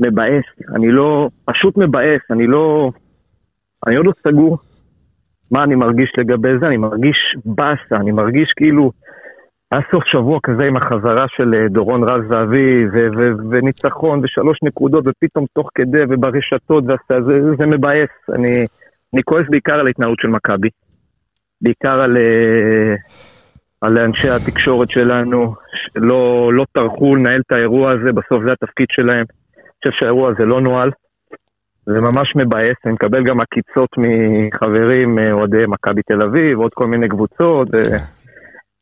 [0.00, 0.44] מבאס.
[0.76, 2.90] אני לא, פשוט מבאס, אני לא,
[3.86, 4.58] אני עוד לא סגור
[5.50, 8.90] מה אני מרגיש לגבי זה, אני מרגיש באסה, אני מרגיש כאילו,
[9.72, 12.86] היה סוף שבוע כזה עם החזרה של אה, דורון רז זהבי,
[13.50, 18.08] וניצחון, ושלוש נקודות, ופתאום תוך כדי, וברשתות, וזה, זה, זה מבאס.
[18.34, 18.66] אני,
[19.14, 20.68] אני כועס בעיקר על ההתנהלות של מכבי.
[21.60, 22.16] בעיקר על...
[23.84, 25.54] על אנשי התקשורת שלנו,
[25.92, 29.24] שלא לא טרחו לנהל את האירוע הזה, בסוף זה התפקיד שלהם.
[29.56, 30.90] אני חושב שהאירוע הזה לא נוהל.
[31.86, 36.86] זה ממש מבאס, אני מקבל גם עקיצות מחברים, אה, אוהדי מכבי תל אביב, עוד כל
[36.86, 37.82] מיני קבוצות, זה,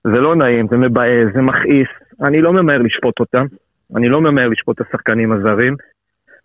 [0.05, 1.89] זה לא נעים, זה מבאס, זה מכעיס.
[2.27, 3.45] אני לא ממהר לשפוט אותם,
[3.97, 5.77] אני לא ממהר לשפוט את השחקנים הזרים.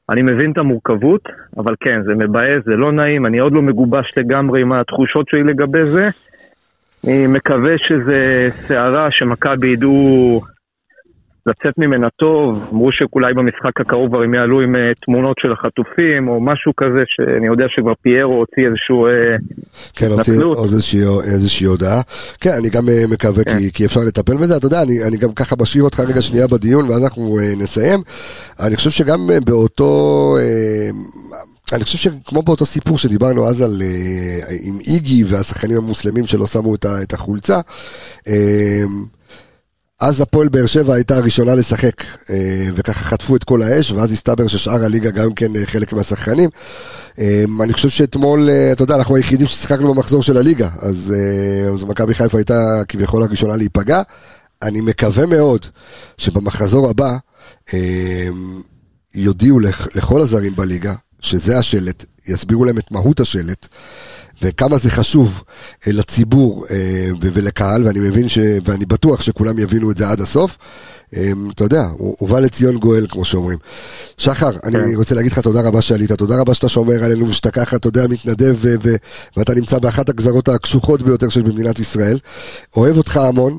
[0.09, 1.21] אני מבין את המורכבות,
[1.57, 5.43] אבל כן, זה מבאס, זה לא נעים, אני עוד לא מגובש לגמרי עם התחושות שלי
[5.43, 6.09] לגבי זה.
[7.03, 10.41] אני מקווה שזה סערה שמכבי ידעו
[11.47, 16.27] לצאת ממנה טוב, אמרו שאולי במשחק הקרוב כבר הם יעלו עם אה, תמונות של החטופים
[16.27, 19.35] או משהו כזה, שאני יודע שכבר פיירו הוציא איזשהו אה,
[19.93, 20.33] כן, הוציא
[20.63, 20.99] איזושהי,
[21.33, 22.01] איזושהי הודעה.
[22.41, 23.57] כן, אני גם אה, מקווה כן.
[23.57, 24.57] כי, כי אפשר לטפל בזה.
[24.57, 27.99] אתה יודע, אני, אני גם ככה משאיר אותך רגע שנייה בדיון ואז אנחנו נסיים.
[28.67, 29.91] אני חושב שגם באותו...
[31.73, 36.75] אני חושב שכמו באותו סיפור שדיברנו אז על, uh, עם איגי והשחקנים המוסלמים שלא שמו
[36.75, 37.59] את, את החולצה,
[38.19, 38.31] uh,
[39.99, 42.29] אז הפועל באר שבע הייתה הראשונה לשחק, uh,
[42.75, 46.49] וככה חטפו את כל האש, ואז הסתבר ששאר הליגה גם כן uh, חלק מהשחקנים.
[47.63, 51.83] אני חושב שאתמול, uh, אתה יודע, אנחנו היחידים ששיחקנו במחזור של הליגה, אז, uh, אז
[51.83, 54.01] מכבי חיפה הייתה כביכול הראשונה להיפגע.
[54.61, 55.65] אני מקווה מאוד
[56.17, 57.17] שבמחזור הבא
[59.15, 59.59] יודיעו
[59.95, 63.67] לכל הזרים בליגה, שזה השלט, יסבירו להם את מהות השלט.
[64.41, 65.43] וכמה זה חשוב
[65.87, 68.39] אה, לציבור אה, ולקהל, ואני מבין ש...
[68.65, 70.57] ואני בטוח שכולם יבינו את זה עד הסוף.
[71.15, 71.87] אה, אתה יודע,
[72.21, 73.57] ובא לציון גואל, כמו שאומרים.
[74.17, 74.95] שחר, אני כן.
[74.95, 78.07] רוצה להגיד לך תודה רבה שעלית, תודה רבה שאתה שומר עלינו ושאתה ככה, אתה יודע,
[78.07, 78.75] מתנדב ו...
[78.83, 78.95] ו...
[79.37, 82.19] ואתה נמצא באחת הגזרות הקשוחות ביותר שיש במדינת ישראל.
[82.75, 83.57] אוהב אותך המון,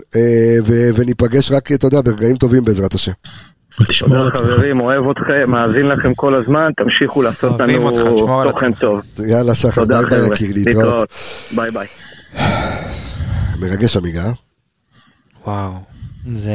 [0.66, 0.90] ו...
[0.94, 3.12] וניפגש רק, אתה יודע, ברגעים טובים בעזרת השם.
[3.84, 4.46] תשמור על עצמך.
[4.46, 7.90] חברים, אוהב אתכם, מאזין לכם כל הזמן, תמשיכו לעשות לנו
[8.50, 9.00] תוכן טוב.
[9.28, 11.12] יאללה שחר, ביי ביי יקיר, להתראות.
[11.56, 11.86] ביי ביי.
[13.60, 14.30] מרגש עמיגה.
[15.46, 15.72] וואו,
[16.34, 16.52] זה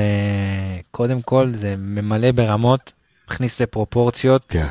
[0.92, 2.92] קודם כל זה ממלא ברמות,
[3.32, 4.46] מכניס לפרופורציות.
[4.50, 4.68] כן.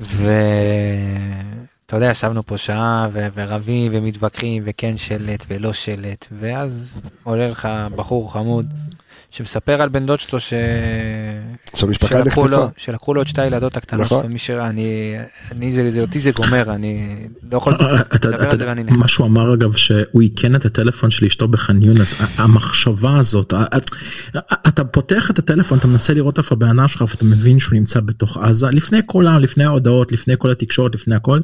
[0.00, 8.32] ואתה יודע, ישבנו פה שעה ורבים ומתווכחים וכן שלט ולא שלט, ואז עולה לך בחור
[8.32, 8.66] חמוד.
[9.30, 10.54] שמספר על בן דוד שלו ש...
[11.76, 12.48] שהמשפחה נחטפה.
[12.48, 14.26] לו, שלקחו לו את שתי הילדות הקטנות נכון.
[14.26, 15.16] ומי שראה, אני,
[15.52, 17.16] אני זה, זה, אותי זה גומר, אני
[17.52, 17.72] לא יכול
[18.14, 18.98] לדבר על זה ואני נחמד.
[18.98, 23.54] מה שהוא אמר אגב, שהוא איכן את הטלפון של אשתו בח'אן יונס, המחשבה הזאת,
[24.68, 28.00] אתה פותח את הטלפון, אתה מנסה לראות איפה הבן אדם שלך ואתה מבין שהוא נמצא
[28.00, 31.40] בתוך עזה, לפני כל העם, לפני ההודעות, לפני כל התקשורת, לפני הכל,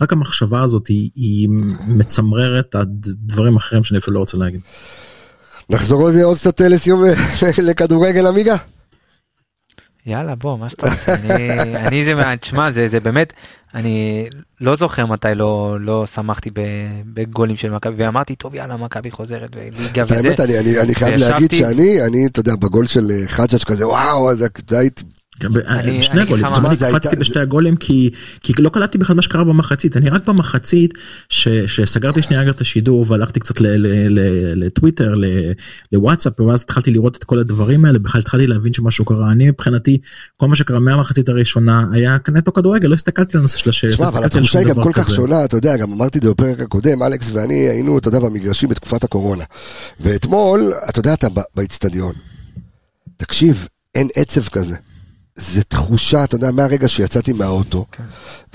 [0.00, 1.48] רק המחשבה הזאת היא, היא
[1.86, 4.60] מצמררת עד דברים אחרים שאני אפילו לא רוצה להגיד.
[5.70, 7.02] נחזור על זה עוד קצת לסיום
[7.62, 8.56] לכדורגל עמיגה?
[10.06, 13.32] יאללה בוא מה שאתה רוצה אני, אני זה מה תשמע זה זה באמת
[13.74, 14.26] אני
[14.60, 16.50] לא זוכר מתי לא לא שמחתי
[17.14, 20.16] בגולים של מכבי ואמרתי טוב יאללה מכבי חוזרת וליגה וזה.
[20.28, 23.88] האמת, אני- אני אני חייב להגיד שאני, אני, אתה יודע, בגול של אה, חג'אג' כזה,
[23.88, 25.02] וואו, אז זה הייתי,
[26.00, 28.10] שני אני הגולים, אני זה קפצתי בשתי הגולים כי
[28.58, 30.94] לא קלטתי בכלל מה שקרה במחצית אני רק במחצית
[31.28, 33.54] שסגרתי שנייה את השידור והלכתי קצת
[34.56, 35.14] לטוויטר
[35.92, 39.98] לוואטסאפ ואז התחלתי לראות את כל הדברים האלה בכלל התחלתי להבין שמשהו קרה אני מבחינתי
[40.36, 43.94] כל מה שקרה מהמחצית הראשונה היה נטו כדורגל לא הסתכלתי על הנושא של השאלות.
[43.94, 46.60] תשמע, אבל התחושה היא גם כל כך שונה, אתה יודע, גם אמרתי את זה בפרק
[46.60, 49.44] הקודם, אלכס ואני היינו, אתה יודע, במגרשים בתקופת הקורונה.
[50.00, 51.26] ואתמול, אתה יודע, אתה
[51.56, 52.14] באיצטדיון.
[53.16, 54.76] תקשיב, אין עצב כזה.
[55.36, 57.86] זה תחושה, אתה יודע, מהרגע שיצאתי מהאוטו,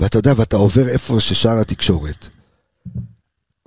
[0.00, 2.28] ואתה יודע, ואתה עובר איפה ששער התקשורת.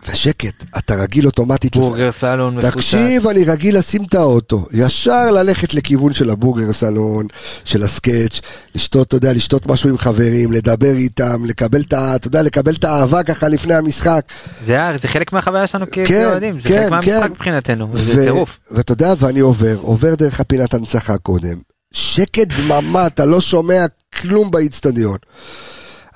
[0.10, 1.78] ושקט, אתה רגיל אוטומטית.
[1.78, 2.74] בורגר סלון מפוצץ.
[2.74, 7.28] תקשיב, אני רגיל לשים את האוטו, ישר ללכת לכיוון של הבורגר סלון,
[7.66, 8.42] של הסקאץ',
[8.76, 12.16] לשתות, אתה יודע, לשתות משהו עם חברים, לדבר איתם, לקבל את ה...
[12.16, 14.26] אתה יודע, לקבל את האהבה ככה לפני המשחק.
[14.62, 17.32] זה זה חלק מהחוויה שלנו כן, כאוהדים זה כן, חלק מהמשחק כן.
[17.32, 18.60] מבחינתנו ו- זה טירוף.
[18.72, 21.58] ואתה יודע, ואני עובר, עובר דרך הפינת הנצחה קודם,
[21.92, 23.86] שקט דממה, אתה לא שומע
[24.22, 25.18] כלום באיצטדיון.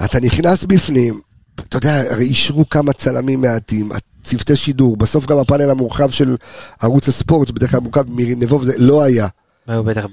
[0.06, 1.20] אתה נכנס בפנים,
[1.56, 3.90] אתה יודע, הרי אישרו כמה צלמים מעטים,
[4.24, 6.36] צוותי שידור, בסוף גם הפאנל המורחב של
[6.82, 9.28] ערוץ הספורט, בדרך כלל מורכב מירי נבו, זה לא היה.
[9.68, 10.06] היו בטח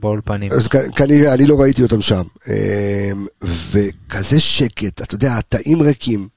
[0.00, 0.52] באולפנים.
[0.52, 2.22] אז כנראה, אני לא ראיתי אותם שם.
[2.48, 6.28] אמ, וכזה שקט, אתה יודע, התאים ריקים,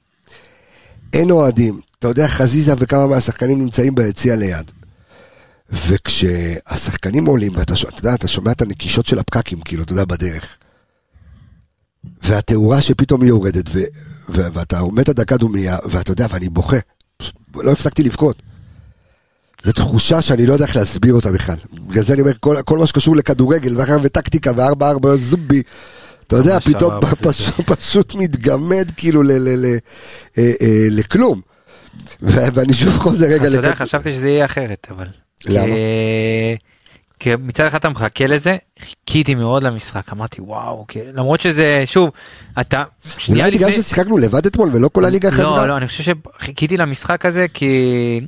[1.14, 4.72] אין אוהדים, אתה יודע, חזיזה וכמה מהשחקנים נמצאים ביציע ליד.
[5.70, 10.58] וכשהשחקנים עולים, ואתה אתה יודע, אתה שומע את הנקישות של הפקקים, כאילו, אתה יודע, בדרך.
[12.22, 13.84] והתאורה שפתאום היא יורדת, ו-
[14.30, 16.78] ו- ואתה עומד את הדקה דומייה, ואתה יודע, ואני בוכה.
[17.18, 18.42] פשוט לא הפסקתי לבכות.
[19.64, 21.56] זו תחושה שאני לא יודע איך להסביר אותה בכלל.
[21.88, 25.62] בגלל זה אני אומר, כל, כל מה שקשור לכדורגל, ואחר וטקטיקה, וארבע ארבע זומבי,
[26.28, 26.94] אתה יודע, פתאום.
[27.22, 29.78] פשוט, פשוט מתגמד כאילו ל, ל, ל,
[30.38, 31.42] אה, אה, לכלום.
[32.22, 35.08] ואני שוב חוזר רגע אתה יודע, חשבתי שזה יהיה אחרת, אבל...
[35.46, 35.66] למה?
[35.66, 36.56] כי-
[37.20, 42.10] כי מצד אחד אתה מחכה לזה, חיכיתי מאוד למשחק, אמרתי וואו, כי- למרות שזה, שוב,
[42.62, 42.84] אתה,
[43.18, 45.66] שנייה אולי בגלל לפני, ששיחקנו לבד אתמול ולא כל הליגה לא, חזרה?
[45.68, 46.04] לא, אני חושב
[46.40, 48.22] שחיכיתי למשחק הזה כי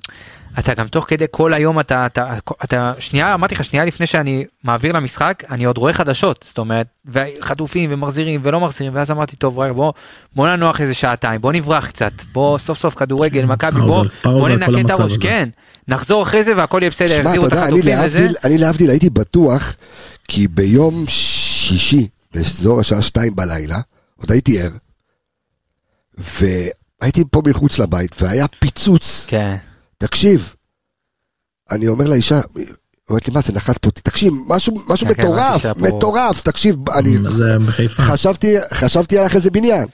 [0.60, 4.46] אתה גם תוך כדי כל היום אתה, אתה, אתה, שנייה, אמרתי לך, שנייה לפני שאני
[4.64, 9.60] מעביר למשחק, אני עוד רואה חדשות, זאת אומרת, וחטופים ומחזירים ולא מחזירים, ואז אמרתי, טוב,
[9.60, 9.94] רגע, בוא,
[10.36, 14.50] בוא ננוח איזה שעתיים, בוא נברח קצת, בוא סוף סוף כדורגל, מכבי, פאוזה, בוא, בוא
[14.50, 15.44] ננקה את הראש, הזה.
[15.88, 18.36] נחזור אחרי זה והכל יהיה בסדר, שמע, יחזירו אתה את יודע, אני החטופים וזה, להבדיל,
[18.44, 19.76] אני להבדיל הייתי בטוח,
[20.28, 23.80] כי ביום שישי, באזור השעה שתיים בלילה,
[24.16, 24.72] עוד הייתי ער,
[26.18, 29.56] והייתי פה מחוץ לבית, והיה פיצוץ, כן,
[29.98, 30.54] תקשיב,
[31.72, 32.42] אני אומר לאישה,
[33.10, 37.18] אומרת לי, מה זה נחת פה, תקשיב, משהו, משהו כן, כן, מטורף, מטורף, תקשיב, אני.
[37.90, 39.88] חשבתי, חשבתי על איזה בניין.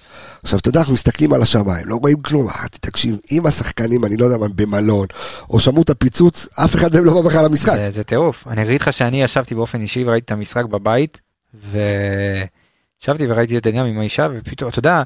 [0.43, 4.17] עכשיו, אתה יודע, אנחנו מסתכלים על השמיים, לא רואים כלום, אמרתי, תקשיב, אם השחקנים, אני
[4.17, 5.07] לא יודע מה, במלון,
[5.49, 7.75] או שמעו את הפיצוץ, אף אחד מהם לא בא בכלל למשחק.
[7.75, 8.47] זה, זה טירוף.
[8.47, 11.21] אני אגיד לך שאני ישבתי באופן אישי וראיתי את המשחק בבית,
[11.53, 15.03] וישבתי וראיתי את זה גם עם האישה, ופתאום, אתה יודע,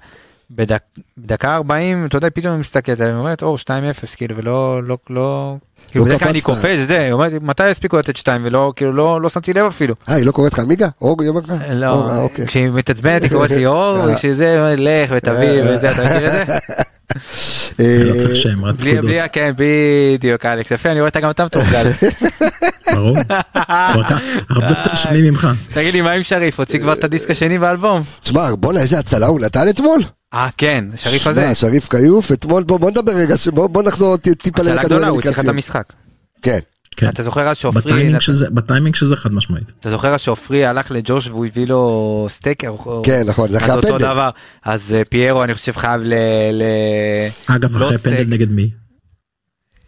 [0.51, 0.81] בדק,
[1.17, 3.67] בדקה 40, אתה יודע, פתאום היא מסתכלת עליהם, אומרת, אור, 2-0,
[4.15, 5.55] כאילו, ולא, לא, לא,
[5.87, 6.41] כאילו, לא כלל אני.
[6.41, 9.95] קופץ, זה, היא אומרת, מתי יספיקו לתת 2, ולא, כאילו, לא, לא שמתי לב אפילו.
[10.09, 10.87] אה, היא לא קוראת לך מיגה?
[11.01, 11.51] אור, היא אומרת לך?
[11.51, 12.47] אור, אה, לא, אוקיי.
[12.47, 14.15] כשהיא מתעצבנת היא קוראת לי אור, אה.
[14.15, 16.57] כשזה, אומרת, לך ותביא וזה, אתה מכיר את זה?
[17.79, 19.11] אה, לא צריך שם, רק בלי, פקודות.
[19.11, 21.91] בלי, כן, בדיוק, אלכס, יפה, אני רואה אותה גם אתה מתורגל.
[22.93, 23.17] ברור.
[24.49, 25.47] הרבה יותר שנים ממך.
[25.73, 26.59] תגיד לי, מה עם שריף?
[26.59, 28.03] הוציא כבר את הדיסק השני באלבום?
[28.21, 30.01] תשמע, בואנה, איזה הצלה הוא נתן אתמול.
[30.33, 31.55] אה, כן, שריף שמע, הזה.
[31.55, 35.45] שריף כיוף, אתמול, בוא נדבר רגע, בוא נחזור טיפה הצלה גדולה, לכדורגל הוא הצליח את.
[35.45, 35.93] המשחק.
[36.41, 36.59] כן.
[36.95, 37.09] כן.
[37.09, 39.71] אתה זוכר אז שעופרי, בטיימינג של זה, בטיימינג של זה חד משמעית.
[39.79, 42.65] אתה זוכר אז שעופרי הלך לג'וש והוא הביא לו סטייק?
[42.65, 44.03] או- כן, נכון, זה אחרי אז אותו הפנדל.
[44.11, 44.29] דבר.
[44.63, 46.13] אז אה, פיירו אני חושב חייב ל...
[46.51, 48.17] ל- אגב, לא אחרי סטייק.
[48.17, 48.69] פנדל נגד מי?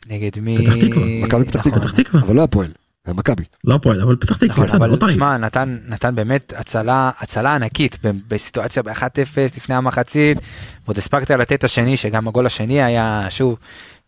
[0.10, 0.58] נגד מי?
[0.58, 1.06] פתח תקווה.
[1.24, 1.80] מכבי פתח תקווה.
[1.82, 2.22] פתח תקווה.
[2.22, 2.68] אבל לא הפועל,
[3.08, 3.44] זה מכבי.
[3.64, 5.10] לא הפועל, אבל פתח תקווה, נכון, אבל.
[5.10, 7.98] תשמע, נתן, נתן באמת הצלה, הצלה ענקית
[8.28, 9.02] בסיטואציה ב-1-0
[9.58, 10.38] לפני המחצית,
[10.86, 13.58] ועוד הספקת לתת את השני, שגם הגול השני היה, שוב,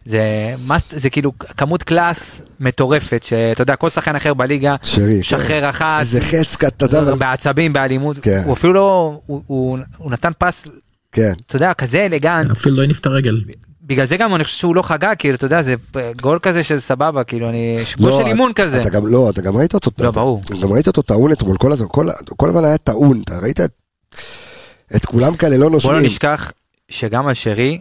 [0.05, 0.21] זה,
[0.67, 5.23] must, זה כאילו כמות קלאס מטורפת, שאתה יודע, כל שחקן אחר בליגה, שרי.
[5.23, 8.41] שחרר אחת, איזה חץ קטן, בעצבים, באלימות, כן.
[8.45, 10.65] הוא אפילו לא, הוא, הוא, הוא נתן פס,
[11.11, 11.34] כן.
[11.47, 13.41] אתה יודע, כזה אלגנט, אפילו לא הניף את הרגל.
[13.84, 15.76] בגלל זה גם אני חושב שהוא לא חגג, כאילו, אתה יודע, זה
[16.21, 18.81] גול כזה של סבבה, כאילו, אני, גול של לא, אימון אתה- כזה.
[18.81, 20.41] אתה גם לא, אתה גם ראית אותו, לא, אתה- ברור.
[20.61, 23.71] גם ראית אותו טעון אתמול, כל הזמן, כל- כל הזמן היה טעון, אתה ראית את-
[24.95, 25.97] את כולם כאלה לא בוא לא נושמים.
[26.05, 26.51] נשכח
[26.89, 27.80] שגם על שרי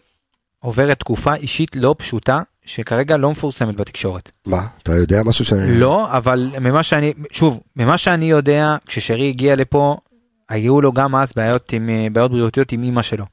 [0.60, 4.30] עוברת תקופה אישית לא פשוטה, שכרגע לא מפורסמת בתקשורת.
[4.47, 5.52] מה, אתה יודע משהו ש...
[5.52, 9.97] לא, אבל ממה שאני, שוב, ממה שאני יודע, כששרי הגיע לפה,
[10.48, 13.24] היו לו גם אז בעיות, עם, אה, בעיות בריאותיות עם אימא שלו.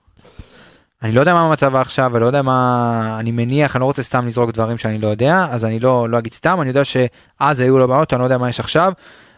[1.03, 4.27] אני לא יודע מה המצב עכשיו, ולא יודע מה, אני מניח, אני לא רוצה סתם
[4.27, 7.79] לזרוק דברים שאני לא יודע, אז אני לא, לא אגיד סתם, אני יודע שאז היו
[7.79, 8.93] לו בעיות, אני לא יודע מה יש עכשיו,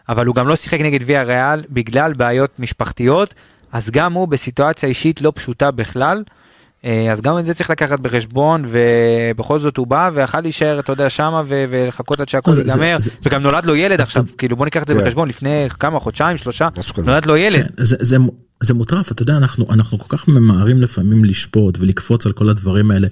[0.08, 3.34] אבל הוא גם לא שיחק נגד ויה ריאל בגלל בעיות משפחתיות,
[3.72, 6.22] אז גם הוא בסיטואציה אישית לא פשוטה בכלל.
[6.84, 10.92] אה, אז גם את זה צריך לקחת בחשבון ובכל זאת הוא בא ויכל להישאר אתה
[10.92, 14.82] יודע שמה ו- ולחכות עד שהכל ייגמר וגם נולד לו ילד עכשיו כאילו בוא ניקח
[14.82, 15.00] את זה כן.
[15.00, 16.68] בחשבון לפני כמה חודשיים שלושה.
[17.06, 17.66] נולד לו ילד.
[18.60, 22.32] זה, זה, זה מוטרף, אתה יודע, אנחנו, אנחנו כל כך ממהרים לפעמים לשפוט ולקפוץ על
[22.32, 23.08] כל הדברים האלה.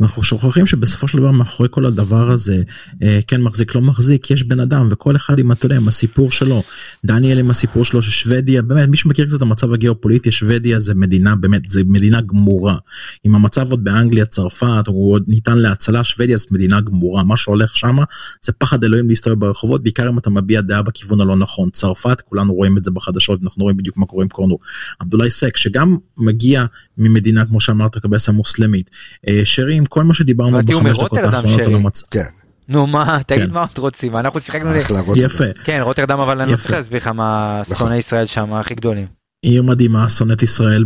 [0.00, 2.62] ואנחנו שוכחים שבסופו של דבר מאחורי כל הדבר הזה,
[3.02, 6.30] אה, כן מחזיק, לא מחזיק, יש בן אדם וכל אחד עם, אתה יודע, עם הסיפור
[6.30, 6.62] שלו.
[7.04, 11.36] דניאל עם הסיפור שלו ששוודיה, באמת, מי שמכיר קצת את המצב הגיאופוליטי, שוודיה זה מדינה,
[11.36, 12.76] באמת, זה מדינה גמורה.
[13.24, 17.24] עם המצב עוד באנגליה, צרפת, הוא עוד ניתן להצלה, שוודיה זאת מדינה גמורה.
[17.24, 17.96] מה שהולך שם
[18.42, 21.70] זה פחד אלוהים להסתובב ברחובות, בעיקר אם אתה מביע דעה בכיוון הלא נכון.
[21.70, 24.58] צרפת, כולנו רואים את זה בחדשות, אנחנו רואים בדיוק מה קורה עם קורנו.
[24.98, 26.64] עבדולאי סק שגם מגיע
[26.98, 28.90] ממדינה כמו שאמרת קבסה מוסלמית.
[29.28, 31.74] אה, שרי עם כל מה שדיברנו בחמש דקות האחרונות על שרי.
[31.74, 32.02] המצ...
[32.02, 32.20] כן,
[32.68, 33.50] נו מה תגיד כן.
[33.54, 34.70] מה עוד רוצים אנחנו שיחקנו.
[35.16, 35.44] יפה.
[35.64, 36.56] כן רוטרדם אבל אני לא.
[36.56, 37.76] צריך להסביר לך מה נכון.
[37.76, 39.06] שונאי ישראל שם הכי גדולים.
[39.42, 40.84] עיר מדהימה שונאת ישראל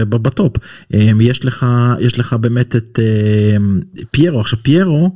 [0.00, 0.56] בטופ.
[0.94, 1.66] אה, יש לך
[2.00, 3.56] יש לך באמת את אה,
[4.10, 5.10] פיירו עכשיו פיירו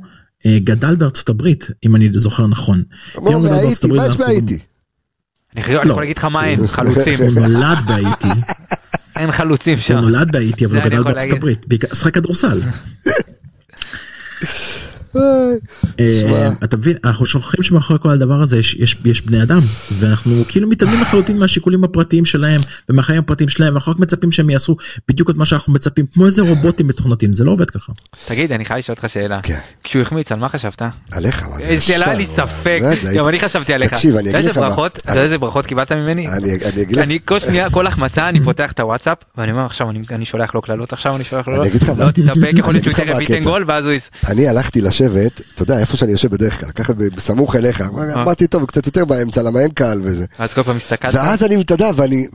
[0.47, 2.83] גדל בארצות הברית אם אני זוכר נכון.
[3.15, 4.59] בארצות מהאיטי, הברית, מה יש אנחנו- מהאיטי?
[5.55, 5.91] אני יכול- לא.
[5.91, 8.27] יכול להגיד לך מה אין חלוצים הוא נולד בהאיטי,
[9.15, 9.95] אין חלוצים הוא שם.
[9.95, 11.33] נולד בהאיטי אבל הוא גדל בארצות.
[11.33, 12.61] הברית, שחק כדורסל.
[15.15, 19.59] אה, אתה מבין אנחנו שוכחים שמאחורי כל הדבר הזה יש יש יש בני אדם
[19.99, 24.75] ואנחנו כאילו מתעלמים לחלוטין מהשיקולים הפרטיים שלהם ומהחיים הפרטיים שלהם ואנחנו רק מצפים שהם יעשו
[25.07, 27.93] בדיוק את מה שאנחנו מצפים כמו איזה רובוטים מתוכנתים זה לא עובד ככה.
[28.27, 29.59] תגיד אני חייב לשאול אותך שאלה כן.
[29.83, 30.81] כשהוא החמיץ על מה חשבת?
[31.11, 32.81] עליך, ישר, היה לי ספק
[33.15, 33.93] גם אני חשבתי עליך.
[33.93, 34.87] תקשיב, אני אגיד לך מה.
[34.87, 36.27] אתה יודע איזה ברכות קיבלת ממני?
[36.27, 39.65] אני אני אגיד לך, אני כל שנייה כל החמצה אני פותח את הוואטסאפ ואני אומר
[39.65, 41.57] עכשיו אני- אני שולח לו קללות עכשיו אני שולח לו.
[41.97, 43.43] לא תתאפק יכול להיות שהוא ייתן.
[43.43, 44.11] גול ואז הוא יס...
[44.27, 48.21] אני הלכתי לשבת, אתה יודע, איפה שאני יושב בדרך כלל, ככה בסמוך אליך, אה.
[48.21, 50.25] אמרתי טוב, קצת יותר באמצע, למה אין קהל וזה.
[50.39, 51.15] אז כל פעם הסתכלת.
[51.15, 52.27] ואז אני, אתה יודע, ואני,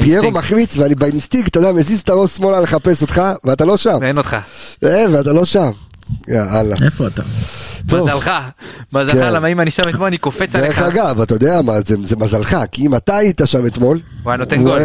[0.00, 3.98] פיירו מחמיץ, ואני באינסטינקט, אתה יודע, מזיז את הראש שמאלה לחפש אותך, ואתה לא שם.
[4.00, 4.36] ואין אותך.
[4.84, 5.70] אה, ואתה לא שם.
[6.28, 6.76] יאללה.
[6.84, 7.22] איפה אתה?
[7.84, 8.30] מזלך.
[8.92, 9.32] מזלך כן.
[9.32, 10.78] למה אם אני שם אתמול אני קופץ דרך עליך.
[10.78, 14.36] אגב, אתה יודע מה, זה, זה מזלך, כי אם אתה היית שם אתמול, הוא היה
[14.36, 14.70] נותן גול.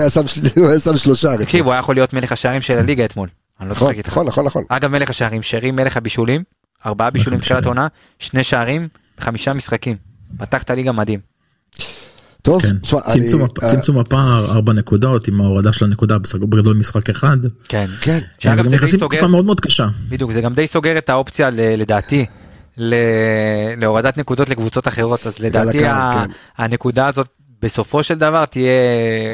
[0.56, 1.38] הוא היה שם שלושה.
[1.38, 3.30] תקשיב הוא היה יכול להיות מלך השערים של הליגה אתמול.
[3.60, 4.10] אני לא נכון, צוחק איתך.
[4.10, 4.64] נכון, נכון, נכון.
[4.70, 6.44] אגב מלך השערים שרי מלך הבישולים.
[6.86, 7.40] ארבעה בישולים.
[7.40, 7.88] בתחילת עונה.
[8.20, 8.88] שני שערים.
[9.20, 9.98] חמישה משחקים.
[10.38, 11.20] פתח את הליגה מדהים.
[12.42, 12.68] טוב, כן.
[12.70, 12.78] אני-
[13.22, 16.18] צמצום הפ- אה, צמצום הפער ארבע נקודות עם ההורדה של הנקודה
[16.50, 17.38] בגדול משחק אחד.
[17.68, 17.86] כן.
[18.02, 19.28] כן, שאגב גם זה די סוגר.
[19.28, 19.88] מאוד מאוד קשה.
[20.10, 22.26] בדיוק זה גם די סוגר את האופציה ל- לדעתי.
[22.78, 22.96] ל-
[23.78, 26.32] להורדת נקודות לקבוצות אחרות אז לדעתי ה- כן.
[26.64, 27.28] הנקודה הזאת
[27.64, 28.72] בסופו של דבר תהיה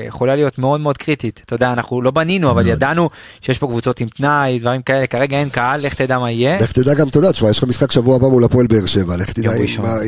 [0.07, 2.67] יכולה להיות מאוד מאוד קריטית אתה יודע אנחנו לא בנינו אבל.
[2.67, 3.09] ידענו
[3.41, 6.57] שיש פה קבוצות עם תנאי דברים כאלה כרגע אין קהל לך תדע מה יהיה.
[6.61, 9.17] לך תדע גם, אתה יודע, תשמע, יש לך משחק שבוע הבא מול הפועל באר שבע,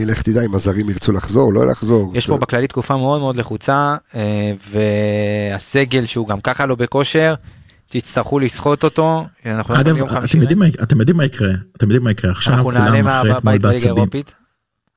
[0.07, 2.11] לך תדע אם הזרים ירצו לחזור, לא לחזור.
[2.15, 4.51] יש פה בכללי תקופה מאוד מאוד לחוצה אה,
[5.51, 7.35] והסגל שהוא גם ככה לא בכושר
[7.89, 9.25] תצטרכו לסחוט אותו.
[9.45, 13.31] אנחנו אגב אתם יודעים מה יקרה אתם יודעים מה יקרה עכשיו אנחנו נעלה כולם אחרי
[13.31, 13.93] אתמול מהבית בליגה בעצבים.
[13.93, 14.40] האירופית.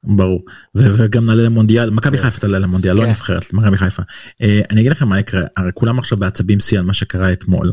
[0.06, 0.44] ברור.
[0.74, 3.10] ו- וגם נעלה למונדיאל מכבי חיפה תעלה למונדיאל לא כן.
[3.10, 4.02] נבחרת מכבי חיפה.
[4.43, 7.72] אה, אני אגיד לכם מה יקרה הרי כולם עכשיו בעצבים שיא על מה שקרה אתמול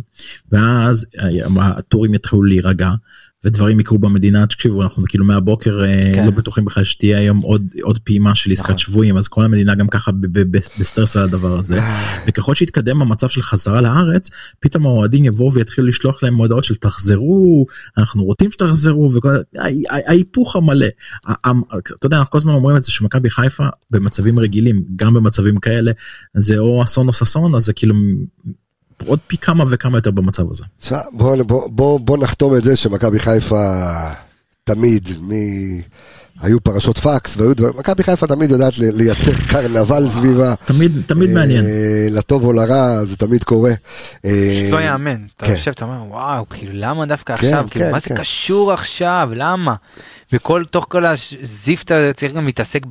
[0.52, 2.92] ואז אה, הטורים יתחילו להירגע
[3.46, 6.26] ודברים יקרו במדינה תקשיבו אנחנו כאילו מהבוקר אה, כן.
[6.26, 8.78] לא בטוחים בכלל שתהיה היום עוד עוד פעימה של עסקת נכון.
[8.78, 10.12] שבויים אז כל המדינה גם ככה
[10.80, 11.80] בסטרס על הדבר הזה
[12.28, 17.66] וככל שיתקדם המצב של חזרה לארץ פתאום האוהדים יבואו ויתחילו לשלוח להם הודעות של תחזרו
[17.98, 19.30] אנחנו רוצים שתחזרו וכל
[19.90, 20.88] ההיפוך המלא.
[21.32, 25.92] אתה יודע אנחנו כל הזמן אומרים את זה שמכבי חיפה במצבים רגילים גם במצבים כאלה
[26.34, 27.96] זה או אסון או ששון אז זה כאילו
[29.06, 30.64] עוד פי כמה וכמה יותר במצב הזה.
[31.12, 33.84] בוא, בוא, בוא, בוא נחתום את זה שמכבי חיפה
[34.64, 35.32] תמיד, מ...
[36.42, 40.54] היו פרשות פקס והיו דברים, מכבי חיפה תמיד יודעת לייצר קרנבל סביבה.
[40.66, 41.66] תמיד תמיד אה, מעניין.
[42.12, 43.72] לטוב או לרע זה תמיד קורה.
[44.26, 45.52] אה, פשוט לא יאמן אתה כן.
[45.52, 48.10] יושב אתה אומר וואו כאילו למה דווקא כן, עכשיו כאילו כן, מה זה.
[48.16, 49.76] קשור עכשיו למה.
[50.34, 52.86] וכל תוך כל הזיפט הזה צריך גם להתעסק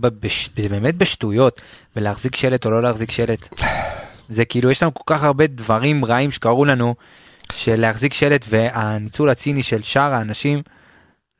[0.71, 1.61] באמת בשטויות
[1.97, 3.49] ולהחזיק שלט או לא להחזיק שלט.
[4.31, 6.95] זה כאילו יש לנו כל כך הרבה דברים רעים שקרו לנו
[7.53, 10.63] של להחזיק שלט והניצול הציני של שאר האנשים.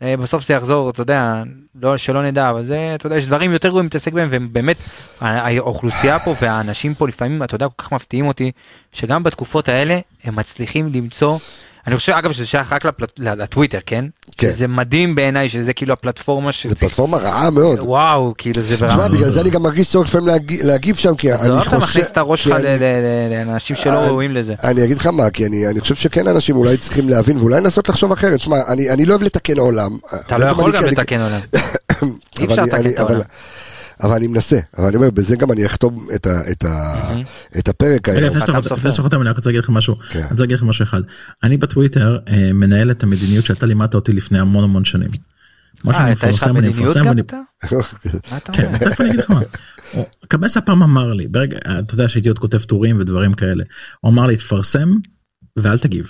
[0.03, 1.43] אה, בסוף זה יחזור אתה יודע
[1.83, 4.77] לא שלא נדע אבל זה אתה יודע יש דברים יותר גרועים להתעסק בהם ובאמת
[5.21, 8.51] האוכלוסייה פה והאנשים פה לפעמים אתה יודע כל כך מפתיעים אותי
[8.93, 11.39] שגם בתקופות האלה הם מצליחים למצוא
[11.87, 14.05] אני חושב אגב שזה שייך רק לפלט- לטוויטר כן?
[14.39, 14.51] כן.
[14.51, 17.79] זה מדהים בעיניי שזה כאילו הפלטפורמה זו שצריך, פלטפורמה רעה מאוד.
[17.81, 20.27] וואו כאילו זה תשמע, ברמה, בגלל זה אני גם מרגיש צורך לפעמים
[20.63, 21.83] להגיב- שם, כי זה לא אני אתה חושב...
[21.83, 22.67] מכניס את הראש שלך אני-
[23.47, 24.55] לאנשים שלא אני- ראויים לזה.
[24.65, 27.89] אני אגיד לך מה, כי אני, אני חושב שכן אנשים אולי צריכים להבין ואולי לנסות
[27.89, 28.41] לחשוב אחרת.
[28.41, 29.99] שמע, אני, אני לא אוהב לתקן עולם.
[30.27, 31.41] אתה לא יכול גם לתקן עולם.
[32.41, 33.21] אי אפשר לתקן את העולם.
[34.03, 36.95] אבל אני מנסה, אבל אני אומר, בזה גם אני אחתום את, ה, את, ה,
[37.59, 38.25] את הפרק היום.
[38.37, 39.97] לפני שאתה אתה חותם- אני רק רוצה להגיד לך משהו.
[40.11, 40.19] כן.
[40.19, 41.01] אני רוצה להגיד לך משהו אחד.
[41.43, 45.11] אני בטוויטר אה, מנהל את המדיניות שאתה לימדת אותי לפני המון המון שנים.
[45.85, 47.21] מה שאני אה, לך מפרסם אני מפרסם ואני...
[47.21, 48.73] אתה כן?
[48.79, 49.41] תכף אני אגיד לך מה.
[49.93, 53.65] הוא- קבס הפעם אמר לי, ברגע, אתה יודע שהייתי עוד כותב טורים ודברים כאלה,
[54.01, 54.91] הוא אמר לי תפרסם
[55.57, 56.07] ואל תגיב.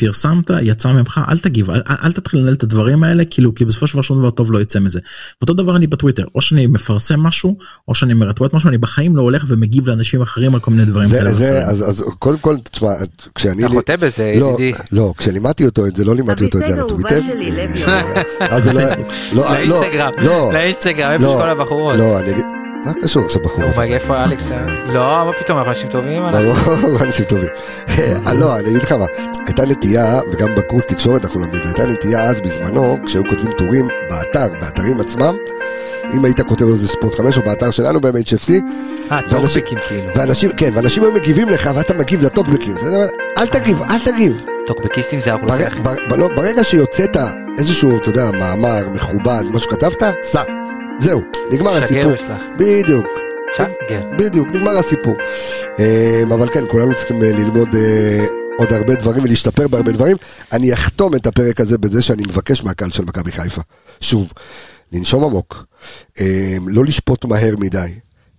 [0.00, 3.64] פרסמת, יצא ממך, אל תגיב, אל, אל, אל תתחיל לנהל את הדברים האלה, כאילו, כי
[3.64, 5.00] בסופו של דבר שום דבר טוב לא יצא מזה.
[5.40, 7.58] ואותו דבר אני בטוויטר, או שאני מפרסם משהו,
[7.88, 11.08] או שאני מרטווט משהו, אני בחיים לא הולך ומגיב לאנשים אחרים על כל מיני דברים
[11.10, 11.32] כאלה.
[11.32, 11.68] זה, זה, ואחרים.
[11.68, 12.88] אז, אז קודם כל, תשמע,
[13.34, 13.64] כשאני...
[13.64, 14.78] אתה חוטא בזה לא, ידידי.
[14.92, 17.20] לא, כשלימדתי אותו את זה, לא לימדתי אותו את זה על הטוויטר.
[18.40, 18.80] אז זה לא...
[18.80, 18.94] לא,
[19.32, 21.96] לא, לאינסטגרם, לא, לאינסטגרם, איפה לא, שכל הבחורות.
[22.84, 23.64] מה קשור עכשיו בחור?
[23.76, 24.50] מה, איפה אלכס?
[24.86, 26.26] לא, מה פתאום, אנחנו אנשים טובים?
[26.26, 27.48] אנחנו- ברור, אנשים טובים.
[27.98, 29.04] אה, לא, אני אגיד לך מה,
[29.46, 34.48] הייתה נטייה, וגם בקורס תקשורת אנחנו לומדים, הייתה נטייה אז בזמנו, כשהיו כותבים טורים באתר,
[34.60, 35.34] באתרים עצמם,
[36.14, 38.50] אם היית כותב על זה ספורט 5 או באתר שלנו ב-HFC,
[39.12, 40.08] אה, טוקבקים כאילו.
[40.14, 42.76] ואנשים, כן, ואנשים היו מגיבים לך, ואתה מגיב לטוקבקים,
[43.38, 44.44] אל תגיב, אל תגיב.
[44.66, 45.68] טוקבקיסטים זה האוכלוסייה.
[46.16, 47.16] לא, ברגע שיוצאת
[47.58, 50.42] איזשהו, אתה יודע, מאמר מכובד, מה שכתבת, סע.
[51.00, 51.20] זהו,
[51.52, 52.12] נגמר שגר הסיפור.
[52.12, 52.42] ושלח.
[52.58, 53.06] בדיוק.
[53.56, 54.02] שגר.
[54.18, 55.14] בדיוק, נגמר הסיפור.
[55.78, 58.26] אה, אבל כן, כולנו צריכים אה, ללמוד אה,
[58.58, 60.16] עוד הרבה דברים ולהשתפר בהרבה דברים.
[60.52, 63.62] אני אחתום את הפרק הזה בזה שאני מבקש מהקהל של מכבי חיפה,
[64.00, 64.32] שוב,
[64.92, 65.64] לנשום עמוק,
[66.20, 67.92] אה, לא לשפוט מהר מדי,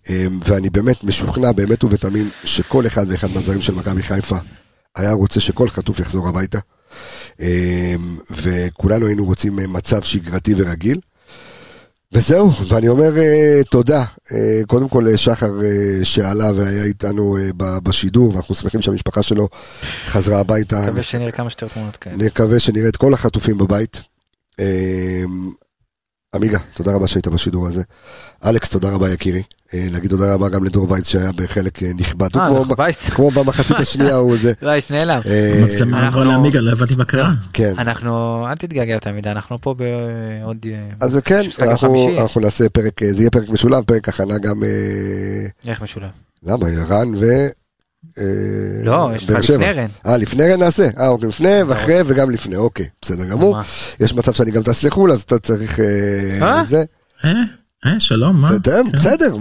[0.09, 4.37] אה, ואני באמת משוכנע באמת ובתמים שכל אחד ואחד מהזרים של מכבי חיפה
[4.95, 6.59] היה רוצה שכל חטוף יחזור הביתה,
[8.31, 10.99] וכולנו היינו רוצים אה, מצב שגרתי ורגיל.
[12.13, 18.55] וזהו, ואני אומר אה, תודה, אה, קודם כל לשחר אה, שעלה והיה איתנו בשידור, ואנחנו
[18.55, 19.47] שמחים שהמשפחה שלו
[20.05, 20.81] חזרה הביתה.
[20.81, 22.15] מקווה שנראה כמה שיותר תמונות כאלה.
[22.15, 24.01] נקווה שנראה את כל החטופים בבית.
[26.35, 27.81] עמיגה, תודה רבה שהיית בשידור הזה.
[28.45, 29.43] אלכס, תודה רבה יקירי.
[29.73, 32.35] אה, להגיד תודה רבה גם לדור וייץ שהיה בחלק אה, נכבד.
[32.35, 33.09] הוא אה, כמו ב- וייס.
[33.09, 34.53] כמו במחצית השנייה הוא זה.
[34.61, 35.21] וייס נעלם.
[35.25, 37.31] אה, המצלמה עברה אנחנו- לעמיגה, לא הבנתי מה קרה.
[37.53, 37.73] כן.
[37.77, 40.65] אנחנו, אל תתגעגע יותר מדי, אנחנו פה בעוד...
[40.99, 44.63] אז כן, אנחנו נעשה פרק, זה יהיה פרק משולב, פרק הכנה גם,
[45.67, 46.09] איך משולב?
[46.43, 47.25] למה, רן ו...
[48.17, 48.23] אה,
[48.83, 49.37] לא, יש לך.
[49.49, 49.87] לפני רן.
[50.05, 50.87] אה, לפני רן נעשה?
[50.99, 53.57] אה, אוקיי, לפני ואחרי וגם לפני, אוקיי, בסדר גמור.
[53.99, 55.79] יש מצב שאני גם טס לחו"ל, אז אתה צריך...
[55.79, 55.85] אה,
[56.41, 56.63] אה?
[56.65, 56.83] זה.
[57.25, 57.31] אה,
[57.85, 58.49] אה, שלום, מה?
[58.63, 58.91] כן.
[58.93, 59.35] בסדר,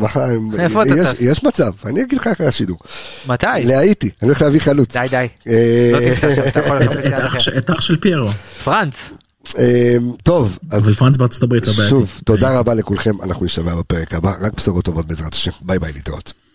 [0.59, 1.20] איפה אתה יש- טס?
[1.20, 2.78] יש מצב, אני אגיד לך אחרי השידור.
[3.27, 3.47] מתי?
[3.65, 4.97] להאיטי, אני הולך להביא חלוץ.
[4.97, 5.27] די די.
[5.93, 7.59] לא תמצא שם, אתה יכול את- לחפש את יד אח ש- אחר.
[7.59, 8.28] את אח של פיירו,
[8.65, 9.11] פרנץ.
[10.23, 11.73] טוב, אז אבל פרנס בארצות הברית לא.
[11.73, 15.93] שוב, תודה רבה לכולכם, אנחנו נשתמע בפרק הבא, רק בשורות טובות בעזרת השם, ביי ביי
[15.93, 16.32] להתראות.